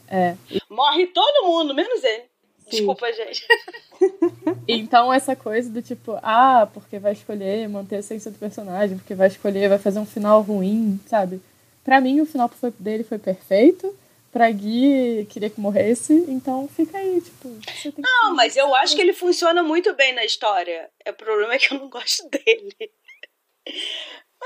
É. 0.07 0.35
Morre 0.69 1.07
todo 1.07 1.47
mundo, 1.47 1.73
menos 1.73 2.03
ele. 2.03 2.23
Desculpa, 2.69 3.11
gente. 3.11 3.45
então, 4.67 5.11
essa 5.11 5.35
coisa 5.35 5.69
do 5.69 5.81
tipo, 5.81 6.17
ah, 6.21 6.67
porque 6.73 6.99
vai 6.99 7.13
escolher 7.13 7.67
manter 7.67 7.97
a 7.97 7.99
essência 7.99 8.31
do 8.31 8.37
personagem, 8.37 8.97
porque 8.97 9.15
vai 9.15 9.27
escolher, 9.27 9.69
vai 9.69 9.79
fazer 9.79 9.99
um 9.99 10.05
final 10.05 10.41
ruim, 10.41 10.99
sabe? 11.07 11.41
Pra 11.83 12.01
mim, 12.01 12.21
o 12.21 12.25
final 12.25 12.49
dele 12.79 13.03
foi 13.03 13.17
perfeito. 13.17 13.95
Pra 14.31 14.51
Gui, 14.51 15.25
queria 15.29 15.49
que 15.49 15.61
morresse, 15.61 16.13
então 16.27 16.67
fica 16.67 16.97
aí, 16.97 17.21
tipo. 17.21 17.57
não, 17.97 18.35
mas 18.35 18.57
eu 18.57 18.75
acho 18.75 18.93
que 18.93 19.01
ele 19.01 19.13
funciona 19.13 19.63
muito 19.63 19.93
bem 19.93 20.13
na 20.13 20.25
história. 20.25 20.89
O 21.07 21.13
problema 21.13 21.53
é 21.53 21.57
que 21.57 21.73
eu 21.73 21.79
não 21.79 21.87
gosto 21.87 22.27
dele. 22.29 22.91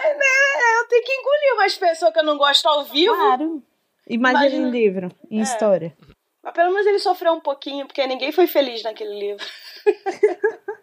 Mas, 0.01 0.17
né, 0.17 0.79
eu 0.79 0.87
tenho 0.87 1.03
que 1.03 1.11
engolir 1.11 1.53
umas 1.55 1.77
pessoas 1.77 2.13
que 2.13 2.19
eu 2.19 2.23
não 2.23 2.37
gosto 2.37 2.65
ao 2.67 2.85
vivo. 2.85 3.15
Claro. 3.15 3.63
Imagina, 4.07 4.45
Imagina... 4.47 4.67
em 4.67 4.71
livro, 4.71 5.11
em 5.29 5.39
é. 5.39 5.43
história. 5.43 5.95
Mas 6.41 6.53
pelo 6.53 6.71
menos 6.71 6.87
ele 6.87 6.99
sofreu 6.99 7.33
um 7.33 7.41
pouquinho, 7.41 7.85
porque 7.85 8.05
ninguém 8.07 8.31
foi 8.31 8.47
feliz 8.47 8.81
naquele 8.81 9.19
livro. 9.19 9.45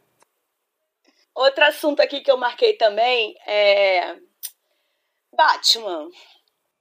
Outro 1.34 1.64
assunto 1.64 2.00
aqui 2.00 2.20
que 2.20 2.30
eu 2.30 2.36
marquei 2.36 2.74
também 2.74 3.36
é. 3.46 4.16
Batman. 5.34 6.08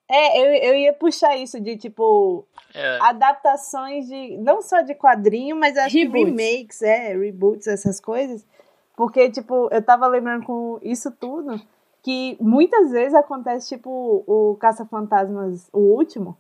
É, 0.10 0.40
eu, 0.40 0.72
eu 0.72 0.76
ia 0.76 0.94
puxar 0.94 1.36
isso 1.36 1.60
de 1.60 1.76
tipo. 1.78 2.48
É. 2.74 3.00
Adaptações 3.02 4.08
de. 4.08 4.38
Não 4.38 4.62
só 4.62 4.82
de 4.82 4.94
quadrinho, 4.94 5.56
mas 5.56 5.76
acho 5.78 5.96
reboots. 5.96 6.36
que 6.36 6.44
remakes, 6.44 6.82
é, 6.82 7.18
reboots, 7.18 7.68
essas 7.68 8.00
coisas. 8.00 8.46
Porque, 8.96 9.30
tipo, 9.30 9.68
eu 9.72 9.84
tava 9.84 10.08
lembrando 10.08 10.46
com 10.46 10.80
isso 10.82 11.12
tudo 11.12 11.60
que 12.06 12.38
muitas 12.40 12.92
vezes 12.92 13.16
acontece, 13.16 13.70
tipo, 13.70 14.24
o 14.28 14.56
Caça-Fantasmas, 14.60 15.68
o 15.74 15.80
último, 15.80 16.38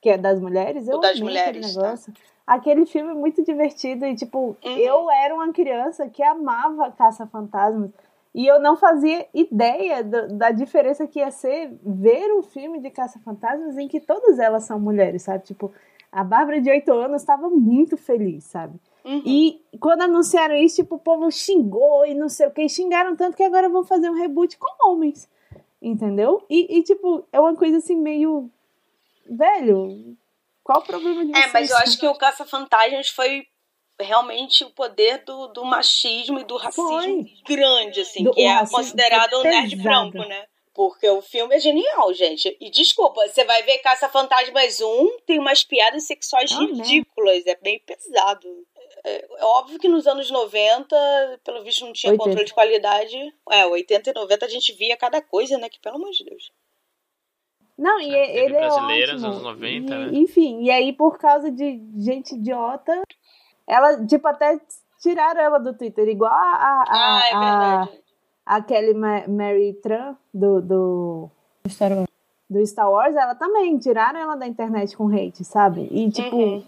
que 0.00 0.08
é 0.08 0.16
das 0.16 0.40
mulheres, 0.40 0.88
eu 0.88 0.96
o 0.96 0.98
das 0.98 1.20
mulheres, 1.20 1.58
aquele 1.58 1.74
tá. 1.74 1.82
negócio. 1.82 2.12
Tá. 2.14 2.20
Aquele 2.46 2.86
filme 2.86 3.10
é 3.10 3.14
muito 3.14 3.44
divertido 3.44 4.06
e, 4.06 4.14
tipo, 4.14 4.56
uhum. 4.64 4.76
eu 4.78 5.10
era 5.10 5.34
uma 5.34 5.52
criança 5.52 6.08
que 6.08 6.22
amava 6.22 6.90
Caça-Fantasmas 6.90 7.90
e 8.34 8.46
eu 8.46 8.58
não 8.60 8.78
fazia 8.78 9.26
ideia 9.34 10.02
do, 10.02 10.28
da 10.28 10.50
diferença 10.52 11.06
que 11.06 11.18
ia 11.18 11.30
ser 11.30 11.70
ver 11.84 12.32
um 12.32 12.42
filme 12.42 12.80
de 12.80 12.88
Caça-Fantasmas 12.88 13.76
em 13.76 13.88
que 13.88 14.00
todas 14.00 14.38
elas 14.38 14.64
são 14.64 14.80
mulheres, 14.80 15.20
sabe? 15.24 15.44
Tipo, 15.44 15.70
a 16.10 16.24
Bárbara 16.24 16.62
de 16.62 16.70
8 16.70 16.90
anos 16.94 17.20
estava 17.20 17.50
muito 17.50 17.98
feliz, 17.98 18.44
sabe? 18.44 18.80
Uhum. 19.04 19.22
E 19.24 19.62
quando 19.80 20.02
anunciaram 20.02 20.54
isso, 20.56 20.76
tipo, 20.76 20.96
o 20.96 21.00
povo 21.00 21.30
xingou 21.30 22.04
e 22.04 22.14
não 22.14 22.28
sei 22.28 22.46
o 22.46 22.50
que, 22.50 22.68
xingaram 22.68 23.16
tanto 23.16 23.36
que 23.36 23.42
agora 23.42 23.68
vão 23.68 23.84
fazer 23.84 24.10
um 24.10 24.14
reboot 24.14 24.56
com 24.58 24.90
homens, 24.90 25.28
entendeu? 25.80 26.44
E, 26.48 26.78
e 26.78 26.82
tipo, 26.82 27.26
é 27.32 27.40
uma 27.40 27.54
coisa 27.54 27.78
assim 27.78 27.96
meio 27.96 28.50
velho, 29.28 30.16
qual 30.62 30.80
o 30.80 30.84
problema 30.84 31.24
de 31.24 31.34
É, 31.34 31.46
mas 31.52 31.70
eu 31.70 31.76
acho 31.78 31.98
que 31.98 32.06
o 32.06 32.14
Caça-Fantasmas 32.14 33.08
foi 33.08 33.46
realmente 33.98 34.64
o 34.64 34.70
poder 34.70 35.24
do, 35.24 35.48
do 35.48 35.64
machismo 35.64 36.38
e 36.38 36.44
do 36.44 36.56
racismo 36.56 36.90
foi. 36.90 37.32
grande, 37.46 38.00
assim, 38.00 38.22
do, 38.22 38.32
que 38.32 38.42
é 38.42 38.66
considerado 38.66 39.38
um 39.38 39.42
nerd 39.42 39.76
branco, 39.76 40.18
né? 40.18 40.46
Porque 40.74 41.08
o 41.08 41.20
filme 41.20 41.56
é 41.56 41.58
genial, 41.58 42.14
gente. 42.14 42.56
E 42.60 42.70
desculpa, 42.70 43.26
você 43.26 43.44
vai 43.44 43.62
ver 43.64 43.78
Caça-Fantasmas 43.78 44.80
1, 44.80 45.18
tem 45.26 45.38
umas 45.38 45.64
piadas 45.64 46.06
sexuais 46.06 46.52
ah, 46.52 46.60
ridículas, 46.60 47.44
né? 47.44 47.52
é 47.52 47.56
bem 47.56 47.80
pesado. 47.80 48.46
É, 49.08 49.24
é, 49.38 49.44
óbvio 49.44 49.78
que 49.78 49.88
nos 49.88 50.06
anos 50.06 50.30
90, 50.30 51.40
pelo 51.42 51.64
visto, 51.64 51.84
não 51.84 51.92
tinha 51.92 52.12
80. 52.12 52.24
controle 52.24 52.46
de 52.46 52.54
qualidade. 52.54 53.16
É, 53.50 53.66
80 53.66 54.10
e 54.10 54.14
90 54.14 54.44
a 54.44 54.48
gente 54.48 54.72
via 54.74 54.96
cada 54.96 55.22
coisa, 55.22 55.56
né? 55.56 55.68
Que 55.68 55.80
pelo 55.80 55.96
amor 55.96 56.10
de 56.10 56.24
Deus. 56.24 56.52
Não, 57.76 58.00
e 58.00 58.12
é, 58.12 58.44
ele 58.44 58.54
brasileira, 58.54 59.12
é 59.12 59.14
ótimo. 59.14 59.28
anos 59.28 59.42
90, 59.42 59.66
e, 59.66 59.98
né? 59.98 60.10
Enfim, 60.12 60.64
e 60.64 60.70
aí 60.70 60.92
por 60.92 61.16
causa 61.16 61.50
de 61.50 61.80
gente 61.96 62.34
idiota, 62.34 63.02
ela, 63.66 64.04
tipo, 64.04 64.26
até 64.26 64.60
tiraram 65.00 65.40
ela 65.40 65.58
do 65.58 65.72
Twitter, 65.72 66.08
igual 66.08 66.32
a... 66.32 66.36
a, 66.36 66.84
ah, 66.88 67.22
é 67.24 67.38
verdade. 67.38 68.02
A, 68.44 68.56
a 68.56 68.62
Kelly 68.62 68.94
Mary 68.94 69.74
Tran, 69.74 70.16
do, 70.34 70.60
do, 70.60 71.30
Star 71.68 71.92
Wars. 71.92 72.08
do 72.50 72.66
Star 72.66 72.90
Wars, 72.90 73.14
ela 73.14 73.36
também, 73.36 73.78
tiraram 73.78 74.18
ela 74.18 74.34
da 74.34 74.46
internet 74.46 74.96
com 74.96 75.06
hate, 75.06 75.44
sabe? 75.44 75.86
E, 75.92 76.10
tipo, 76.10 76.34
uhum. 76.34 76.64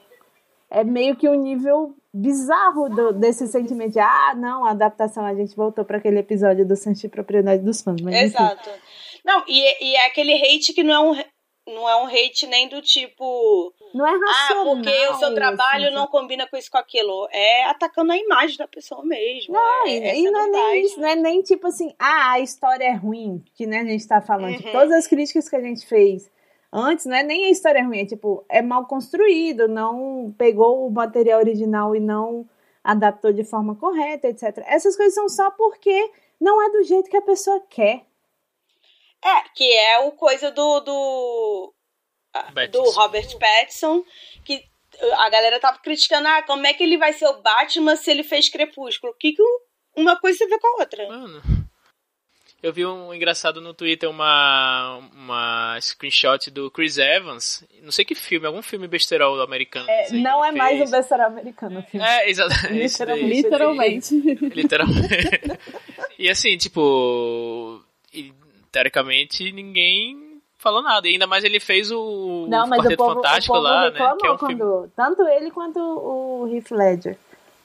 é 0.70 0.84
meio 0.84 1.16
que 1.16 1.28
um 1.28 1.34
nível 1.34 1.96
bizarro 2.12 2.88
do, 2.88 3.12
desse 3.12 3.46
sentimento 3.46 3.92
de, 3.92 4.00
ah, 4.00 4.34
não, 4.36 4.64
a 4.64 4.70
adaptação, 4.70 5.24
a 5.24 5.34
gente 5.34 5.54
voltou 5.54 5.84
para 5.84 5.98
aquele 5.98 6.18
episódio 6.18 6.66
do 6.66 6.76
Sanchi 6.76 7.08
Propriedade 7.08 7.62
dos 7.62 7.80
Fãs. 7.80 8.00
Mas, 8.00 8.14
Exato. 8.14 8.68
Enfim. 8.68 8.80
Não, 9.24 9.44
e, 9.46 9.90
e 9.90 9.96
é 9.96 10.06
aquele 10.06 10.34
hate 10.34 10.72
que 10.72 10.82
não 10.82 10.94
é 10.94 11.00
um 11.00 11.24
não 11.66 11.88
é 11.88 11.96
um 12.02 12.06
hate 12.06 12.46
nem 12.46 12.68
do 12.68 12.80
tipo. 12.82 13.72
Não 13.94 14.06
é 14.06 14.10
racional. 14.10 14.72
Ah, 14.72 14.76
porque 14.76 15.06
o 15.08 15.14
seu 15.14 15.34
trabalho 15.34 15.86
assim, 15.86 15.94
não 15.94 16.06
combina 16.06 16.46
com 16.48 16.56
isso 16.56 16.70
com 16.70 16.78
aquilo. 16.78 17.28
É 17.30 17.64
atacando 17.64 18.12
a 18.12 18.16
imagem 18.16 18.56
da 18.56 18.66
pessoa 18.66 19.04
mesmo. 19.04 19.54
Não, 19.54 19.86
é, 19.86 20.16
e, 20.16 20.24
e 20.24 20.30
não 20.30 20.40
é 20.40 20.48
nem 20.48 20.84
isso, 20.84 21.00
não 21.00 21.08
é 21.08 21.16
nem 21.16 21.42
tipo 21.42 21.66
assim, 21.66 21.94
ah, 21.98 22.32
a 22.32 22.40
história 22.40 22.84
é 22.84 22.94
ruim, 22.94 23.44
que 23.54 23.66
né, 23.66 23.80
a 23.80 23.84
gente 23.84 24.06
tá 24.06 24.20
falando. 24.20 24.56
Uhum. 24.64 24.72
todas 24.72 24.92
as 24.92 25.06
críticas 25.06 25.48
que 25.48 25.56
a 25.56 25.60
gente 25.60 25.86
fez 25.86 26.30
antes, 26.72 27.06
não 27.06 27.16
é 27.16 27.22
nem 27.22 27.46
a 27.46 27.50
história 27.50 27.80
é 27.80 27.82
ruim, 27.82 28.00
é 28.00 28.06
tipo, 28.06 28.44
é 28.48 28.62
mal 28.62 28.86
construído, 28.86 29.68
não 29.68 30.34
pegou 30.36 30.86
o 30.86 30.90
material 30.90 31.40
original 31.40 31.94
e 31.94 32.00
não 32.00 32.48
adaptou 32.82 33.32
de 33.32 33.44
forma 33.44 33.74
correta, 33.76 34.28
etc. 34.28 34.58
Essas 34.66 34.96
coisas 34.96 35.14
são 35.14 35.28
só 35.28 35.50
porque 35.50 36.10
não 36.40 36.62
é 36.62 36.70
do 36.70 36.82
jeito 36.84 37.10
que 37.10 37.16
a 37.16 37.22
pessoa 37.22 37.60
quer. 37.68 38.04
É, 39.22 39.42
que 39.54 39.70
é 39.70 39.98
o 40.00 40.12
coisa 40.12 40.50
do. 40.50 40.80
do, 40.80 41.74
do 42.72 42.90
Robert 42.92 43.38
Pattinson, 43.38 44.02
que 44.44 44.64
a 45.18 45.28
galera 45.28 45.60
tava 45.60 45.78
criticando, 45.78 46.26
ah, 46.26 46.42
como 46.42 46.66
é 46.66 46.72
que 46.72 46.82
ele 46.82 46.96
vai 46.96 47.12
ser 47.12 47.26
o 47.26 47.42
Batman 47.42 47.96
se 47.96 48.10
ele 48.10 48.22
fez 48.22 48.48
Crepúsculo? 48.48 49.12
O 49.12 49.16
que, 49.16 49.32
que 49.32 49.42
uma 49.96 50.18
coisa 50.18 50.38
tem 50.38 50.46
a 50.46 50.50
ver 50.50 50.58
com 50.58 50.66
a 50.68 50.80
outra? 50.80 51.08
Mano. 51.08 51.59
Eu 52.62 52.72
vi 52.72 52.84
um 52.84 53.14
engraçado 53.14 53.60
no 53.60 53.72
Twitter, 53.72 54.08
uma, 54.08 55.00
uma 55.14 55.78
screenshot 55.80 56.50
do 56.50 56.70
Chris 56.70 56.98
Evans. 56.98 57.64
Não 57.82 57.90
sei 57.90 58.04
que 58.04 58.14
filme, 58.14 58.46
algum 58.46 58.60
filme 58.60 58.86
besterol 58.86 59.40
americano. 59.40 59.88
É, 59.88 60.12
não 60.12 60.44
é 60.44 60.48
fez. 60.48 60.58
mais 60.58 60.80
um 60.80 60.90
besterol 60.90 61.26
americano. 61.26 61.82
Filme. 61.82 62.06
É, 62.06 62.28
exatamente. 62.28 62.74
Literalmente. 62.76 64.14
Literalmente. 64.14 64.14
Literalmente. 64.54 65.58
e 66.18 66.28
assim, 66.28 66.56
tipo 66.58 67.82
teoricamente 68.70 69.50
ninguém 69.52 70.30
falou 70.56 70.82
nada. 70.82 71.08
E 71.08 71.12
ainda 71.12 71.26
mais 71.26 71.44
ele 71.44 71.58
fez 71.58 71.90
o 71.90 72.46
Não, 72.48 72.66
mas 72.66 72.80
Quarteto 72.80 73.02
o 73.02 73.06
povo, 73.06 73.14
Fantástico 73.16 73.54
o 73.54 73.56
povo 73.56 73.68
lá, 73.68 73.90
né? 73.90 74.16
Que 74.20 74.26
é 74.26 74.30
um 74.32 74.36
quando, 74.36 74.58
filme... 74.58 74.88
Tanto 74.94 75.22
ele 75.28 75.50
quanto 75.50 75.78
o 75.80 76.48
Heath 76.54 76.70
Ledger. 76.70 77.18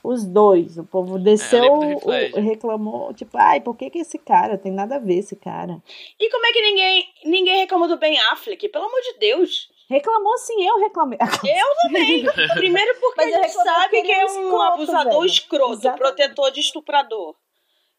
Os 0.07 0.23
dois. 0.23 0.77
O 0.77 0.85
povo 0.85 1.17
desceu, 1.17 1.63
é, 1.63 2.31
o, 2.33 2.41
reclamou, 2.41 3.13
tipo, 3.13 3.35
ai, 3.37 3.59
por 3.59 3.75
que 3.75 3.89
que 3.89 3.99
esse 3.99 4.19
cara? 4.19 4.57
Tem 4.57 4.71
nada 4.71 4.97
a 4.97 4.99
ver 4.99 5.15
esse 5.17 5.35
cara. 5.35 5.81
E 6.19 6.29
como 6.29 6.45
é 6.45 6.51
que 6.51 6.61
ninguém, 6.61 7.05
ninguém 7.25 7.57
reclamou 7.57 7.87
do 7.87 7.97
Ben 7.97 8.19
Affleck? 8.19 8.69
Pelo 8.69 8.85
amor 8.85 9.01
de 9.01 9.17
Deus. 9.17 9.69
Reclamou 9.89 10.37
sim, 10.37 10.67
eu 10.67 10.79
reclamei. 10.79 11.17
Eu 11.43 11.75
também. 11.83 12.25
Primeiro 12.55 12.99
porque 12.99 13.21
a 13.21 13.31
gente 13.31 13.49
sabe 13.51 14.01
que 14.01 14.11
é 14.11 14.25
um 14.25 14.27
escroto, 14.27 14.61
abusador 14.61 15.13
velho. 15.13 15.25
escroto, 15.25 15.73
Exatamente. 15.73 15.97
protetor 15.97 16.51
de 16.51 16.59
estuprador. 16.59 17.35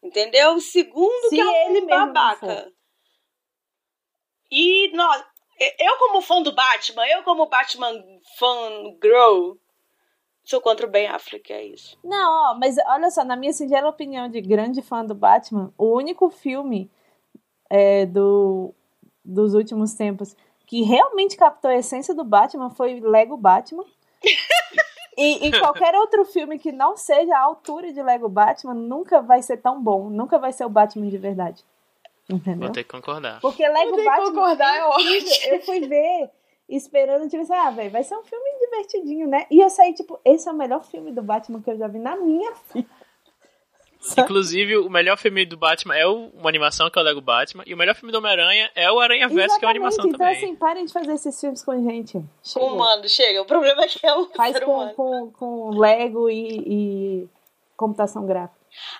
Entendeu? 0.03 0.59
Segundo, 0.59 1.29
Se 1.29 1.35
que 1.35 1.41
é 1.41 1.67
um 1.69 1.85
babaca. 1.87 2.71
E, 4.51 4.91
nós, 4.95 5.23
Eu, 5.79 5.97
como 5.97 6.21
fã 6.21 6.41
do 6.41 6.53
Batman, 6.53 7.05
eu, 7.07 7.23
como 7.23 7.47
Batman 7.47 7.91
fã 8.37 8.83
girl, 9.03 9.53
sou 10.47 10.61
contra 10.61 10.87
o 10.87 10.89
Ben 10.89 11.07
Affleck, 11.07 11.51
é 11.51 11.65
isso. 11.65 11.97
Não, 12.03 12.51
ó, 12.51 12.57
mas 12.57 12.77
olha 12.87 13.11
só, 13.11 13.23
na 13.23 13.35
minha 13.35 13.51
singela 13.51 13.89
opinião 13.89 14.29
de 14.29 14.39
grande 14.41 14.81
fã 14.81 15.05
do 15.05 15.13
Batman, 15.13 15.73
o 15.77 15.93
único 15.93 16.29
filme 16.29 16.89
é, 17.69 18.05
do, 18.05 18.73
dos 19.23 19.53
últimos 19.53 19.93
tempos 19.93 20.35
que 20.65 20.83
realmente 20.83 21.35
captou 21.35 21.69
a 21.69 21.75
essência 21.75 22.15
do 22.15 22.23
Batman 22.23 22.69
foi 22.69 22.99
Lego 22.99 23.37
Batman. 23.37 23.85
E, 25.19 25.47
e, 25.47 25.59
qualquer 25.59 25.95
outro 25.95 26.23
filme 26.25 26.59
que 26.59 26.71
não 26.71 26.95
seja 26.95 27.35
a 27.35 27.41
altura 27.41 27.91
de 27.91 28.03
Lego 28.03 28.29
Batman 28.29 28.75
nunca 28.75 29.19
vai 29.19 29.41
ser 29.41 29.57
tão 29.57 29.81
bom. 29.81 30.11
Nunca 30.11 30.37
vai 30.37 30.53
ser 30.53 30.63
o 30.63 30.69
Batman 30.69 31.09
de 31.09 31.17
verdade. 31.17 31.65
Entendeu? 32.29 32.67
Vou 32.67 32.69
ter 32.69 32.83
que 32.83 32.91
concordar. 32.91 33.41
Porque 33.41 33.67
Lego 33.67 33.95
Batman. 33.97 34.25
concordar, 34.25 34.77
é 34.77 34.83
ótimo. 34.83 35.27
Eu 35.47 35.61
fui 35.61 35.79
ver 35.87 36.29
esperando, 36.69 37.29
tipo 37.29 37.41
assim, 37.43 37.53
ah, 37.53 37.69
velho, 37.71 37.89
vai 37.91 38.03
ser 38.03 38.15
um 38.15 38.23
filme 38.23 38.45
divertidinho, 38.59 39.27
né? 39.27 39.45
E 39.49 39.59
eu 39.59 39.69
saí, 39.69 39.93
tipo, 39.93 40.19
esse 40.25 40.47
é 40.49 40.51
o 40.51 40.55
melhor 40.57 40.83
filme 40.83 41.11
do 41.11 41.21
Batman 41.21 41.61
que 41.61 41.69
eu 41.71 41.77
já 41.77 41.87
vi 41.87 41.99
na 41.99 42.15
minha 42.15 42.51
vida. 42.73 42.87
Inclusive, 44.17 44.77
o 44.77 44.89
melhor 44.89 45.17
filme 45.17 45.45
do 45.45 45.57
Batman 45.57 45.95
é 45.95 46.05
o- 46.05 46.27
uma 46.33 46.49
animação, 46.49 46.89
que 46.89 46.97
é 46.97 47.01
o 47.01 47.05
Lego 47.05 47.19
Batman, 47.19 47.63
e 47.65 47.73
o 47.73 47.77
melhor 47.77 47.95
filme 47.95 48.11
do 48.11 48.19
Homem-Aranha 48.19 48.69
é 48.75 48.91
o 48.91 48.99
Aranha 48.99 49.27
Verso, 49.27 49.57
que 49.57 49.65
é 49.65 49.67
uma 49.67 49.71
animação 49.71 50.05
então, 50.05 50.17
também. 50.19 50.35
assim, 50.37 50.55
parem 50.55 50.85
de 50.85 50.93
fazer 50.93 51.13
esses 51.13 51.39
filmes 51.39 51.63
com 51.63 51.73
gente. 51.83 52.21
Chegou. 52.43 52.73
Humano, 52.75 53.07
chega. 53.09 53.41
O 53.41 53.45
problema 53.45 53.83
é 53.83 53.87
que 53.87 54.05
é 54.05 54.13
o 54.13 54.27
Faz 54.27 54.53
ser 54.55 54.63
com, 54.65 54.89
com, 54.93 55.31
com 55.31 55.69
Lego 55.79 56.29
e, 56.29 57.23
e 57.23 57.29
computação 57.75 58.25
gráfica. 58.25 58.55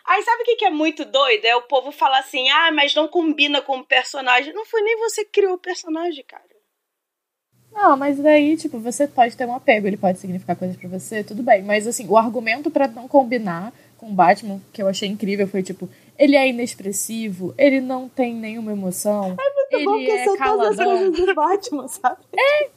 Aí 0.05 0.23
sabe 0.23 0.41
o 0.41 0.45
que 0.45 0.55
que 0.55 0.65
é 0.65 0.71
muito 0.71 1.05
doido? 1.05 1.45
É 1.45 1.55
o 1.55 1.61
povo 1.61 1.91
falar 1.91 2.19
assim, 2.19 2.49
ah, 2.49 2.71
mas 2.71 2.95
não 2.95 3.07
combina 3.07 3.61
com 3.61 3.77
o 3.77 3.85
personagem. 3.85 4.51
Não 4.53 4.65
foi 4.65 4.81
nem 4.81 4.97
você 4.97 5.23
que 5.23 5.31
criou 5.31 5.53
o 5.53 5.59
personagem, 5.59 6.23
cara. 6.25 6.43
Não, 7.71 7.95
mas 7.95 8.17
daí, 8.17 8.57
tipo, 8.57 8.79
você 8.79 9.07
pode 9.07 9.37
ter 9.37 9.45
um 9.45 9.53
apego, 9.55 9.87
ele 9.87 9.97
pode 9.97 10.17
significar 10.17 10.55
coisas 10.55 10.75
pra 10.75 10.89
você, 10.89 11.23
tudo 11.23 11.43
bem. 11.43 11.61
Mas, 11.63 11.85
assim, 11.85 12.07
o 12.07 12.17
argumento 12.17 12.71
pra 12.71 12.87
não 12.87 13.07
combinar 13.07 13.71
com 13.97 14.07
o 14.07 14.13
Batman, 14.13 14.59
que 14.71 14.81
eu 14.81 14.87
achei 14.87 15.07
incrível, 15.09 15.47
foi 15.47 15.63
tipo, 15.63 15.89
ele 16.17 16.35
é 16.35 16.47
inexpressivo, 16.47 17.53
ele 17.57 17.81
não 17.81 18.07
tem 18.07 18.33
nenhuma 18.33 18.71
emoção. 18.71 19.29
Muito 19.29 19.39
ele 19.71 19.85
bom 19.85 19.97
que 19.97 20.11
é 20.11 20.23
são 20.23 20.37
todas 20.37 20.69
as 20.69 20.77
caladão. 20.77 20.85
coisas 21.11 21.25
do 21.25 21.35
Batman, 21.35 21.87
sabe? 21.89 22.17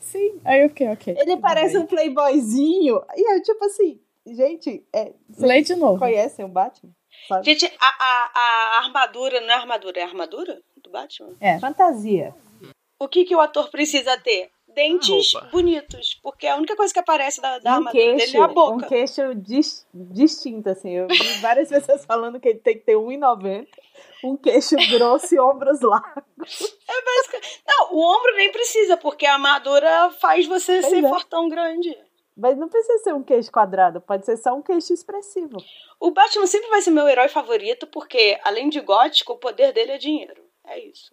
Sim. 0.01 0.41
Aí 0.45 0.63
eu 0.63 0.69
fiquei, 0.71 0.89
ok. 0.89 1.17
Ele 1.19 1.37
parece 1.37 1.75
bem. 1.75 1.83
um 1.83 1.87
playboyzinho. 1.87 3.03
E 3.17 3.33
é 3.33 3.41
tipo 3.41 3.65
assim, 3.65 4.01
gente, 4.27 4.85
é, 4.95 5.13
Lê 5.39 5.63
de 5.63 5.77
novo. 5.77 5.99
conhecem 5.99 6.45
o 6.45 6.49
Batman? 6.49 6.91
Sabe? 7.29 7.45
Gente, 7.45 7.67
a, 7.67 7.71
a, 7.87 8.31
a 8.35 8.79
armadura, 8.85 9.41
não 9.41 9.51
é 9.51 9.55
armadura, 9.55 10.01
é 10.01 10.05
armadura 10.05 10.61
do 10.83 10.91
Batman? 10.91 11.35
Fantasia. 11.61 12.35
O 12.99 13.09
que, 13.09 13.25
que 13.25 13.35
o 13.35 13.41
ator 13.41 13.71
precisa 13.71 14.17
ter? 14.19 14.51
Dentes 14.75 15.33
bonitos. 15.51 16.19
Porque 16.23 16.47
a 16.47 16.57
única 16.57 16.77
coisa 16.77 16.93
que 16.93 16.99
aparece 17.01 17.41
da, 17.41 17.59
da 17.59 17.71
um 17.73 17.75
armadura 17.77 17.93
dele 18.05 18.17
queixo, 18.19 18.37
é 18.37 18.41
a 18.41 18.47
um 18.47 18.55
boca. 18.55 18.87
queixo 18.87 19.35
dis- 19.35 19.87
distinto, 19.93 20.69
assim. 20.71 20.91
Eu 20.91 21.07
vi 21.09 21.17
várias 21.41 21.69
pessoas 21.69 22.05
falando 22.05 22.39
que 22.41 22.49
ele 22.49 22.59
tem 22.61 22.75
que 22.79 22.85
ter 22.85 22.95
1,90, 22.95 23.67
um 24.25 24.37
queixo 24.37 24.77
grosso 24.91 25.35
e 25.35 25.39
ombros 25.41 25.81
largos. 25.81 26.77
É 26.89 27.03
basic- 27.05 27.63
Não, 27.67 27.95
o 27.95 28.01
ombro 28.01 28.37
nem 28.37 28.51
precisa, 28.53 28.97
porque 28.97 29.27
a 29.27 29.35
armadura 29.35 30.11
faz 30.21 30.47
você 30.47 30.81
Pois 30.81 30.87
ser 30.93 31.05
é. 31.05 31.09
fortão 31.09 31.49
grande. 31.49 31.97
Mas 32.37 32.57
não 32.57 32.69
precisa 32.71 32.99
ser 33.03 33.13
um 33.13 33.23
queixo 33.23 33.51
quadrado, 33.53 34.01
pode 34.01 34.25
ser 34.25 34.37
só 34.39 34.55
um 34.55 34.63
queixo 34.63 34.95
expressivo. 34.95 35.59
O 35.99 36.11
Batman 36.11 36.47
sempre 36.47 36.71
vai 36.71 36.81
ser 36.81 36.91
meu 36.91 37.07
herói 37.07 37.29
favorito, 37.29 37.87
porque, 37.89 38.39
além 38.43 38.71
de 38.71 38.81
gótico, 38.81 39.35
o 39.35 39.39
poder 39.39 39.73
dele 39.75 39.93
é 39.93 39.99
dinheiro. 39.99 40.43
É 40.65 40.79
isso. 40.79 41.11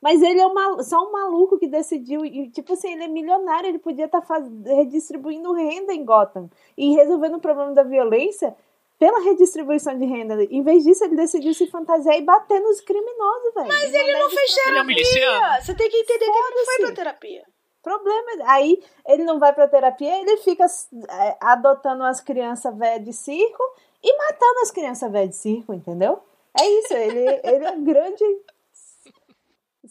Mas 0.00 0.22
ele 0.22 0.40
é 0.40 0.46
um 0.46 0.54
mal- 0.54 0.82
só 0.82 0.98
um 1.06 1.12
maluco 1.12 1.58
que 1.58 1.66
decidiu. 1.66 2.24
E, 2.24 2.48
tipo 2.50 2.72
assim, 2.72 2.92
ele 2.92 3.04
é 3.04 3.08
milionário, 3.08 3.68
ele 3.68 3.78
podia 3.78 4.06
estar 4.06 4.22
redistribuindo 4.64 5.52
renda 5.52 5.92
em 5.92 6.04
Gotham 6.04 6.48
e 6.76 6.94
resolvendo 6.94 7.36
o 7.36 7.40
problema 7.40 7.72
da 7.72 7.82
violência 7.82 8.56
pela 8.98 9.20
redistribuição 9.20 9.98
de 9.98 10.04
renda. 10.04 10.42
Em 10.44 10.62
vez 10.62 10.84
disso, 10.84 11.04
ele 11.04 11.16
decidiu 11.16 11.52
se 11.54 11.66
fantasiar 11.66 12.16
e 12.16 12.22
bater 12.22 12.60
nos 12.60 12.80
criminosos, 12.80 13.54
velho. 13.54 13.68
Mas 13.68 13.92
Ele 13.94 14.12
não 14.18 14.30
fez 14.30 14.56
Ele 14.56 14.60
é 14.60 14.72
terapia. 14.72 15.60
Você 15.62 15.74
tem 15.74 15.90
que 15.90 15.96
entender 15.98 16.24
que 16.24 16.30
ele 16.30 16.54
não 16.56 16.64
foi 16.64 16.76
pra 16.78 16.92
terapia. 16.94 17.44
Problema. 17.82 18.30
é- 18.32 18.42
Aí 18.46 18.82
ele 19.08 19.24
não 19.24 19.38
vai 19.38 19.54
pra 19.54 19.66
terapia, 19.68 20.20
ele 20.20 20.36
fica 20.38 20.66
é, 21.10 21.36
adotando 21.40 22.04
as 22.04 22.20
crianças 22.20 22.76
velhas 22.76 23.04
de 23.04 23.12
circo 23.12 23.62
e 24.02 24.16
matando 24.18 24.60
as 24.62 24.70
crianças 24.70 25.10
velhas 25.10 25.30
de 25.30 25.36
circo, 25.36 25.72
entendeu? 25.72 26.20
É 26.58 26.66
isso, 26.66 26.92
ele, 26.94 27.40
ele 27.42 27.64
é 27.64 27.70
um 27.70 27.82
grande. 27.84 28.24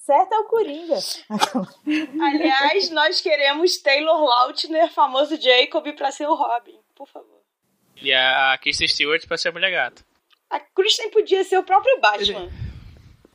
Certo 0.10 0.34
é 0.34 0.40
o 0.40 0.44
Coringa. 0.46 0.98
Aliás, 2.20 2.90
nós 2.90 3.22
queremos 3.22 3.78
Taylor 3.78 4.20
Lautner, 4.20 4.92
famoso 4.92 5.40
Jacob, 5.40 5.86
pra 5.96 6.12
ser 6.12 6.26
o 6.26 6.34
Robin. 6.34 6.80
Por 6.96 7.08
favor. 7.08 7.40
E 8.02 8.12
a 8.12 8.58
Kristen 8.60 8.88
Stewart 8.88 9.28
pra 9.28 9.38
ser 9.38 9.50
a 9.50 9.52
mulher 9.52 9.70
gato. 9.70 10.04
A 10.50 10.60
Kristen 10.60 11.12
podia 11.12 11.44
ser 11.44 11.60
o 11.60 11.64
próprio 11.64 12.00
Batman. 12.02 12.50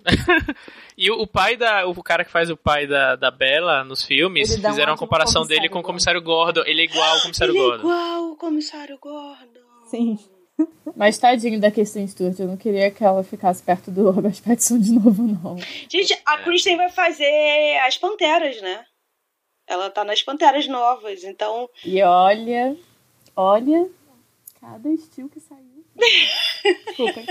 E 0.96 1.10
o, 1.10 1.22
o 1.22 1.26
pai 1.26 1.56
da. 1.56 1.86
O 1.88 2.02
cara 2.04 2.24
que 2.24 2.30
faz 2.30 2.50
o 2.50 2.56
pai 2.56 2.86
da, 2.86 3.16
da 3.16 3.28
Bella 3.30 3.82
nos 3.82 4.04
filmes 4.04 4.52
Ele 4.52 4.62
fizeram 4.68 4.92
uma 4.92 4.98
comparação 4.98 5.44
dele 5.44 5.68
com 5.68 5.80
o 5.80 5.82
comissário 5.82 6.22
Gordon. 6.22 6.62
Ele 6.66 6.82
é 6.82 6.84
igual 6.84 7.14
ao 7.14 7.22
comissário 7.22 7.50
Ele 7.52 7.58
é 7.58 7.62
Gordon. 7.62 7.78
igual 7.78 8.30
o 8.30 8.36
comissário 8.36 8.98
Gordon. 8.98 9.60
Sim. 9.90 10.18
Mas 10.96 11.18
tadinho 11.18 11.60
da 11.60 11.70
Kristen 11.70 12.06
Stewart, 12.06 12.38
eu 12.38 12.46
não 12.46 12.56
queria 12.56 12.90
que 12.90 13.02
ela 13.02 13.24
ficasse 13.24 13.62
perto 13.62 13.90
do 13.90 14.10
Robert 14.10 14.40
Pattinson 14.42 14.78
de 14.78 14.92
novo, 14.92 15.22
não. 15.22 15.56
Gente, 15.88 16.16
a 16.24 16.38
Kristen 16.38 16.76
vai 16.76 16.88
fazer 16.88 17.78
as 17.84 17.98
Panteras, 17.98 18.60
né? 18.62 18.84
Ela 19.66 19.90
tá 19.90 20.04
nas 20.04 20.22
Panteras 20.22 20.68
novas, 20.68 21.24
então... 21.24 21.68
E 21.84 22.00
olha, 22.02 22.76
olha, 23.34 23.90
cada 24.60 24.88
estilo 24.90 25.28
que 25.28 25.40
saiu. 25.40 25.84
Desculpem. 26.86 27.26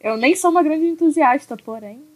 Eu 0.00 0.16
nem 0.16 0.34
sou 0.34 0.50
uma 0.50 0.62
grande 0.62 0.86
entusiasta, 0.86 1.56
porém. 1.56 2.06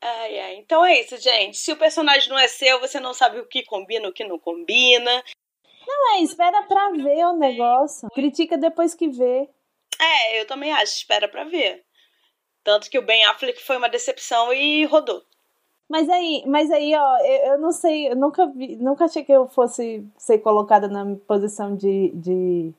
Ai, 0.00 0.38
ai. 0.40 0.56
Então 0.56 0.84
é 0.84 1.00
isso, 1.00 1.16
gente. 1.16 1.56
Se 1.56 1.70
o 1.70 1.76
personagem 1.76 2.28
não 2.28 2.38
é 2.38 2.48
seu, 2.48 2.80
você 2.80 2.98
não 2.98 3.14
sabe 3.14 3.38
o 3.38 3.46
que 3.46 3.62
combina, 3.64 4.08
o 4.08 4.12
que 4.12 4.24
não 4.24 4.38
combina. 4.38 5.22
Não 5.86 6.14
é, 6.14 6.20
espera 6.20 6.62
pra 6.62 6.90
ver 6.90 7.24
o 7.26 7.36
negócio. 7.36 8.08
Critica 8.10 8.56
depois 8.56 8.94
que 8.94 9.08
vê. 9.08 9.48
É, 10.00 10.40
eu 10.40 10.46
também 10.46 10.72
acho. 10.72 10.96
Espera 10.96 11.28
pra 11.28 11.44
ver. 11.44 11.84
Tanto 12.64 12.88
que 12.90 12.98
o 12.98 13.04
Ben 13.04 13.24
Affleck 13.24 13.62
foi 13.62 13.76
uma 13.76 13.88
decepção 13.88 14.52
e 14.52 14.84
rodou. 14.84 15.22
Mas 15.88 16.08
aí, 16.08 16.42
mas 16.46 16.70
aí, 16.70 16.94
ó, 16.94 17.18
eu, 17.18 17.52
eu 17.52 17.58
não 17.58 17.70
sei, 17.70 18.08
eu 18.10 18.16
nunca 18.16 18.46
vi, 18.46 18.76
nunca 18.76 19.04
achei 19.04 19.22
que 19.22 19.32
eu 19.32 19.46
fosse 19.46 20.02
ser 20.16 20.38
colocada 20.38 20.88
na 20.88 21.16
posição 21.26 21.76
de, 21.76 22.10
de 22.14 22.72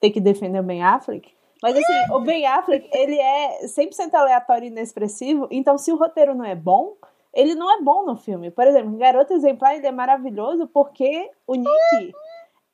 ter 0.00 0.10
que 0.10 0.20
defender 0.20 0.58
o 0.58 0.64
Ben 0.64 0.82
Affleck. 0.82 1.32
Mas 1.62 1.76
assim, 1.76 2.12
o 2.12 2.20
Ben 2.20 2.44
Affleck, 2.44 2.88
ele 2.92 3.18
é 3.18 3.60
100% 3.66 4.12
aleatório 4.14 4.64
e 4.64 4.68
inexpressivo, 4.68 5.46
então 5.50 5.78
se 5.78 5.92
o 5.92 5.96
roteiro 5.96 6.34
não 6.34 6.44
é 6.44 6.56
bom, 6.56 6.96
ele 7.32 7.54
não 7.54 7.70
é 7.70 7.80
bom 7.80 8.04
no 8.04 8.16
filme. 8.16 8.50
Por 8.50 8.66
exemplo, 8.66 8.92
em 8.92 8.98
Garota 8.98 9.34
Exemplar, 9.34 9.76
ele 9.76 9.86
é 9.86 9.92
maravilhoso 9.92 10.66
porque 10.66 11.30
o 11.46 11.54
Nick 11.54 12.12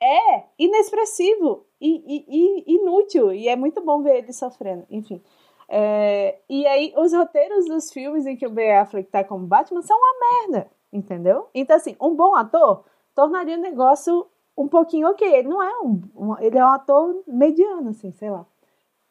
é 0.03 0.45
inexpressivo 0.59 1.67
e, 1.81 2.03
e- 2.07 2.65
e 2.67 2.75
inútil, 2.77 3.33
e 3.33 3.49
é 3.49 3.57
muito 3.57 3.81
bom 3.83 4.03
ver 4.03 4.19
ele 4.19 4.33
sofrendo, 4.33 4.85
enfim. 4.91 5.23
É, 5.69 6.39
e 6.51 6.67
aí, 6.67 6.93
os 6.97 7.13
roteiros 7.13 7.67
dos 7.67 7.93
filmes 7.93 8.27
em 8.27 8.37
que 8.37 8.47
o 8.47 8.51
Ben 8.51 8.73
Affleck 8.77 9.09
tá 9.11 9.25
como 9.25 9.47
Batman 9.47 9.83
são 9.83 9.97
uma 9.97 10.15
merda, 10.51 10.71
entendeu? 10.93 11.49
Então, 11.55 11.77
assim, 11.77 11.97
um 12.01 12.15
bom 12.15 12.35
ator 12.35 12.85
tornaria 13.15 13.57
o 13.57 13.61
negócio 13.61 14.27
um 14.57 14.69
pouquinho 14.69 15.09
ok. 15.09 15.27
Ele 15.27 15.49
não 15.49 15.63
é 15.63 15.79
um, 15.81 16.01
um- 16.15 16.39
Ele 16.41 16.59
é 16.59 16.65
um 16.65 16.69
ator 16.69 17.23
mediano, 17.27 17.91
assim, 17.91 18.13
sei 18.13 18.31
lá. 18.31 18.45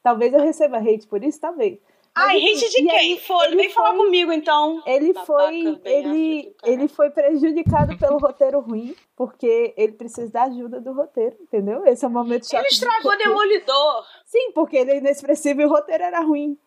Talvez 0.03 0.33
eu 0.33 0.39
receba 0.39 0.77
hate 0.77 1.07
por 1.07 1.23
isso, 1.23 1.39
talvez. 1.39 1.79
Ai, 2.13 2.37
hate 2.37 2.69
de 2.69 2.81
e 2.81 2.85
quem? 2.85 2.91
aí, 2.91 3.19
Foi, 3.19 3.47
ele 3.47 3.55
vem 3.55 3.69
falar 3.69 3.95
foi- 3.95 4.05
comigo 4.05 4.31
então. 4.33 4.83
Ele 4.85 5.13
Babaca, 5.13 5.25
foi, 5.25 5.79
ele, 5.85 6.55
ele 6.65 6.87
foi 6.89 7.09
prejudicado 7.09 7.97
pelo 7.97 8.17
roteiro 8.17 8.59
ruim, 8.59 8.93
porque 9.15 9.73
ele 9.77 9.93
precisa 9.93 10.29
da 10.31 10.43
ajuda 10.43 10.81
do 10.81 10.91
roteiro, 10.93 11.37
entendeu? 11.41 11.85
Esse 11.85 12.03
é 12.03 12.07
o 12.07 12.11
momento 12.11 12.49
chato. 12.49 12.59
Ele 12.61 12.67
estragou. 12.67 13.17
Demolidor. 13.17 14.05
Sim, 14.25 14.51
porque 14.53 14.75
ele 14.77 14.91
é 14.91 14.97
inexpressivo 14.97 15.61
e 15.61 15.65
o 15.65 15.69
roteiro 15.69 16.03
era 16.03 16.19
ruim. 16.21 16.57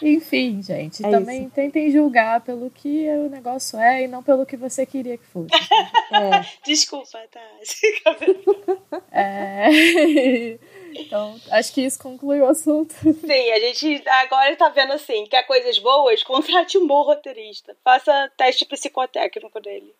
Enfim, 0.00 0.62
gente, 0.62 1.04
É 1.04 1.10
também 1.10 1.50
tentem 1.50 1.90
julgar 1.90 2.40
pelo 2.40 2.70
que 2.70 3.06
o 3.10 3.28
negócio 3.28 3.78
é 3.78 4.04
e 4.04 4.08
não 4.08 4.22
pelo 4.22 4.46
que 4.46 4.56
você 4.56 4.86
queria 4.86 5.18
que 5.18 5.26
fosse. 5.26 5.48
É. 6.12 6.44
Desculpa, 6.64 7.18
tá? 7.30 7.40
É... 9.12 10.58
Então, 10.94 11.40
acho 11.50 11.72
que 11.72 11.82
isso 11.82 11.98
conclui 11.98 12.40
o 12.40 12.46
assunto. 12.46 12.92
Sim, 13.02 13.50
a 13.50 13.60
gente 13.60 14.02
agora 14.06 14.54
tá 14.56 14.68
vendo 14.68 14.92
assim, 14.92 15.24
quer 15.26 15.42
coisas 15.44 15.78
boas? 15.78 16.22
Contrate 16.22 16.78
um 16.78 16.86
bom 16.86 17.02
roteirista. 17.02 17.76
Faça 17.82 18.30
teste 18.36 18.64
psicotécnico 18.64 19.60
dele. 19.60 19.94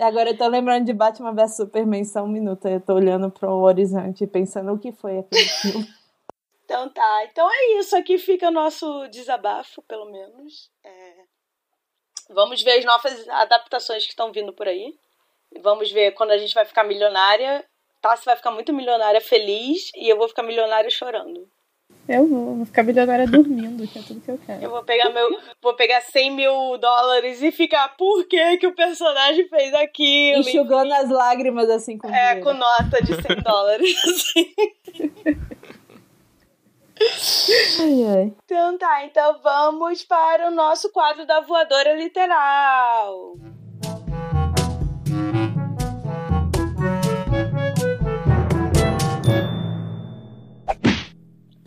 Agora 0.00 0.30
eu 0.30 0.36
tô 0.36 0.48
lembrando 0.48 0.86
de 0.86 0.92
Batman 0.92 1.34
vs 1.34 1.56
Superman 1.56 2.04
só 2.04 2.22
um 2.22 2.28
minuto. 2.28 2.66
Eu 2.66 2.80
tô 2.80 2.94
olhando 2.94 3.30
pro 3.30 3.50
horizonte 3.50 4.24
e 4.24 4.26
pensando 4.26 4.72
o 4.72 4.78
que 4.78 4.92
foi 4.92 5.18
aquele 5.18 5.48
filme. 5.48 5.88
Então 6.64 6.88
tá, 6.88 7.26
então 7.30 7.46
é 7.52 7.78
isso. 7.78 7.94
Aqui 7.94 8.16
fica 8.16 8.50
nosso 8.50 9.06
desabafo, 9.08 9.82
pelo 9.82 10.10
menos. 10.10 10.70
É, 10.82 11.12
Vamos 12.32 12.62
ver 12.62 12.78
as 12.78 12.84
novas 12.84 13.28
adaptações 13.28 14.04
que 14.04 14.10
estão 14.10 14.32
vindo 14.32 14.52
por 14.52 14.66
aí. 14.66 14.94
Vamos 15.60 15.92
ver 15.92 16.12
quando 16.12 16.30
a 16.30 16.38
gente 16.38 16.54
vai 16.54 16.64
ficar 16.64 16.84
milionária. 16.84 17.64
Tassi 18.02 18.24
vai 18.24 18.34
ficar 18.34 18.50
muito 18.50 18.72
milionária 18.72 19.20
feliz 19.20 19.92
e 19.94 20.08
eu 20.08 20.18
vou 20.18 20.28
ficar 20.28 20.42
milionária 20.42 20.90
chorando. 20.90 21.48
Eu 22.08 22.26
vou, 22.26 22.56
vou 22.56 22.66
ficar 22.66 22.82
milionária 22.82 23.28
dormindo, 23.28 23.86
que 23.86 23.96
é 23.96 24.02
tudo 24.02 24.20
que 24.20 24.28
eu 24.28 24.38
quero. 24.44 24.60
Eu 24.60 24.70
vou 24.70 24.82
pegar 24.82 25.08
meu. 25.10 25.38
Vou 25.62 25.74
pegar 25.74 26.00
100 26.00 26.32
mil 26.32 26.76
dólares 26.78 27.40
e 27.40 27.52
ficar, 27.52 27.96
por 27.96 28.24
que, 28.26 28.56
que 28.56 28.66
o 28.66 28.74
personagem 28.74 29.48
fez 29.48 29.72
aquilo? 29.72 30.40
Enxugando 30.40 30.92
as 30.92 31.08
lágrimas 31.08 31.70
assim 31.70 31.96
com 31.96 32.12
É, 32.12 32.40
com 32.40 32.52
nota 32.52 33.00
de 33.00 33.14
100 33.14 33.36
dólares. 33.44 33.96
Assim. 34.04 34.54
ai, 37.80 38.16
ai. 38.16 38.32
Então 38.44 38.76
tá, 38.78 39.04
então 39.04 39.38
vamos 39.40 40.02
para 40.02 40.48
o 40.48 40.50
nosso 40.50 40.90
quadro 40.90 41.24
da 41.24 41.40
voadora 41.40 41.94
literal. 41.94 43.36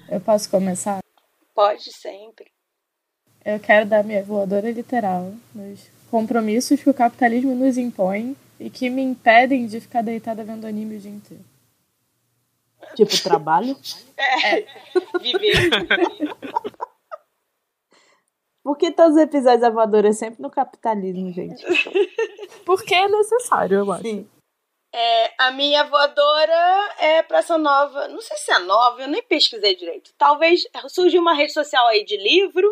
Eu 0.10 0.22
posso 0.22 0.50
começar? 0.50 1.00
Pode 1.54 1.92
sempre. 1.92 2.52
Eu 3.44 3.60
quero 3.60 3.88
dar 3.88 4.04
minha 4.04 4.24
voadora 4.24 4.70
literal 4.72 5.34
nos 5.54 5.88
compromissos 6.10 6.82
que 6.82 6.90
o 6.90 6.94
capitalismo 6.94 7.56
nos 7.56 7.78
impõe 7.78 8.36
e 8.60 8.70
que 8.70 8.90
me 8.90 9.02
impedem 9.02 9.66
de 9.68 9.80
ficar 9.80 10.02
deitada 10.02 10.44
vendo 10.44 10.66
anime 10.66 10.98
o 10.98 11.00
dia 11.00 11.12
inteiro. 11.12 11.44
Tipo, 12.96 13.24
trabalho? 13.24 13.76
É. 14.18 14.66
Viver. 15.20 15.70
Por 18.64 18.78
que 18.78 18.92
todos 18.92 19.18
os 19.18 19.22
episódios 19.22 19.62
da 19.62 19.70
voadora 19.70 20.08
é 20.08 20.14
sempre 20.14 20.42
no 20.42 20.50
capitalismo, 20.50 21.32
gente? 21.34 21.64
Porque 22.66 22.96
é 22.96 23.08
necessário, 23.10 23.80
eu 23.80 23.92
acho. 23.92 24.04
Sim. 24.04 24.28
É, 24.98 25.34
a 25.38 25.52
minha 25.52 25.84
voadora 25.84 26.96
é 27.00 27.22
pra 27.22 27.40
essa 27.40 27.58
nova. 27.58 28.08
Não 28.08 28.22
sei 28.22 28.38
se 28.38 28.50
é 28.50 28.60
nova, 28.60 29.02
eu 29.02 29.10
nem 29.10 29.22
pesquisei 29.22 29.76
direito. 29.76 30.14
Talvez 30.18 30.62
surgiu 30.88 31.20
uma 31.20 31.34
rede 31.34 31.52
social 31.52 31.86
aí 31.88 32.06
de 32.06 32.16
livro. 32.16 32.66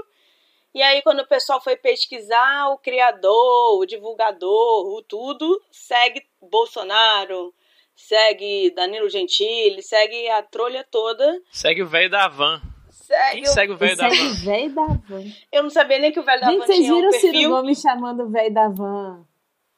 E 0.73 0.81
aí, 0.81 1.01
quando 1.01 1.19
o 1.19 1.27
pessoal 1.27 1.61
foi 1.61 1.75
pesquisar, 1.75 2.69
o 2.69 2.77
criador, 2.77 3.77
o 3.77 3.85
divulgador, 3.85 4.87
o 4.87 5.03
tudo, 5.03 5.61
segue 5.69 6.25
Bolsonaro, 6.41 7.53
segue 7.93 8.71
Danilo 8.71 9.09
Gentili, 9.09 9.83
segue 9.83 10.29
a 10.29 10.41
trolha 10.41 10.87
toda. 10.89 11.41
Segue 11.51 11.83
o 11.83 11.87
velho 11.87 12.09
da 12.09 12.29
van. 12.29 12.61
Segue 12.89 13.41
Quem 13.41 13.45
segue 13.47 13.73
o 13.73 13.77
velho 13.77 13.97
da 13.97 14.09
Segue 14.09 14.23
van? 14.23 14.31
o 14.31 14.35
velho 14.35 14.73
da 14.73 14.85
van. 14.85 15.23
Eu 15.51 15.63
não 15.63 15.69
sabia 15.69 15.99
nem 15.99 16.11
que 16.13 16.21
o 16.21 16.23
velho 16.23 16.39
da 16.39 16.47
Gente, 16.47 16.59
van 16.59 16.65
vocês 16.67 16.79
tinha 16.79 16.93
viram 16.93 17.05
um 17.05 17.09
o 17.09 17.13
Ciro 17.13 17.31
perfil. 17.33 17.49
Gomes 17.49 17.81
chamando 17.81 18.23
o 18.23 18.29
velho 18.29 18.53
da 18.53 18.69
van 18.69 19.27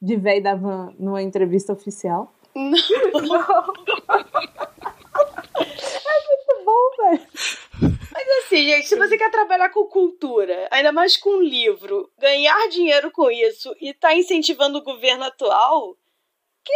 de 0.02 0.16
velho 0.16 0.43
da 0.43 0.56
van 0.56 0.93
numa 1.00 1.22
entrevista 1.22 1.74
oficial? 1.74 2.32
Não. 2.56 2.72
Muito 6.28 6.66
bom, 6.66 6.89
velho. 6.97 7.28
Assim, 8.45 8.64
gente, 8.66 8.88
se 8.88 8.95
você 8.95 9.18
quer 9.18 9.32
trabalhar 9.32 9.70
com 9.70 9.86
cultura, 9.88 10.68
ainda 10.72 10.91
mais 10.91 11.18
com 11.18 11.41
livro, 11.41 12.12
ganhar 12.18 12.68
dinheiro 12.70 13.12
com 13.12 13.30
isso 13.30 13.76
e 13.82 13.93
tá 13.93 14.14
incentivando 14.16 14.78
o 14.78 14.84
governo 14.84 15.24
atual, 15.26 15.97
que? 16.64 16.74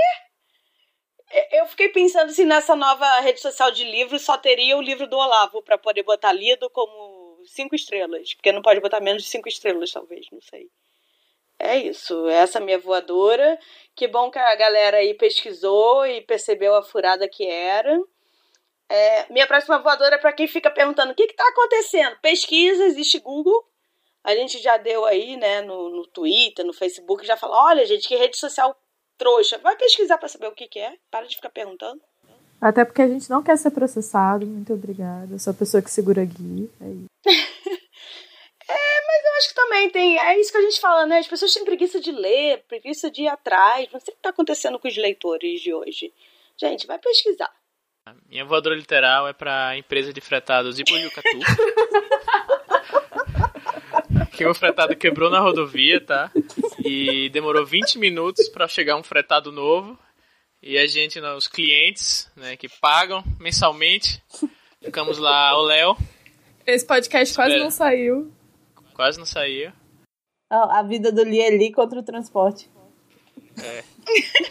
Eu 1.51 1.67
fiquei 1.67 1.89
pensando 1.89 2.31
se 2.31 2.43
nessa 2.43 2.75
nova 2.75 3.19
rede 3.19 3.39
social 3.39 3.71
de 3.71 3.83
livros 3.83 4.23
só 4.23 4.37
teria 4.37 4.77
o 4.77 4.81
livro 4.81 5.07
do 5.07 5.15
Olavo 5.17 5.61
pra 5.61 5.77
poder 5.77 6.03
botar 6.03 6.33
lido 6.33 6.69
como 6.71 7.39
cinco 7.45 7.75
estrelas, 7.75 8.33
porque 8.33 8.51
não 8.51 8.61
pode 8.61 8.79
botar 8.79 8.99
menos 8.99 9.23
de 9.23 9.29
cinco 9.29 9.47
estrelas, 9.47 9.91
talvez, 9.91 10.25
não 10.31 10.41
sei. 10.41 10.69
É 11.59 11.77
isso, 11.77 12.27
essa 12.29 12.57
é 12.57 12.61
a 12.61 12.65
minha 12.65 12.79
voadora. 12.79 13.59
Que 13.95 14.07
bom 14.07 14.31
que 14.31 14.39
a 14.39 14.55
galera 14.55 14.97
aí 14.97 15.13
pesquisou 15.13 16.07
e 16.07 16.21
percebeu 16.21 16.73
a 16.73 16.81
furada 16.81 17.27
que 17.27 17.45
era. 17.45 17.99
É, 18.87 19.31
minha 19.31 19.45
próxima 19.45 19.77
voadora 19.77 20.15
é 20.15 20.17
pra 20.17 20.31
quem 20.31 20.47
fica 20.47 20.71
perguntando 20.71 21.11
o 21.11 21.15
que, 21.15 21.27
que 21.27 21.35
tá 21.35 21.47
acontecendo. 21.49 22.17
Pesquisa, 22.21 22.85
existe 22.85 23.19
Google. 23.19 23.63
A 24.23 24.33
gente 24.33 24.57
já 24.59 24.77
deu 24.77 25.05
aí, 25.05 25.37
né, 25.37 25.61
no, 25.61 25.89
no 25.89 26.07
Twitter, 26.07 26.65
no 26.65 26.73
Facebook, 26.73 27.25
já 27.25 27.35
falou: 27.35 27.57
olha, 27.57 27.85
gente, 27.85 28.07
que 28.07 28.15
rede 28.15 28.37
social 28.37 28.75
trouxa. 29.17 29.57
Vai 29.57 29.75
pesquisar 29.75 30.17
pra 30.17 30.29
saber 30.29 30.47
o 30.47 30.55
que, 30.55 30.67
que 30.67 30.79
é. 30.79 30.93
Para 31.11 31.27
de 31.27 31.35
ficar 31.35 31.49
perguntando. 31.49 32.01
Até 32.61 32.83
porque 32.83 33.01
a 33.01 33.07
gente 33.07 33.29
não 33.29 33.43
quer 33.43 33.57
ser 33.57 33.71
processado. 33.71 34.45
Muito 34.45 34.73
obrigada. 34.73 35.33
Eu 35.33 35.39
sou 35.39 35.51
a 35.51 35.55
pessoa 35.55 35.83
que 35.83 35.91
segura 35.91 36.23
aqui. 36.23 36.69
É 36.81 36.87
isso. 36.87 37.09
Eu 38.69 39.37
acho 39.37 39.49
que 39.49 39.55
também 39.55 39.89
tem. 39.89 40.19
É 40.19 40.39
isso 40.39 40.51
que 40.51 40.57
a 40.57 40.61
gente 40.61 40.79
fala, 40.79 41.05
né? 41.05 41.19
As 41.19 41.27
pessoas 41.27 41.53
têm 41.53 41.65
preguiça 41.65 41.99
de 41.99 42.11
ler, 42.11 42.63
preguiça 42.67 43.09
de 43.09 43.23
ir 43.23 43.27
atrás. 43.27 43.89
Não 43.91 43.99
sei 43.99 44.13
o 44.13 44.17
que 44.17 44.21
tá 44.21 44.29
acontecendo 44.29 44.77
com 44.77 44.87
os 44.87 44.97
leitores 44.97 45.61
de 45.61 45.73
hoje. 45.73 46.13
Gente, 46.57 46.85
vai 46.85 46.99
pesquisar. 46.99 47.51
Minha 48.27 48.45
voadora 48.45 48.75
literal 48.75 49.27
é 49.27 49.33
pra 49.33 49.77
empresa 49.77 50.11
de 50.11 50.19
fretados 50.19 50.79
Yucatu. 50.79 51.29
que 54.35 54.45
o 54.45 54.53
fretado 54.53 54.95
quebrou 54.95 55.29
na 55.29 55.39
rodovia, 55.39 55.99
tá? 55.99 56.31
E 56.83 57.29
demorou 57.29 57.65
20 57.65 57.99
minutos 57.99 58.47
pra 58.49 58.67
chegar 58.67 58.95
um 58.95 59.03
fretado 59.03 59.51
novo. 59.51 59.97
E 60.61 60.77
a 60.77 60.85
gente, 60.85 61.21
né, 61.21 61.33
os 61.33 61.47
clientes, 61.47 62.29
né, 62.35 62.57
que 62.57 62.67
pagam 62.67 63.23
mensalmente, 63.39 64.21
ficamos 64.83 65.17
lá, 65.17 65.57
o 65.57 65.63
Léo, 65.63 65.97
Esse 66.65 66.85
podcast 66.85 67.33
quase 67.33 67.51
Espera. 67.51 67.63
não 67.63 67.71
saiu. 67.71 68.31
Quase 68.99 69.17
não 69.17 69.25
saía. 69.25 69.73
Ó, 70.51 70.71
a 70.71 70.83
vida 70.83 71.09
do 71.09 71.23
Lee 71.23 71.39
é 71.39 71.71
contra 71.71 71.97
o 71.97 72.03
transporte. 72.03 72.69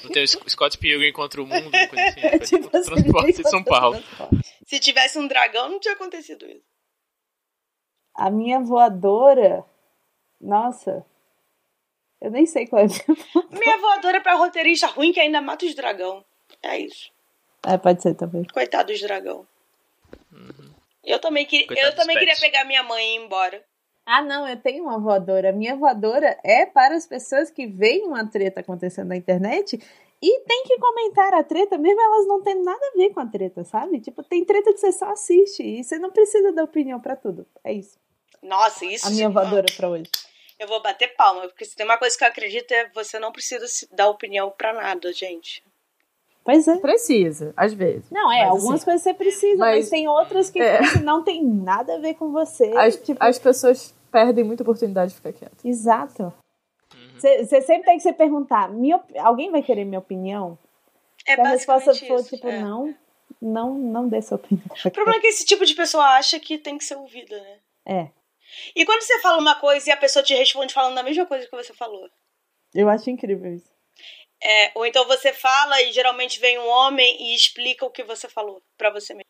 Não 0.03 0.11
tem 0.11 0.22
o 0.22 0.26
Sc- 0.26 0.49
Scott 0.49 0.78
Pilgrim 0.78 1.12
contra 1.12 1.42
o 1.42 1.46
mundo, 1.46 1.70
coisa 1.70 2.09
assim. 2.09 2.20
Foi 2.30 2.38
Tipo 2.40 2.74
assim, 2.74 2.90
transporte 2.94 3.42
de 3.42 3.51
São 3.51 3.62
Paulo. 3.62 4.01
transporte. 4.01 4.49
Se 4.66 4.80
tivesse 4.80 5.18
um 5.18 5.28
dragão, 5.28 5.68
não 5.68 5.78
tinha 5.78 5.92
acontecido 5.92 6.46
isso. 6.46 6.64
A 8.14 8.30
minha 8.30 8.59
voadora. 8.61 9.66
Nossa. 10.40 11.05
Eu 12.18 12.30
nem 12.30 12.46
sei 12.46 12.66
qual 12.66 12.80
é 12.80 12.84
a 12.86 12.88
minha. 12.88 13.51
Minha 13.51 13.76
voadora 13.76 14.16
é 14.16 14.20
pra 14.20 14.34
roteirista 14.34 14.86
ruim 14.86 15.12
que 15.12 15.20
ainda 15.20 15.42
mata 15.42 15.66
os 15.66 15.74
dragão. 15.74 16.24
É 16.62 16.78
isso. 16.78 17.11
É, 17.66 17.76
pode 17.76 18.01
ser 18.01 18.14
também. 18.14 18.44
Coitado 18.44 18.90
dos 18.92 19.01
dragão. 19.03 19.46
Eu 21.05 21.18
também, 21.18 21.44
que... 21.44 21.66
Coitado 21.66 21.88
eu 21.88 21.96
também 21.96 22.16
queria 22.18 22.36
pegar 22.36 22.64
minha 22.64 22.82
mãe 22.82 23.05
e 23.11 23.14
ir 23.18 23.24
embora. 23.24 23.62
Ah, 24.11 24.22
não, 24.22 24.48
eu 24.48 24.56
tenho 24.56 24.84
uma 24.84 24.98
voadora. 24.98 25.52
Minha 25.52 25.76
voadora 25.76 26.38
é 26.42 26.64
para 26.64 26.94
as 26.96 27.06
pessoas 27.06 27.50
que 27.50 27.66
veem 27.66 28.06
uma 28.06 28.26
treta 28.26 28.61
acontecendo 28.61 29.09
na 29.09 29.16
internet 29.16 29.78
e 30.22 30.40
tem 30.46 30.64
que 30.64 30.78
comentar 30.78 31.34
a 31.34 31.44
treta, 31.44 31.76
mesmo 31.76 32.00
elas 32.00 32.26
não 32.26 32.42
tendo 32.42 32.64
nada 32.64 32.80
a 32.86 32.96
ver 32.96 33.11
com 33.11 33.20
a 33.20 33.26
treta, 33.26 33.62
sabe? 33.64 34.00
Tipo, 34.00 34.22
tem 34.22 34.46
treta 34.46 34.72
que 34.72 34.78
você 34.78 34.92
só 34.92 35.11
assiste 35.11 35.62
e 35.62 35.84
você 35.84 35.98
não 35.98 36.11
precisa 36.11 36.50
dar 36.52 36.64
opinião 36.64 36.98
pra 36.98 37.16
tudo. 37.16 37.46
É 37.62 37.70
isso. 37.70 37.98
Nossa, 38.42 38.86
isso. 38.86 39.06
A 39.06 39.11
minha 39.11 39.28
voadora 39.28 39.66
pra 39.76 39.90
hoje. 39.90 40.11
Eu 40.59 40.66
vou 40.66 40.80
bater 40.82 41.14
palma, 41.14 41.42
porque 41.42 41.66
se 41.66 41.76
tem 41.76 41.84
uma 41.84 41.98
coisa 41.98 42.16
que 42.16 42.24
eu 42.24 42.28
acredito 42.28 42.72
é 42.72 42.88
você 42.94 43.18
não 43.18 43.30
precisa 43.30 43.68
se 43.68 43.86
dar 43.94 44.09
opinião 44.09 44.50
pra 44.56 44.72
nada, 44.72 45.12
gente. 45.12 45.62
Pois 46.42 46.66
é. 46.66 46.76
Precisa, 46.78 47.52
às 47.54 47.74
vezes. 47.74 48.11
Não, 48.11 48.32
é, 48.32 48.46
Mas, 48.46 48.48
algumas 48.52 48.74
assim, 48.76 48.84
coisas 48.86 49.02
você 49.02 49.12
precisa, 49.12 49.59
mas, 49.59 49.80
mas- 49.80 49.90
tem 49.90 50.09
outras 50.09 50.48
que 50.48 50.59
é. 50.59 50.80
não 51.04 51.22
tem 51.22 51.44
nada 51.44 51.96
a 51.96 51.98
ver 51.98 52.14
com 52.14 52.32
você. 52.32 52.72
As, 52.74 52.96
tipo, 52.96 53.22
as 53.22 53.38
pessoas 53.38 53.94
perdem 54.11 54.44
muita 54.44 54.62
oportunidade 54.62 55.11
de 55.11 55.16
ficar 55.16 55.32
quietas. 55.32 55.64
Exato. 55.64 56.32
Você 57.18 57.61
sempre 57.62 57.84
tem 57.84 57.96
que 57.96 58.02
se 58.02 58.12
perguntar: 58.12 58.68
minha 58.70 58.96
op- 58.96 59.18
alguém 59.18 59.50
vai 59.50 59.62
querer 59.62 59.84
minha 59.84 59.98
opinião? 59.98 60.59
É 61.26 61.34
Se 61.34 61.40
a 61.40 61.48
resposta 61.48 61.94
for 61.94 62.20
isso. 62.20 62.28
tipo, 62.36 62.48
é. 62.48 62.61
não, 62.61 62.94
não, 63.42 63.74
não 63.74 64.09
dê 64.09 64.22
sua 64.22 64.36
opinião. 64.36 64.64
O 64.84 64.90
problema 64.90 65.18
é 65.18 65.20
que 65.20 65.26
esse 65.26 65.44
tipo 65.44 65.64
de 65.66 65.74
pessoa 65.74 66.04
acha 66.16 66.38
que 66.40 66.56
tem 66.59 66.78
que 66.78 66.84
ser 66.84 66.96
ouvida, 66.96 67.38
né? 67.40 67.59
É, 67.86 68.09
E 68.74 68.84
quando 68.86 69.02
você 69.02 69.20
fala 69.20 69.38
uma 69.40 69.54
coisa 69.56 69.88
e 69.88 69.92
a 69.92 69.96
pessoa 69.96 70.22
te 70.22 70.34
responde 70.34 70.72
falando 70.72 70.96
a 70.98 71.02
mesma 71.02 71.26
coisa 71.26 71.46
que 71.46 71.56
você 71.56 71.72
falou. 71.74 72.09
eu 72.74 72.88
acho 72.88 73.11
incrível 73.11 73.52
isso. 73.54 73.70
É, 74.42 74.70
ou 74.76 74.86
então 74.86 75.04
você 75.06 75.32
fala 75.32 75.82
e 75.82 75.92
geralmente 75.92 76.38
vem 76.38 76.59
um 76.59 76.68
homem 76.68 77.16
e 77.20 77.34
explica 77.34 77.84
o 77.84 77.90
que 77.90 78.04
você 78.04 78.28
falou 78.28 78.62
pra 78.78 78.90
você 78.90 79.12
mesmo. 79.12 79.24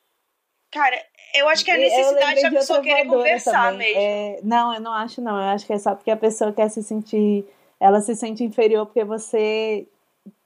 Cara, 0.70 0.96
eu 1.34 1.48
acho 1.48 1.64
que 1.64 1.70
é 1.70 1.74
a 1.74 1.78
necessidade 1.78 2.42
da 2.42 2.50
pessoa 2.50 2.80
querer 2.80 3.06
conversar 3.06 3.72
também. 3.72 3.94
mesmo. 3.94 4.00
É, 4.00 4.40
não, 4.42 4.74
eu 4.74 4.80
não 4.80 4.92
acho, 4.92 5.20
não. 5.20 5.36
Eu 5.36 5.48
acho 5.48 5.66
que 5.66 5.72
é 5.72 5.78
só 5.78 5.94
porque 5.94 6.10
a 6.10 6.16
pessoa 6.16 6.52
quer 6.52 6.68
se 6.68 6.82
sentir. 6.82 7.46
Ela 7.80 8.00
se 8.00 8.14
sente 8.14 8.44
inferior 8.44 8.86
porque 8.86 9.04
você 9.04 9.86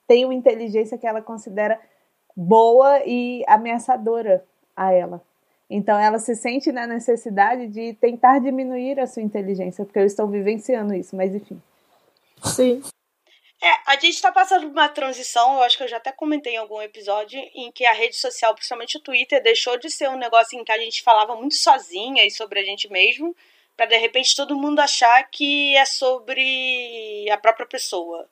tem 0.06 0.24
uma 0.24 0.34
inteligência 0.34 0.98
que 0.98 1.06
ela 1.06 1.22
considera 1.22 1.80
boa 2.36 3.02
e 3.06 3.42
ameaçadora 3.46 4.44
a 4.76 4.92
ela. 4.92 5.22
Então 5.68 5.98
ela 5.98 6.18
se 6.18 6.36
sente 6.36 6.70
na 6.70 6.86
necessidade 6.86 7.66
de 7.66 7.94
tentar 7.94 8.38
diminuir 8.38 9.00
a 9.00 9.06
sua 9.06 9.22
inteligência, 9.22 9.84
porque 9.84 9.98
eu 9.98 10.04
estou 10.04 10.28
vivenciando 10.28 10.94
isso, 10.94 11.16
mas 11.16 11.34
enfim. 11.34 11.60
Sim. 12.44 12.82
É, 13.62 13.70
a 13.86 13.96
gente 13.96 14.20
tá 14.20 14.32
passando 14.32 14.62
por 14.62 14.72
uma 14.72 14.88
transição, 14.88 15.54
eu 15.54 15.62
acho 15.62 15.76
que 15.76 15.84
eu 15.84 15.88
já 15.88 15.98
até 15.98 16.10
comentei 16.10 16.54
em 16.54 16.56
algum 16.56 16.82
episódio, 16.82 17.38
em 17.54 17.70
que 17.70 17.86
a 17.86 17.92
rede 17.92 18.16
social, 18.16 18.52
principalmente 18.56 18.96
o 18.96 19.00
Twitter, 19.00 19.40
deixou 19.40 19.78
de 19.78 19.88
ser 19.88 20.10
um 20.10 20.18
negócio 20.18 20.58
em 20.58 20.64
que 20.64 20.72
a 20.72 20.78
gente 20.78 21.00
falava 21.00 21.36
muito 21.36 21.54
sozinha 21.54 22.26
e 22.26 22.30
sobre 22.32 22.58
a 22.58 22.64
gente 22.64 22.90
mesmo, 22.90 23.36
para 23.76 23.86
de 23.86 23.96
repente 23.98 24.34
todo 24.34 24.58
mundo 24.58 24.80
achar 24.80 25.22
que 25.30 25.76
é 25.76 25.84
sobre 25.84 27.24
a 27.30 27.36
própria 27.36 27.64
pessoa. 27.64 28.28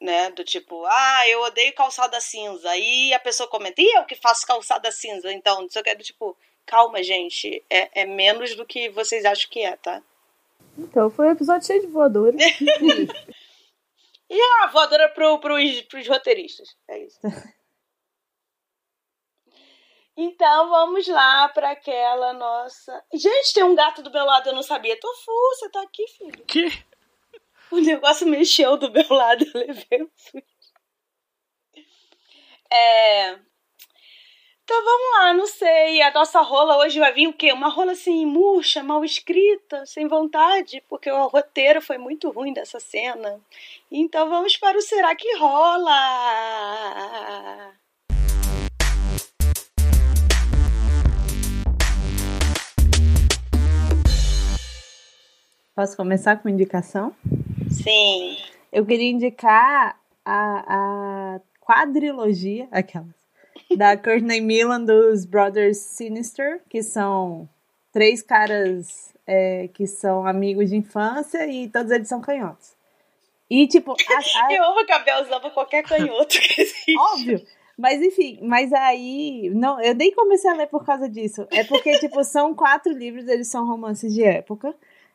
Né? 0.00 0.30
Do 0.30 0.42
tipo, 0.42 0.82
ah, 0.86 1.28
eu 1.28 1.42
odeio 1.42 1.74
calçada 1.74 2.18
cinza. 2.18 2.70
Aí 2.70 3.12
a 3.12 3.18
pessoa 3.18 3.46
comenta, 3.46 3.82
e 3.82 3.98
eu 3.98 4.04
que 4.06 4.14
faço 4.14 4.46
calçada 4.46 4.90
cinza? 4.90 5.30
Então, 5.30 5.60
não 5.60 5.68
sei 5.68 5.82
o 5.82 5.84
que, 5.84 5.90
é 5.90 5.94
do 5.94 6.02
tipo, 6.02 6.34
calma, 6.64 7.02
gente, 7.02 7.62
é, 7.68 8.00
é 8.00 8.06
menos 8.06 8.54
do 8.54 8.64
que 8.64 8.88
vocês 8.88 9.26
acham 9.26 9.50
que 9.50 9.60
é, 9.60 9.76
tá? 9.76 10.02
Então, 10.78 11.10
foi 11.10 11.26
um 11.26 11.32
episódio 11.32 11.66
cheio 11.66 11.82
de 11.82 11.86
voadores. 11.88 12.40
e 14.32 14.40
a 14.62 14.66
voadora 14.68 15.08
pro, 15.10 15.38
pros, 15.38 15.82
pros 15.82 16.08
roteiristas. 16.08 16.68
É 16.88 17.04
isso. 17.04 17.20
Então 20.14 20.68
vamos 20.68 21.08
lá 21.08 21.48
para 21.48 21.70
aquela 21.70 22.34
nossa. 22.34 23.02
Gente, 23.14 23.54
tem 23.54 23.64
um 23.64 23.74
gato 23.74 24.02
do 24.02 24.10
meu 24.10 24.26
lado, 24.26 24.46
eu 24.46 24.54
não 24.54 24.62
sabia. 24.62 24.98
Tô 25.00 25.10
full, 25.24 25.54
você 25.54 25.70
tá 25.70 25.80
aqui, 25.80 26.06
filho. 26.06 26.44
Que? 26.44 26.68
O 27.70 27.80
negócio 27.80 28.26
mexeu 28.26 28.76
do 28.76 28.92
meu 28.92 29.06
lado, 29.08 29.42
eu 29.42 29.60
levei 29.66 30.02
um 30.02 30.10
susto. 30.14 30.72
É. 32.70 33.38
Então 34.64 34.84
vamos 34.84 35.18
lá, 35.18 35.34
não 35.34 35.46
sei. 35.46 36.00
A 36.02 36.12
nossa 36.12 36.40
rola 36.40 36.78
hoje 36.78 36.98
vai 37.00 37.12
vir 37.12 37.26
o 37.26 37.32
quê? 37.32 37.52
Uma 37.52 37.68
rola 37.68 37.92
assim, 37.92 38.24
murcha, 38.24 38.82
mal 38.82 39.04
escrita, 39.04 39.84
sem 39.86 40.06
vontade, 40.06 40.82
porque 40.88 41.10
o 41.10 41.26
roteiro 41.26 41.82
foi 41.82 41.98
muito 41.98 42.30
ruim 42.30 42.52
dessa 42.52 42.78
cena. 42.78 43.40
Então 43.90 44.28
vamos 44.28 44.56
para 44.56 44.78
o 44.78 44.82
Será 44.82 45.16
que 45.16 45.36
rola? 45.36 45.92
Posso 55.74 55.96
começar 55.96 56.36
com 56.36 56.48
indicação? 56.48 57.16
Sim. 57.68 58.36
Eu 58.70 58.86
queria 58.86 59.10
indicar 59.10 59.98
a, 60.24 61.34
a 61.36 61.40
quadrilogia, 61.60 62.68
aquelas, 62.70 63.21
da 63.76 63.96
Courtney 63.96 64.40
Milan 64.40 64.84
dos 64.84 65.24
Brothers 65.24 65.78
Sinister, 65.78 66.60
que 66.68 66.82
são 66.82 67.48
três 67.92 68.22
caras 68.22 69.12
é, 69.26 69.68
que 69.68 69.86
são 69.86 70.26
amigos 70.26 70.70
de 70.70 70.76
infância 70.76 71.46
e 71.46 71.68
todos 71.68 71.90
eles 71.90 72.08
são 72.08 72.20
canhotos. 72.20 72.72
E, 73.50 73.66
tipo... 73.66 73.92
A, 74.08 74.46
a... 74.46 74.52
Eu 74.52 74.64
amo 74.64 74.84
que 74.86 74.92
a 74.92 74.98
Bel 74.98 75.22
usava 75.22 75.50
qualquer 75.50 75.82
canhoto 75.82 76.38
que 76.40 76.62
existe. 76.62 76.98
Óbvio. 76.98 77.42
Mas 77.76 78.00
enfim, 78.00 78.38
mas 78.42 78.72
aí. 78.72 79.50
Não, 79.54 79.80
eu 79.80 79.94
nem 79.94 80.12
comecei 80.12 80.50
a 80.50 80.54
ler 80.54 80.68
por 80.68 80.84
causa 80.84 81.08
disso. 81.08 81.46
É 81.50 81.64
porque, 81.64 81.98
tipo, 81.98 82.22
são 82.22 82.54
quatro 82.54 82.92
livros, 82.92 83.26
eles 83.26 83.48
são 83.48 83.66
romances 83.66 84.12
de 84.12 84.22
época. 84.22 84.74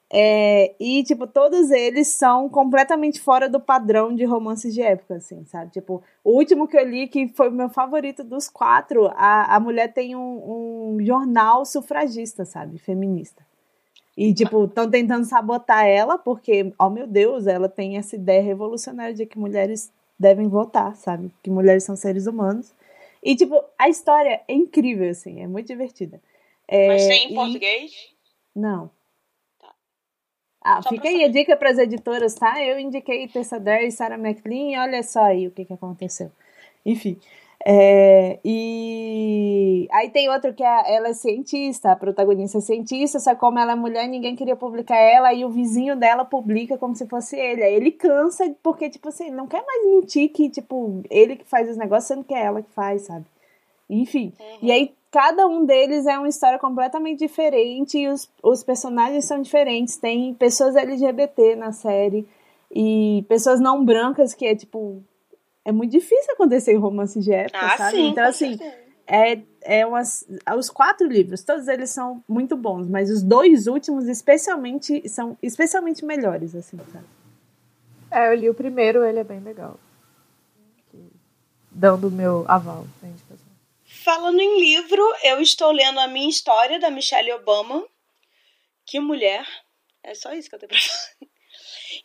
É, 0.10 0.74
e, 0.80 1.04
tipo, 1.04 1.28
todos 1.28 1.70
eles 1.70 2.08
são 2.08 2.48
completamente 2.48 3.20
fora 3.20 3.50
do 3.50 3.60
padrão 3.60 4.16
de 4.16 4.24
romances 4.24 4.74
de 4.74 4.82
época, 4.82 5.16
assim, 5.16 5.44
sabe? 5.46 5.72
Tipo, 5.72 6.02
o 6.24 6.32
último 6.32 6.68
que 6.68 6.78
eu 6.78 6.88
li, 6.88 7.08
que 7.08 7.28
foi 7.28 7.50
o 7.50 7.52
meu 7.52 7.70
favorito 7.70 8.24
dos 8.24 8.48
quatro, 8.48 9.08
a, 9.16 9.56
a 9.56 9.60
mulher 9.60 9.94
tem 9.94 10.16
um, 10.16 10.96
um 10.96 11.06
jornal 11.06 11.66
sufragista, 11.66 12.46
sabe? 12.46 12.78
Feminista. 12.78 13.46
E, 14.16 14.34
tipo, 14.34 14.64
estão 14.64 14.90
tentando 14.90 15.26
sabotar 15.26 15.86
ela, 15.86 16.18
porque, 16.18 16.74
oh 16.80 16.90
meu 16.90 17.06
Deus, 17.06 17.46
ela 17.46 17.68
tem 17.68 17.98
essa 17.98 18.16
ideia 18.16 18.42
revolucionária 18.42 19.14
de 19.14 19.26
que 19.26 19.38
mulheres 19.38 19.92
devem 20.18 20.48
votar, 20.48 20.96
sabe? 20.96 21.32
Que 21.44 21.50
mulheres 21.50 21.84
são 21.84 21.96
seres 21.96 22.28
humanos. 22.28 22.74
E, 23.22 23.36
tipo, 23.36 23.62
a 23.78 23.90
história 23.90 24.42
é 24.48 24.54
incrível, 24.54 25.10
assim, 25.10 25.42
é 25.42 25.48
muito 25.48 25.68
divertida. 25.68 26.22
É, 26.68 26.88
Mas 26.88 27.08
tem 27.08 27.28
em 27.28 27.32
e... 27.34 27.36
português? 27.36 27.92
Não. 28.56 28.90
Ah, 30.68 30.82
Só 30.82 30.90
fica 30.90 31.08
aí 31.08 31.24
a 31.24 31.30
dica 31.30 31.56
para 31.56 31.70
as 31.70 31.78
editoras, 31.78 32.36
tá? 32.36 32.62
Eu 32.62 32.78
indiquei 32.78 33.26
Tessa 33.30 33.58
Dare 33.58 33.88
e 33.88 33.92
Sarah 33.92 34.18
McLean 34.18 34.72
e 34.72 34.78
olha 34.78 35.02
só 35.02 35.22
aí 35.22 35.48
o 35.48 35.52
que, 35.52 35.64
que 35.64 35.72
aconteceu. 35.72 36.30
Enfim. 36.86 37.18
É, 37.66 38.38
e 38.44 39.88
aí 39.92 40.10
tem 40.10 40.30
outro 40.30 40.54
que 40.54 40.64
é, 40.64 40.96
ela 40.96 41.08
é 41.08 41.14
cientista, 41.14 41.92
a 41.92 41.96
protagonista 41.96 42.58
é 42.58 42.62
cientista, 42.62 43.18
só 43.18 43.34
que 43.34 43.40
como 43.40 43.58
ela 43.58 43.72
é 43.72 43.76
mulher, 43.76 44.08
ninguém 44.10 44.36
queria 44.36 44.58
publicar 44.58 44.98
ela, 44.98 45.34
e 45.34 45.46
o 45.46 45.50
vizinho 45.50 45.96
dela 45.96 46.26
publica 46.26 46.78
como 46.78 46.96
se 46.96 47.08
fosse 47.08 47.38
ele. 47.38 47.64
Aí 47.64 47.74
ele 47.74 47.92
cansa, 47.92 48.54
porque, 48.62 48.90
tipo 48.90 49.08
assim, 49.08 49.32
não 49.32 49.48
quer 49.48 49.66
mais 49.66 49.86
mentir 49.86 50.30
que, 50.34 50.50
tipo, 50.50 51.02
ele 51.10 51.38
que 51.38 51.46
faz 51.46 51.70
os 51.70 51.78
negócios, 51.78 52.08
sendo 52.08 52.26
que 52.26 52.34
é 52.34 52.44
ela 52.44 52.62
que 52.62 52.72
faz, 52.72 53.04
sabe? 53.04 53.26
Enfim. 53.90 54.34
Uhum. 54.38 54.58
E 54.62 54.72
aí 54.72 54.94
cada 55.12 55.48
um 55.48 55.66
deles 55.66 56.06
é 56.06 56.18
uma 56.18 56.28
história 56.28 56.60
completamente 56.60 57.20
diferente 57.20 57.98
e 57.98 58.08
os, 58.08 58.30
os 58.44 58.64
personagens 58.64 59.26
são 59.26 59.42
diferentes. 59.42 59.98
Tem 59.98 60.34
pessoas 60.34 60.76
LGBT 60.76 61.56
na 61.56 61.72
série 61.72 62.28
e 62.72 63.26
pessoas 63.28 63.60
não 63.60 63.84
brancas 63.84 64.34
que 64.34 64.46
é 64.46 64.56
tipo. 64.56 65.04
É 65.64 65.72
muito 65.72 65.92
difícil 65.92 66.34
acontecer 66.34 66.74
em 66.74 66.78
romance 66.78 67.20
de 67.20 67.34
época, 67.34 67.60
ah, 67.60 67.78
sabe? 67.78 67.98
Sim, 67.98 68.08
então, 68.08 68.26
assim, 68.26 68.58
é, 69.06 69.42
é 69.62 69.86
umas. 69.86 70.26
Os 70.58 70.70
quatro 70.70 71.06
livros, 71.08 71.44
todos 71.44 71.68
eles 71.68 71.90
são 71.90 72.24
muito 72.28 72.56
bons, 72.56 72.88
mas 72.88 73.10
os 73.10 73.22
dois 73.22 73.68
últimos, 73.68 74.08
especialmente, 74.08 75.08
são 75.10 75.38
especialmente 75.42 76.06
melhores, 76.06 76.56
assim, 76.56 76.78
sabe? 76.92 77.06
É, 78.10 78.30
eu 78.30 78.36
li 78.36 78.50
o 78.50 78.54
primeiro, 78.54 79.04
ele 79.04 79.20
é 79.20 79.24
bem 79.24 79.42
legal. 79.42 79.78
Dando 81.70 82.08
o 82.08 82.12
meu 82.12 82.46
aval 82.48 82.86
indicação. 83.04 83.27
Falando 84.08 84.40
em 84.40 84.58
livro, 84.58 85.04
eu 85.22 85.42
estou 85.42 85.70
lendo 85.70 86.00
a 86.00 86.08
minha 86.08 86.30
história 86.30 86.80
da 86.80 86.90
Michelle 86.90 87.34
Obama. 87.34 87.86
Que 88.86 89.02
mulher. 89.02 89.46
É 90.02 90.16
só 90.16 90.32
isso 90.32 90.48
que 90.48 90.56
eu 90.56 90.60
tenho 90.60 90.70
pra 90.70 90.80
falar. 90.80 91.30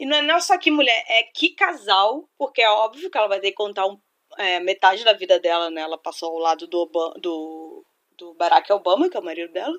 E 0.00 0.05
não 0.05 0.16
é 0.16 0.22
não 0.22 0.40
só 0.40 0.59
que 0.59 0.68
mulher, 0.68 1.05
é 1.07 1.22
que 1.22 1.50
casal, 1.50 2.28
porque 2.36 2.61
é 2.61 2.68
óbvio 2.68 3.09
que 3.09 3.16
ela 3.16 3.28
vai 3.28 3.38
ter 3.38 3.50
que 3.50 3.57
contar 3.57 3.86
um, 3.86 4.00
é, 4.36 4.59
metade 4.59 5.05
da 5.05 5.12
vida 5.12 5.38
dela, 5.38 5.70
né? 5.70 5.82
Ela 5.82 5.96
passou 5.96 6.30
ao 6.30 6.38
lado 6.38 6.66
do, 6.66 6.86
do, 7.20 7.86
do 8.18 8.34
Barack 8.34 8.72
Obama, 8.72 9.09
que 9.09 9.16
é 9.16 9.20
o 9.20 9.24
marido 9.24 9.53
dela. 9.53 9.78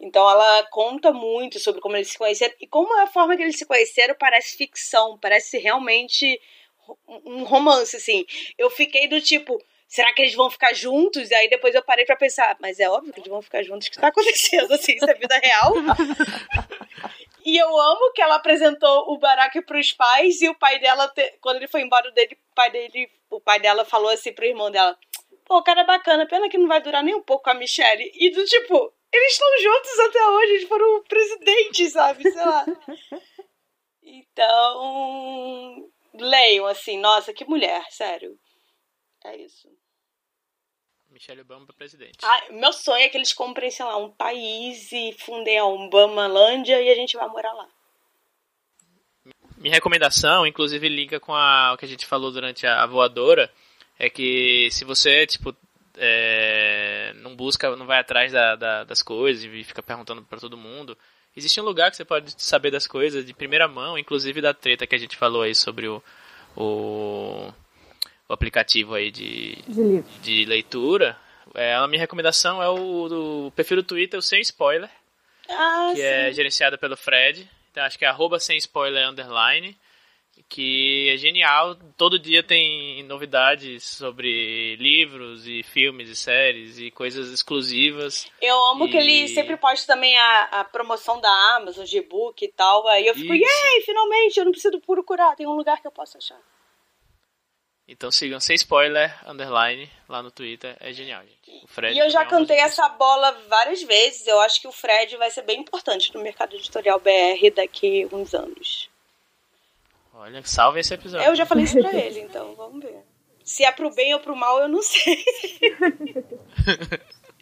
Então 0.00 0.30
ela 0.30 0.62
conta 0.70 1.12
muito 1.12 1.58
sobre 1.58 1.82
como 1.82 1.94
eles 1.94 2.08
se 2.08 2.16
conheceram 2.16 2.54
e 2.58 2.66
como 2.66 2.98
a 3.02 3.06
forma 3.06 3.36
que 3.36 3.42
eles 3.42 3.58
se 3.58 3.66
conheceram 3.66 4.14
parece 4.18 4.56
ficção, 4.56 5.18
parece 5.18 5.58
realmente 5.58 6.40
um 7.06 7.44
romance, 7.44 7.96
assim. 7.96 8.24
Eu 8.56 8.70
fiquei 8.70 9.08
do 9.08 9.20
tipo, 9.20 9.62
será 9.90 10.12
que 10.14 10.22
eles 10.22 10.34
vão 10.34 10.48
ficar 10.48 10.72
juntos? 10.72 11.30
E 11.30 11.34
aí 11.34 11.50
depois 11.50 11.74
eu 11.74 11.82
parei 11.82 12.06
para 12.06 12.16
pensar, 12.16 12.56
mas 12.60 12.78
é 12.78 12.88
óbvio 12.88 13.12
que 13.12 13.18
eles 13.18 13.28
vão 13.28 13.42
ficar 13.42 13.62
juntos, 13.64 13.88
o 13.88 13.90
que 13.90 13.96
está 13.96 14.08
acontecendo? 14.08 14.72
Assim, 14.72 14.94
isso 14.94 15.10
é 15.10 15.14
vida 15.14 15.36
real? 15.38 15.74
e 17.44 17.58
eu 17.58 17.76
amo 17.78 18.12
que 18.12 18.22
ela 18.22 18.36
apresentou 18.36 19.12
o 19.12 19.18
Barack 19.18 19.60
para 19.62 19.78
os 19.78 19.92
pais 19.92 20.40
e 20.40 20.48
o 20.48 20.54
pai 20.54 20.78
dela, 20.78 21.08
te... 21.08 21.34
quando 21.40 21.56
ele 21.56 21.66
foi 21.66 21.82
embora 21.82 22.10
dele, 22.12 22.38
o 22.52 22.54
pai 22.54 22.70
dele, 22.70 23.10
o 23.28 23.40
pai 23.40 23.58
dela 23.58 23.84
falou 23.84 24.10
assim 24.10 24.32
pro 24.32 24.46
irmão 24.46 24.70
dela: 24.70 24.96
"Pô, 25.44 25.58
o 25.58 25.62
cara 25.62 25.80
é 25.80 25.86
bacana, 25.86 26.26
pena 26.26 26.48
que 26.48 26.56
não 26.56 26.68
vai 26.68 26.80
durar 26.80 27.02
nem 27.02 27.16
um 27.16 27.22
pouco 27.22 27.44
com 27.44 27.50
a 27.50 27.54
Michelle". 27.54 28.12
E 28.14 28.30
do 28.30 28.44
tipo, 28.44 28.94
eles 29.12 29.32
estão 29.32 29.48
juntos 29.60 29.98
até 29.98 30.28
hoje, 30.28 30.52
eles 30.52 30.68
foram 30.68 31.02
presidentes, 31.02 31.92
sabe? 31.92 32.22
Sei 32.22 32.44
lá. 32.44 32.64
Então, 34.12 35.88
leiam 36.14 36.66
assim, 36.66 36.98
nossa, 36.98 37.32
que 37.32 37.44
mulher, 37.44 37.84
sério. 37.90 38.36
É 39.24 39.36
isso. 39.36 39.68
Michelle 41.10 41.40
Obama 41.40 41.66
para 41.66 41.74
presidente. 41.74 42.18
Ah, 42.22 42.52
meu 42.52 42.72
sonho 42.72 43.02
é 43.02 43.08
que 43.08 43.16
eles 43.16 43.32
comprem, 43.32 43.70
sei 43.70 43.84
lá, 43.84 43.96
um 43.96 44.10
país 44.10 44.92
e 44.92 45.12
fundem 45.18 45.58
a 45.58 45.64
Obamalândia 45.64 46.80
e 46.80 46.88
a 46.88 46.94
gente 46.94 47.16
vai 47.16 47.28
morar 47.28 47.52
lá. 47.52 47.68
Minha 49.56 49.74
recomendação, 49.74 50.46
inclusive 50.46 50.88
liga 50.88 51.20
com 51.20 51.34
a, 51.34 51.72
o 51.74 51.76
que 51.76 51.84
a 51.84 51.88
gente 51.88 52.06
falou 52.06 52.32
durante 52.32 52.66
a, 52.66 52.82
a 52.82 52.86
voadora, 52.86 53.52
é 53.98 54.08
que 54.08 54.70
se 54.70 54.84
você, 54.84 55.26
tipo, 55.26 55.54
é, 55.98 57.12
não 57.16 57.36
busca, 57.36 57.76
não 57.76 57.86
vai 57.86 57.98
atrás 57.98 58.32
da, 58.32 58.56
da, 58.56 58.84
das 58.84 59.02
coisas 59.02 59.44
e 59.44 59.64
fica 59.64 59.82
perguntando 59.82 60.22
para 60.22 60.40
todo 60.40 60.56
mundo, 60.56 60.96
existe 61.36 61.60
um 61.60 61.64
lugar 61.64 61.90
que 61.90 61.96
você 61.96 62.04
pode 62.04 62.32
saber 62.42 62.70
das 62.70 62.86
coisas 62.86 63.24
de 63.26 63.34
primeira 63.34 63.68
mão, 63.68 63.98
inclusive 63.98 64.40
da 64.40 64.54
treta 64.54 64.86
que 64.86 64.94
a 64.94 64.98
gente 64.98 65.16
falou 65.16 65.42
aí 65.42 65.54
sobre 65.54 65.88
o, 65.88 66.02
o 66.56 67.52
o 68.30 68.32
aplicativo 68.32 68.94
aí 68.94 69.10
de, 69.10 69.56
de, 69.66 70.02
de 70.22 70.44
leitura, 70.44 71.18
é, 71.52 71.74
a 71.74 71.88
minha 71.88 71.98
recomendação 71.98 72.62
é 72.62 72.68
o 72.68 73.08
do 73.08 73.52
perfil 73.56 73.78
do 73.78 73.82
Twitter, 73.82 74.20
o 74.20 74.22
Sem 74.22 74.40
Spoiler, 74.40 74.88
ah, 75.48 75.90
que 75.90 75.96
sim. 75.96 76.06
é 76.06 76.32
gerenciado 76.32 76.78
pelo 76.78 76.96
Fred. 76.96 77.50
Então 77.72 77.82
acho 77.82 77.98
que 77.98 78.04
é 78.04 78.08
arroba 78.08 78.38
sem 78.38 78.56
spoiler 78.58 79.08
underline. 79.08 79.76
Que 80.48 81.10
é 81.10 81.16
genial. 81.16 81.76
Todo 81.96 82.18
dia 82.18 82.42
tem 82.42 83.02
novidades 83.04 83.84
sobre 83.84 84.74
livros 84.76 85.46
e 85.46 85.62
filmes 85.62 86.08
e 86.08 86.16
séries 86.16 86.78
e 86.78 86.90
coisas 86.90 87.30
exclusivas. 87.30 88.30
Eu 88.40 88.56
amo 88.70 88.86
e... 88.86 88.90
que 88.90 88.96
ele 88.96 89.28
sempre 89.28 89.56
posta 89.56 89.92
também 89.92 90.16
a, 90.16 90.42
a 90.60 90.64
promoção 90.64 91.20
da 91.20 91.56
Amazon, 91.56 91.84
de 91.84 91.98
e-book 91.98 92.42
e 92.44 92.48
tal. 92.48 92.88
Aí 92.88 93.06
eu 93.06 93.14
fico, 93.14 93.34
Isso. 93.34 93.66
yay, 93.66 93.82
finalmente, 93.82 94.38
eu 94.38 94.44
não 94.44 94.52
preciso 94.52 94.80
procurar, 94.80 95.36
tem 95.36 95.46
um 95.46 95.54
lugar 95.54 95.80
que 95.80 95.86
eu 95.86 95.92
posso 95.92 96.16
achar. 96.16 96.40
Então 97.90 98.08
sigam 98.12 98.38
sem 98.38 98.54
spoiler, 98.54 99.12
underline, 99.28 99.90
lá 100.08 100.22
no 100.22 100.30
Twitter. 100.30 100.76
É 100.78 100.92
genial, 100.92 101.22
gente. 101.22 101.64
O 101.64 101.66
Fred 101.66 101.92
e 101.92 101.98
eu 101.98 102.08
já 102.08 102.22
é 102.22 102.24
cantei 102.24 102.56
essa 102.58 102.88
bola 102.90 103.32
várias 103.48 103.82
vezes. 103.82 104.28
Eu 104.28 104.38
acho 104.38 104.60
que 104.60 104.68
o 104.68 104.72
Fred 104.72 105.16
vai 105.16 105.28
ser 105.28 105.42
bem 105.42 105.58
importante 105.58 106.14
no 106.14 106.22
mercado 106.22 106.54
editorial 106.54 107.00
BR 107.00 107.52
daqui 107.52 108.08
uns 108.12 108.32
anos. 108.32 108.88
Olha, 110.14 110.40
salve 110.44 110.78
esse 110.78 110.94
episódio. 110.94 111.26
Eu 111.26 111.34
já 111.34 111.44
falei 111.44 111.64
isso 111.64 111.80
pra 111.80 111.92
ele, 111.92 112.20
então 112.20 112.54
vamos 112.54 112.80
ver. 112.80 113.02
Se 113.42 113.64
é 113.64 113.72
pro 113.72 113.92
bem 113.92 114.14
ou 114.14 114.20
pro 114.20 114.36
mal, 114.36 114.60
eu 114.60 114.68
não 114.68 114.82
sei. 114.82 115.24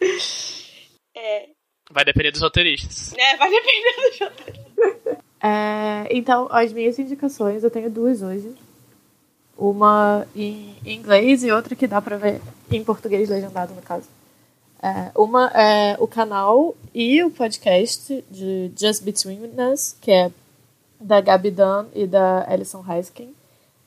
é. 1.15 1.49
Vai 1.91 2.03
depender 2.03 2.31
dos 2.31 2.41
roteiristas. 2.41 3.13
É, 3.15 3.37
vai 3.37 3.51
depender 3.51 3.93
dos 3.93 4.19
roteiristas. 4.19 5.17
É, 5.43 6.07
então, 6.09 6.47
as 6.49 6.73
minhas 6.73 6.97
indicações, 6.97 7.63
eu 7.63 7.69
tenho 7.69 7.91
duas 7.91 8.23
hoje. 8.23 8.57
Uma 9.59 10.25
em 10.33 10.75
inglês 10.85 11.43
e 11.43 11.51
outra 11.51 11.75
que 11.75 11.85
dá 11.85 12.01
pra 12.01 12.15
ver 12.15 12.41
em 12.71 12.83
português 12.83 13.27
legendado, 13.29 13.73
no 13.73 13.81
caso. 13.81 14.07
É, 14.81 15.11
uma 15.13 15.47
é 15.47 15.97
o 15.99 16.07
canal 16.07 16.73
e 16.95 17.21
o 17.21 17.29
podcast 17.29 18.23
de 18.31 18.71
Just 18.79 19.03
Between 19.03 19.51
Us, 19.73 19.95
que 19.99 20.09
é 20.09 20.31
da 20.99 21.19
Gabi 21.19 21.51
Dunn 21.51 21.87
e 21.93 22.07
da 22.07 22.49
Alison 22.49 22.83
Heiskin. 22.87 23.35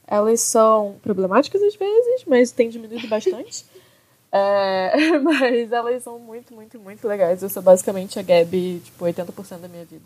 Elas 0.07 0.43
são 0.43 0.97
problemáticas 1.03 1.62
às 1.62 1.75
vezes, 1.75 2.25
mas 2.27 2.53
tem 2.53 2.68
diminuído 2.68 3.09
bastante. 3.09 3.64
é, 4.31 5.18
mas 5.20 5.73
elas 5.73 6.03
são 6.03 6.18
muito, 6.18 6.55
muito, 6.55 6.79
muito 6.79 7.09
legais. 7.09 7.43
Eu 7.43 7.49
sou 7.49 7.62
basicamente 7.62 8.18
a 8.18 8.23
Gabi, 8.23 8.83
tipo, 8.85 9.05
80% 9.07 9.59
da 9.59 9.68
minha 9.68 9.87
vida. 9.87 10.05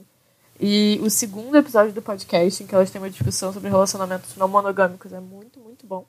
E 0.58 0.98
o 1.02 1.10
segundo 1.10 1.56
episódio 1.56 1.92
do 1.92 2.00
podcast, 2.00 2.62
em 2.62 2.66
que 2.66 2.74
elas 2.74 2.90
têm 2.90 3.00
uma 3.00 3.10
discussão 3.10 3.52
sobre 3.52 3.68
relacionamentos 3.68 4.36
não 4.36 4.48
monogâmicos, 4.48 5.12
é 5.12 5.20
muito, 5.20 5.60
muito 5.60 5.86
bom. 5.86 6.06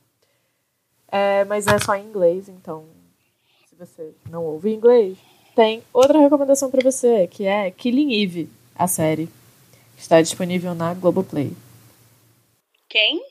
É, 1.09 1.43
mas 1.45 1.67
é 1.67 1.77
só 1.79 1.95
em 1.95 2.05
inglês, 2.05 2.47
então, 2.47 2.85
se 3.69 3.75
você 3.75 4.13
não 4.29 4.43
ouve 4.43 4.73
inglês, 4.73 5.17
tem 5.55 5.83
outra 5.91 6.19
recomendação 6.19 6.69
para 6.69 6.83
você, 6.83 7.27
que 7.27 7.45
é 7.45 7.71
Killing 7.71 8.21
Eve, 8.21 8.49
a 8.75 8.87
série. 8.87 9.29
Está 9.97 10.21
disponível 10.21 10.75
na 10.75 10.93
Globoplay. 10.93 11.51
Quem? 12.87 13.21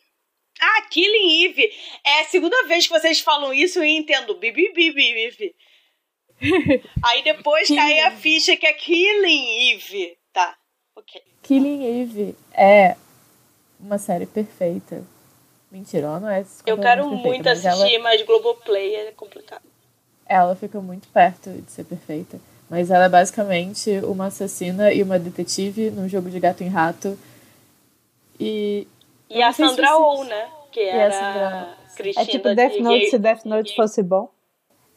Ah, 0.60 0.82
Killing 0.90 1.44
Eve. 1.44 1.70
É 2.04 2.22
a 2.22 2.24
segunda 2.24 2.66
vez 2.66 2.86
que 2.86 2.92
vocês 2.92 3.20
falam 3.20 3.54
isso 3.54 3.82
e 3.82 3.96
entendo. 3.96 4.34
Bibi, 4.34 4.72
bibi, 4.72 5.14
bibi. 5.14 5.54
Aí 7.04 7.22
depois 7.22 7.68
cai 7.68 8.00
a 8.00 8.10
ficha 8.10 8.56
que 8.56 8.66
é 8.66 8.72
Killing 8.72 9.72
Eve. 9.72 10.18
Ok. 10.96 11.22
Killing 11.42 11.84
Eve 11.84 12.34
é 12.52 12.96
uma 13.78 13.98
série 13.98 14.26
perfeita. 14.26 15.04
Mentira, 15.70 16.18
não 16.18 16.28
é 16.28 16.44
Eu 16.64 16.78
quero 16.78 17.02
perfeita, 17.02 17.28
muito 17.28 17.44
mas 17.44 17.66
assistir, 17.66 17.94
ela... 17.94 18.02
mas 18.02 18.22
Globoplay 18.22 18.94
é 18.94 19.12
complicado. 19.12 19.62
Ela 20.26 20.56
fica 20.56 20.80
muito 20.80 21.06
perto 21.08 21.50
de 21.50 21.70
ser 21.70 21.84
perfeita. 21.84 22.40
Mas 22.68 22.90
ela 22.90 23.04
é 23.04 23.08
basicamente 23.08 23.90
uma 24.00 24.26
assassina 24.26 24.92
e 24.92 25.02
uma 25.02 25.18
detetive 25.18 25.90
num 25.90 26.08
jogo 26.08 26.30
de 26.30 26.40
gato 26.40 26.64
em 26.64 26.68
rato. 26.68 27.16
E. 28.40 28.88
E 29.30 29.42
a 29.42 29.52
Sandra 29.52 29.96
Oh, 29.96 30.24
né? 30.24 30.48
Que 30.72 30.80
era. 30.80 31.12
Sandra... 31.12 31.76
Cristina 31.96 32.24
é 32.24 32.30
tipo 32.30 32.54
Death 32.54 32.80
Note 32.80 33.10
se 33.10 33.18
Death 33.18 33.44
Note 33.44 33.76
fosse 33.76 34.02
bom. 34.02 34.30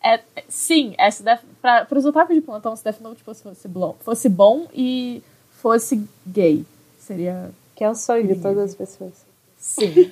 É, 0.03 0.21
sim, 0.47 0.95
é, 0.97 1.11
se 1.11 1.23
Death, 1.23 1.41
pra, 1.61 1.87
os 1.91 2.05
otakus 2.05 2.35
de 2.35 2.41
plantão, 2.41 2.75
se 2.75 2.83
Death 2.83 3.01
Note 3.01 3.21
fosse, 3.21 3.43
fosse, 3.43 3.67
bom, 3.67 3.95
fosse 3.99 4.29
bom 4.29 4.67
e 4.73 5.21
fosse 5.61 6.07
gay. 6.25 6.65
Seria. 6.99 7.51
Que 7.75 7.83
é 7.83 7.89
o 7.89 7.95
sonho 7.95 8.27
de 8.27 8.35
todas 8.35 8.69
as 8.69 8.75
pessoas. 8.75 9.13
Sim. 9.57 10.11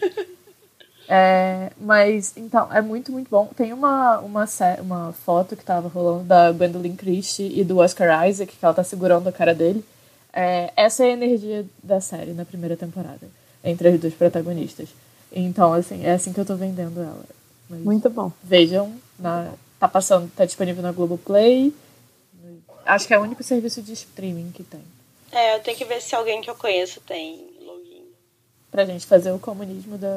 é, 1.07 1.71
mas, 1.79 2.35
então, 2.37 2.71
é 2.71 2.81
muito, 2.81 3.11
muito 3.11 3.29
bom. 3.29 3.49
Tem 3.55 3.73
uma, 3.73 4.19
uma, 4.19 4.45
uma 4.81 5.13
foto 5.13 5.55
que 5.55 5.63
tava 5.63 5.87
rolando 5.87 6.23
da 6.23 6.51
Gwendolyn 6.51 6.95
Christie 6.95 7.59
e 7.59 7.63
do 7.63 7.77
Oscar 7.77 8.27
Isaac, 8.27 8.55
que 8.55 8.65
ela 8.65 8.73
tá 8.73 8.83
segurando 8.83 9.27
a 9.27 9.31
cara 9.31 9.53
dele. 9.53 9.83
É, 10.33 10.71
essa 10.75 11.03
é 11.03 11.09
a 11.09 11.13
energia 11.13 11.65
da 11.81 11.99
série 11.99 12.31
na 12.31 12.45
primeira 12.45 12.77
temporada, 12.77 13.27
entre 13.63 13.89
as 13.89 13.99
duas 13.99 14.13
protagonistas. 14.13 14.89
Então, 15.31 15.73
assim, 15.73 16.05
é 16.05 16.13
assim 16.13 16.31
que 16.31 16.39
eu 16.39 16.45
tô 16.45 16.55
vendendo 16.55 17.01
ela. 17.01 17.25
Mas 17.69 17.81
muito 17.81 18.09
bom. 18.09 18.31
Vejam, 18.43 18.93
na, 19.19 19.51
tá 19.79 19.87
passando, 19.87 20.31
tá 20.35 20.45
disponível 20.45 20.81
na 20.81 20.91
Globoplay. 20.91 21.73
Acho 22.85 23.07
que 23.07 23.13
é 23.13 23.19
o 23.19 23.23
único 23.23 23.43
serviço 23.43 23.81
de 23.81 23.93
streaming 23.93 24.51
que 24.53 24.63
tem. 24.63 24.81
É, 25.32 25.55
eu 25.55 25.59
tenho 25.61 25.78
que 25.78 25.86
ver 25.86 26.01
se 26.01 26.15
alguém 26.15 26.41
que 26.41 26.49
eu 26.49 26.55
conheço 26.55 27.01
tem 27.01 27.49
login. 27.61 28.05
Pra 28.71 28.86
gente 28.86 29.05
fazer 29.05 29.32
o 29.32 29.39
comunismo 29.39 29.97
da. 29.97 30.07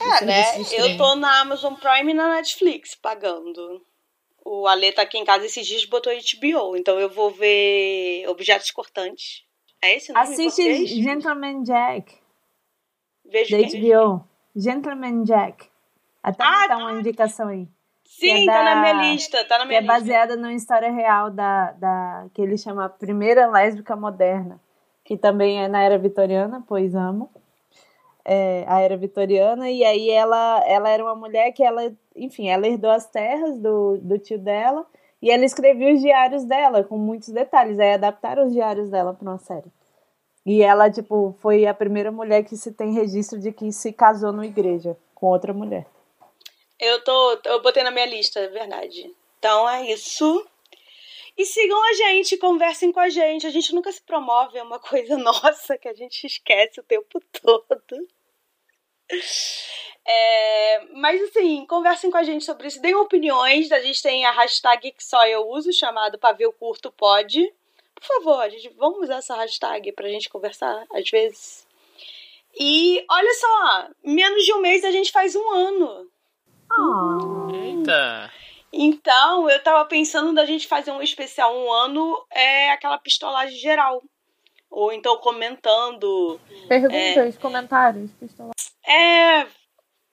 É, 0.00 0.24
né? 0.24 0.42
Eu 0.72 0.96
tô 0.96 1.14
na 1.16 1.40
Amazon 1.40 1.74
Prime 1.74 2.10
e 2.10 2.14
na 2.14 2.34
Netflix 2.34 2.94
pagando. 2.94 3.84
O 4.44 4.66
Ale 4.66 4.92
tá 4.92 5.02
aqui 5.02 5.18
em 5.18 5.24
casa 5.24 5.46
esses 5.46 5.66
dias 5.66 5.84
botou 5.84 6.12
HBO, 6.12 6.76
então 6.76 6.98
eu 6.98 7.08
vou 7.08 7.30
ver 7.30 8.26
Objetos 8.28 8.70
Cortantes. 8.72 9.44
É 9.80 9.96
esse 9.96 10.10
o 10.10 10.14
nome 10.14 10.28
Assiste 10.28 10.86
Gentleman 11.02 11.62
Jack. 11.62 12.12
Vejo 13.24 13.56
da 13.56 13.68
HBO. 13.68 14.28
Gentleman 14.54 15.24
Jack. 15.24 15.68
Até 16.22 16.44
ah, 16.44 16.68
tá 16.68 16.76
uma 16.76 16.92
indicação 16.92 17.48
aí. 17.48 17.68
Sim, 18.22 18.44
é 18.44 18.46
da, 18.46 18.52
tá 18.52 18.62
na 18.64 18.80
minha 18.80 19.12
lista, 19.12 19.44
tá 19.44 19.58
na 19.58 19.64
minha 19.64 19.80
que 19.80 19.84
lista. 19.84 19.96
é 19.96 20.00
baseada 20.00 20.36
numa 20.36 20.52
história 20.52 20.90
real 20.90 21.30
da, 21.30 21.72
da 21.72 22.26
que 22.32 22.40
ele 22.40 22.56
chama 22.56 22.88
Primeira 22.88 23.48
Lésbica 23.48 23.96
Moderna, 23.96 24.60
que 25.04 25.16
também 25.16 25.62
é 25.62 25.68
na 25.68 25.82
era 25.82 25.98
vitoriana, 25.98 26.62
pois 26.66 26.94
amo. 26.94 27.28
É, 28.24 28.64
a 28.68 28.80
era 28.80 28.96
vitoriana, 28.96 29.68
e 29.68 29.84
aí 29.84 30.08
ela, 30.08 30.62
ela 30.64 30.88
era 30.88 31.02
uma 31.02 31.16
mulher 31.16 31.50
que 31.50 31.64
ela, 31.64 31.92
enfim, 32.14 32.48
ela 32.48 32.68
herdou 32.68 32.92
as 32.92 33.04
terras 33.06 33.58
do, 33.58 33.98
do 34.00 34.16
tio 34.16 34.38
dela, 34.38 34.86
e 35.20 35.28
ela 35.28 35.44
escrevia 35.44 35.92
os 35.92 36.00
diários 36.00 36.44
dela, 36.44 36.84
com 36.84 36.96
muitos 36.96 37.30
detalhes, 37.30 37.80
aí 37.80 37.94
adaptaram 37.94 38.46
os 38.46 38.52
diários 38.52 38.90
dela 38.90 39.12
para 39.12 39.28
uma 39.28 39.38
série. 39.38 39.72
E 40.46 40.62
ela, 40.62 40.88
tipo, 40.88 41.34
foi 41.40 41.66
a 41.66 41.74
primeira 41.74 42.12
mulher 42.12 42.44
que 42.44 42.56
se 42.56 42.70
tem 42.70 42.92
registro 42.92 43.40
de 43.40 43.50
que 43.50 43.72
se 43.72 43.92
casou 43.92 44.30
numa 44.30 44.46
igreja 44.46 44.96
com 45.14 45.26
outra 45.26 45.52
mulher. 45.52 45.86
Eu 46.82 47.00
tô. 47.04 47.38
Eu 47.44 47.62
botei 47.62 47.84
na 47.84 47.92
minha 47.92 48.06
lista, 48.06 48.40
é 48.40 48.48
verdade. 48.48 49.08
Então 49.38 49.68
é 49.70 49.88
isso. 49.92 50.44
E 51.38 51.46
sigam 51.46 51.80
a 51.84 51.92
gente, 51.92 52.36
conversem 52.36 52.90
com 52.90 52.98
a 52.98 53.08
gente. 53.08 53.46
A 53.46 53.50
gente 53.50 53.72
nunca 53.72 53.92
se 53.92 54.02
promove, 54.02 54.58
é 54.58 54.62
uma 54.64 54.80
coisa 54.80 55.16
nossa 55.16 55.78
que 55.78 55.86
a 55.86 55.94
gente 55.94 56.26
esquece 56.26 56.80
o 56.80 56.82
tempo 56.82 57.22
todo. 57.40 58.08
É, 60.04 60.84
mas 60.94 61.22
assim, 61.22 61.64
conversem 61.66 62.10
com 62.10 62.16
a 62.16 62.24
gente 62.24 62.44
sobre 62.44 62.66
isso, 62.66 62.82
deem 62.82 62.96
opiniões. 62.96 63.70
A 63.70 63.78
gente 63.78 64.02
tem 64.02 64.24
a 64.24 64.32
hashtag 64.32 64.90
que 64.90 65.04
só 65.04 65.24
eu 65.24 65.48
uso, 65.50 65.72
chamado 65.72 66.18
Pavio 66.18 66.52
Curto 66.52 66.90
Pode. 66.90 67.54
Por 67.94 68.04
favor, 68.04 68.50
gente, 68.50 68.70
vamos 68.70 69.02
usar 69.04 69.18
essa 69.18 69.36
hashtag 69.36 69.92
pra 69.92 70.08
gente 70.08 70.28
conversar 70.28 70.84
às 70.92 71.08
vezes. 71.08 71.64
E 72.58 73.04
olha 73.08 73.34
só, 73.34 73.88
menos 74.02 74.44
de 74.44 74.52
um 74.52 74.60
mês 74.60 74.82
a 74.82 74.90
gente 74.90 75.12
faz 75.12 75.36
um 75.36 75.50
ano. 75.52 76.11
Oh. 76.78 77.54
Eita! 77.54 78.30
Então, 78.72 79.50
eu 79.50 79.62
tava 79.62 79.84
pensando 79.84 80.34
da 80.34 80.46
gente 80.46 80.66
fazer 80.66 80.90
um 80.92 81.02
especial 81.02 81.54
um 81.54 81.70
ano, 81.70 82.26
é 82.30 82.70
aquela 82.70 82.98
pistolagem 82.98 83.58
geral. 83.58 84.02
Ou 84.70 84.92
então 84.92 85.18
comentando. 85.18 86.40
Perguntas, 86.66 87.36
é, 87.36 87.40
comentários, 87.40 88.10
pistolagem. 88.12 88.54
É. 88.86 89.46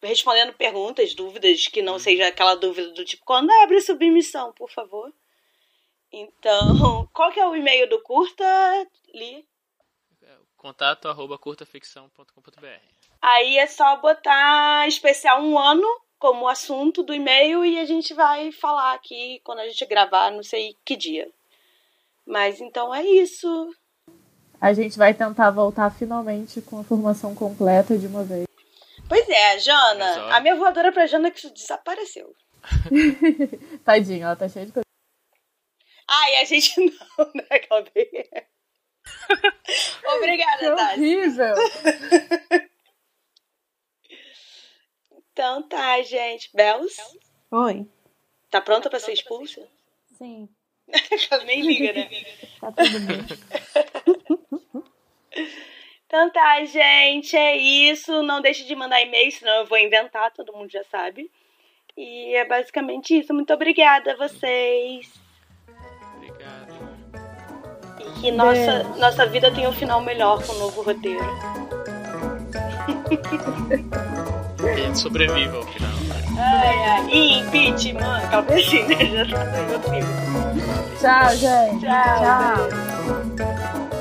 Respondendo 0.02 0.54
perguntas, 0.54 1.14
dúvidas, 1.14 1.68
que 1.68 1.82
não 1.82 2.00
seja 2.00 2.28
aquela 2.28 2.56
dúvida 2.56 2.90
do 2.92 3.04
tipo, 3.04 3.24
quando 3.26 3.52
abre 3.52 3.82
submissão, 3.82 4.54
por 4.54 4.70
favor. 4.70 5.14
Então, 6.12 7.08
qual 7.14 7.32
que 7.32 7.40
é 7.40 7.48
o 7.48 7.56
e-mail 7.56 7.88
do 7.90 8.02
curta, 8.02 8.46
Li? 9.14 9.46
Contato 10.60 11.08
arroba 11.08 11.38
curtaficção.com.br 11.38 12.66
Aí 13.22 13.58
é 13.58 13.66
só 13.66 13.96
botar 13.96 14.86
especial 14.90 15.42
um 15.42 15.58
ano 15.58 15.88
como 16.20 16.48
assunto 16.48 17.02
do 17.02 17.14
e-mail 17.14 17.66
e 17.66 17.80
a 17.80 17.86
gente 17.86 18.14
vai 18.14 18.52
falar 18.52 18.94
aqui 18.94 19.42
quando 19.44 19.60
a 19.60 19.68
gente 19.68 19.86
gravar, 19.86 20.32
não 20.32 20.44
sei 20.44 20.76
que 20.86 20.96
dia. 20.96 21.30
Mas 22.26 22.60
então 22.60 22.94
é 22.94 23.04
isso. 23.04 23.74
A 24.62 24.74
gente 24.74 24.98
vai 24.98 25.14
tentar 25.14 25.50
voltar 25.50 25.90
finalmente 25.90 26.62
com 26.62 26.80
a 26.80 26.84
formação 26.84 27.34
completa 27.34 27.98
de 27.98 28.06
uma 28.06 28.24
vez. 28.24 28.46
Pois 29.08 29.28
é, 29.28 29.58
Jana. 29.58 30.36
A 30.36 30.40
minha 30.42 30.56
voadora 30.56 30.92
pra 30.92 31.08
Jana 31.08 31.32
que 31.32 31.50
desapareceu. 31.50 32.36
Tadinha, 33.86 34.26
ela 34.26 34.36
tá 34.36 34.50
cheia 34.50 34.66
de 34.66 34.74
coisa. 34.74 34.84
Ai, 36.08 36.36
a 36.36 36.44
gente 36.44 36.76
não, 37.18 37.32
né, 37.34 37.60
Caldeira? 37.60 38.46
Obrigada, 40.18 40.60
que 40.60 40.76
Tati. 40.76 41.00
horrível. 41.00 41.56
Então 45.40 45.62
tá, 45.62 46.02
gente. 46.02 46.50
Bels? 46.54 46.98
Oi. 47.50 47.88
Tá 48.52 48.60
pronta 48.60 48.90
pra 48.90 49.00
ser 49.00 49.14
expulsa? 49.14 49.66
Sim. 50.18 50.50
Nem 51.46 51.62
liga, 51.62 51.94
né? 51.94 52.10
tá 52.60 52.74
tudo 52.74 53.00
bem. 53.00 53.26
Então 56.06 56.30
tá, 56.32 56.66
gente, 56.66 57.38
é 57.38 57.56
isso. 57.56 58.24
Não 58.24 58.42
deixe 58.42 58.66
de 58.66 58.76
mandar 58.76 59.00
e-mail, 59.00 59.32
senão 59.32 59.60
eu 59.60 59.68
vou 59.68 59.78
inventar, 59.78 60.34
todo 60.34 60.52
mundo 60.52 60.72
já 60.72 60.84
sabe. 60.86 61.30
E 61.96 62.34
é 62.36 62.44
basicamente 62.46 63.16
isso. 63.16 63.32
Muito 63.32 63.54
obrigada 63.54 64.14
a 64.14 64.18
vocês. 64.18 65.08
Obrigado. 66.16 66.74
E 68.00 68.20
que 68.20 68.32
nossa, 68.32 68.84
nossa 68.98 69.28
vida 69.28 69.54
tenha 69.54 69.70
um 69.70 69.74
final 69.74 70.02
melhor 70.02 70.44
com 70.44 70.52
o 70.52 70.58
novo 70.58 70.82
roteiro. 70.82 71.24
Gente 74.90 75.02
sobreviva 75.02 75.58
ao 75.58 75.64
final. 75.68 75.92
Ai, 76.36 76.84
ai. 76.84 77.10
E 77.12 77.40
impeachment, 77.42 78.22
talvez 78.32 78.66
assim, 78.66 78.84
né? 78.86 79.24
Já 79.26 79.46
tá 79.46 79.62
no 79.62 79.80
filme. 79.82 80.04
Tchau, 81.00 81.36
gente. 81.36 81.86
Tchau. 81.86 82.70
Tchau. 83.38 83.99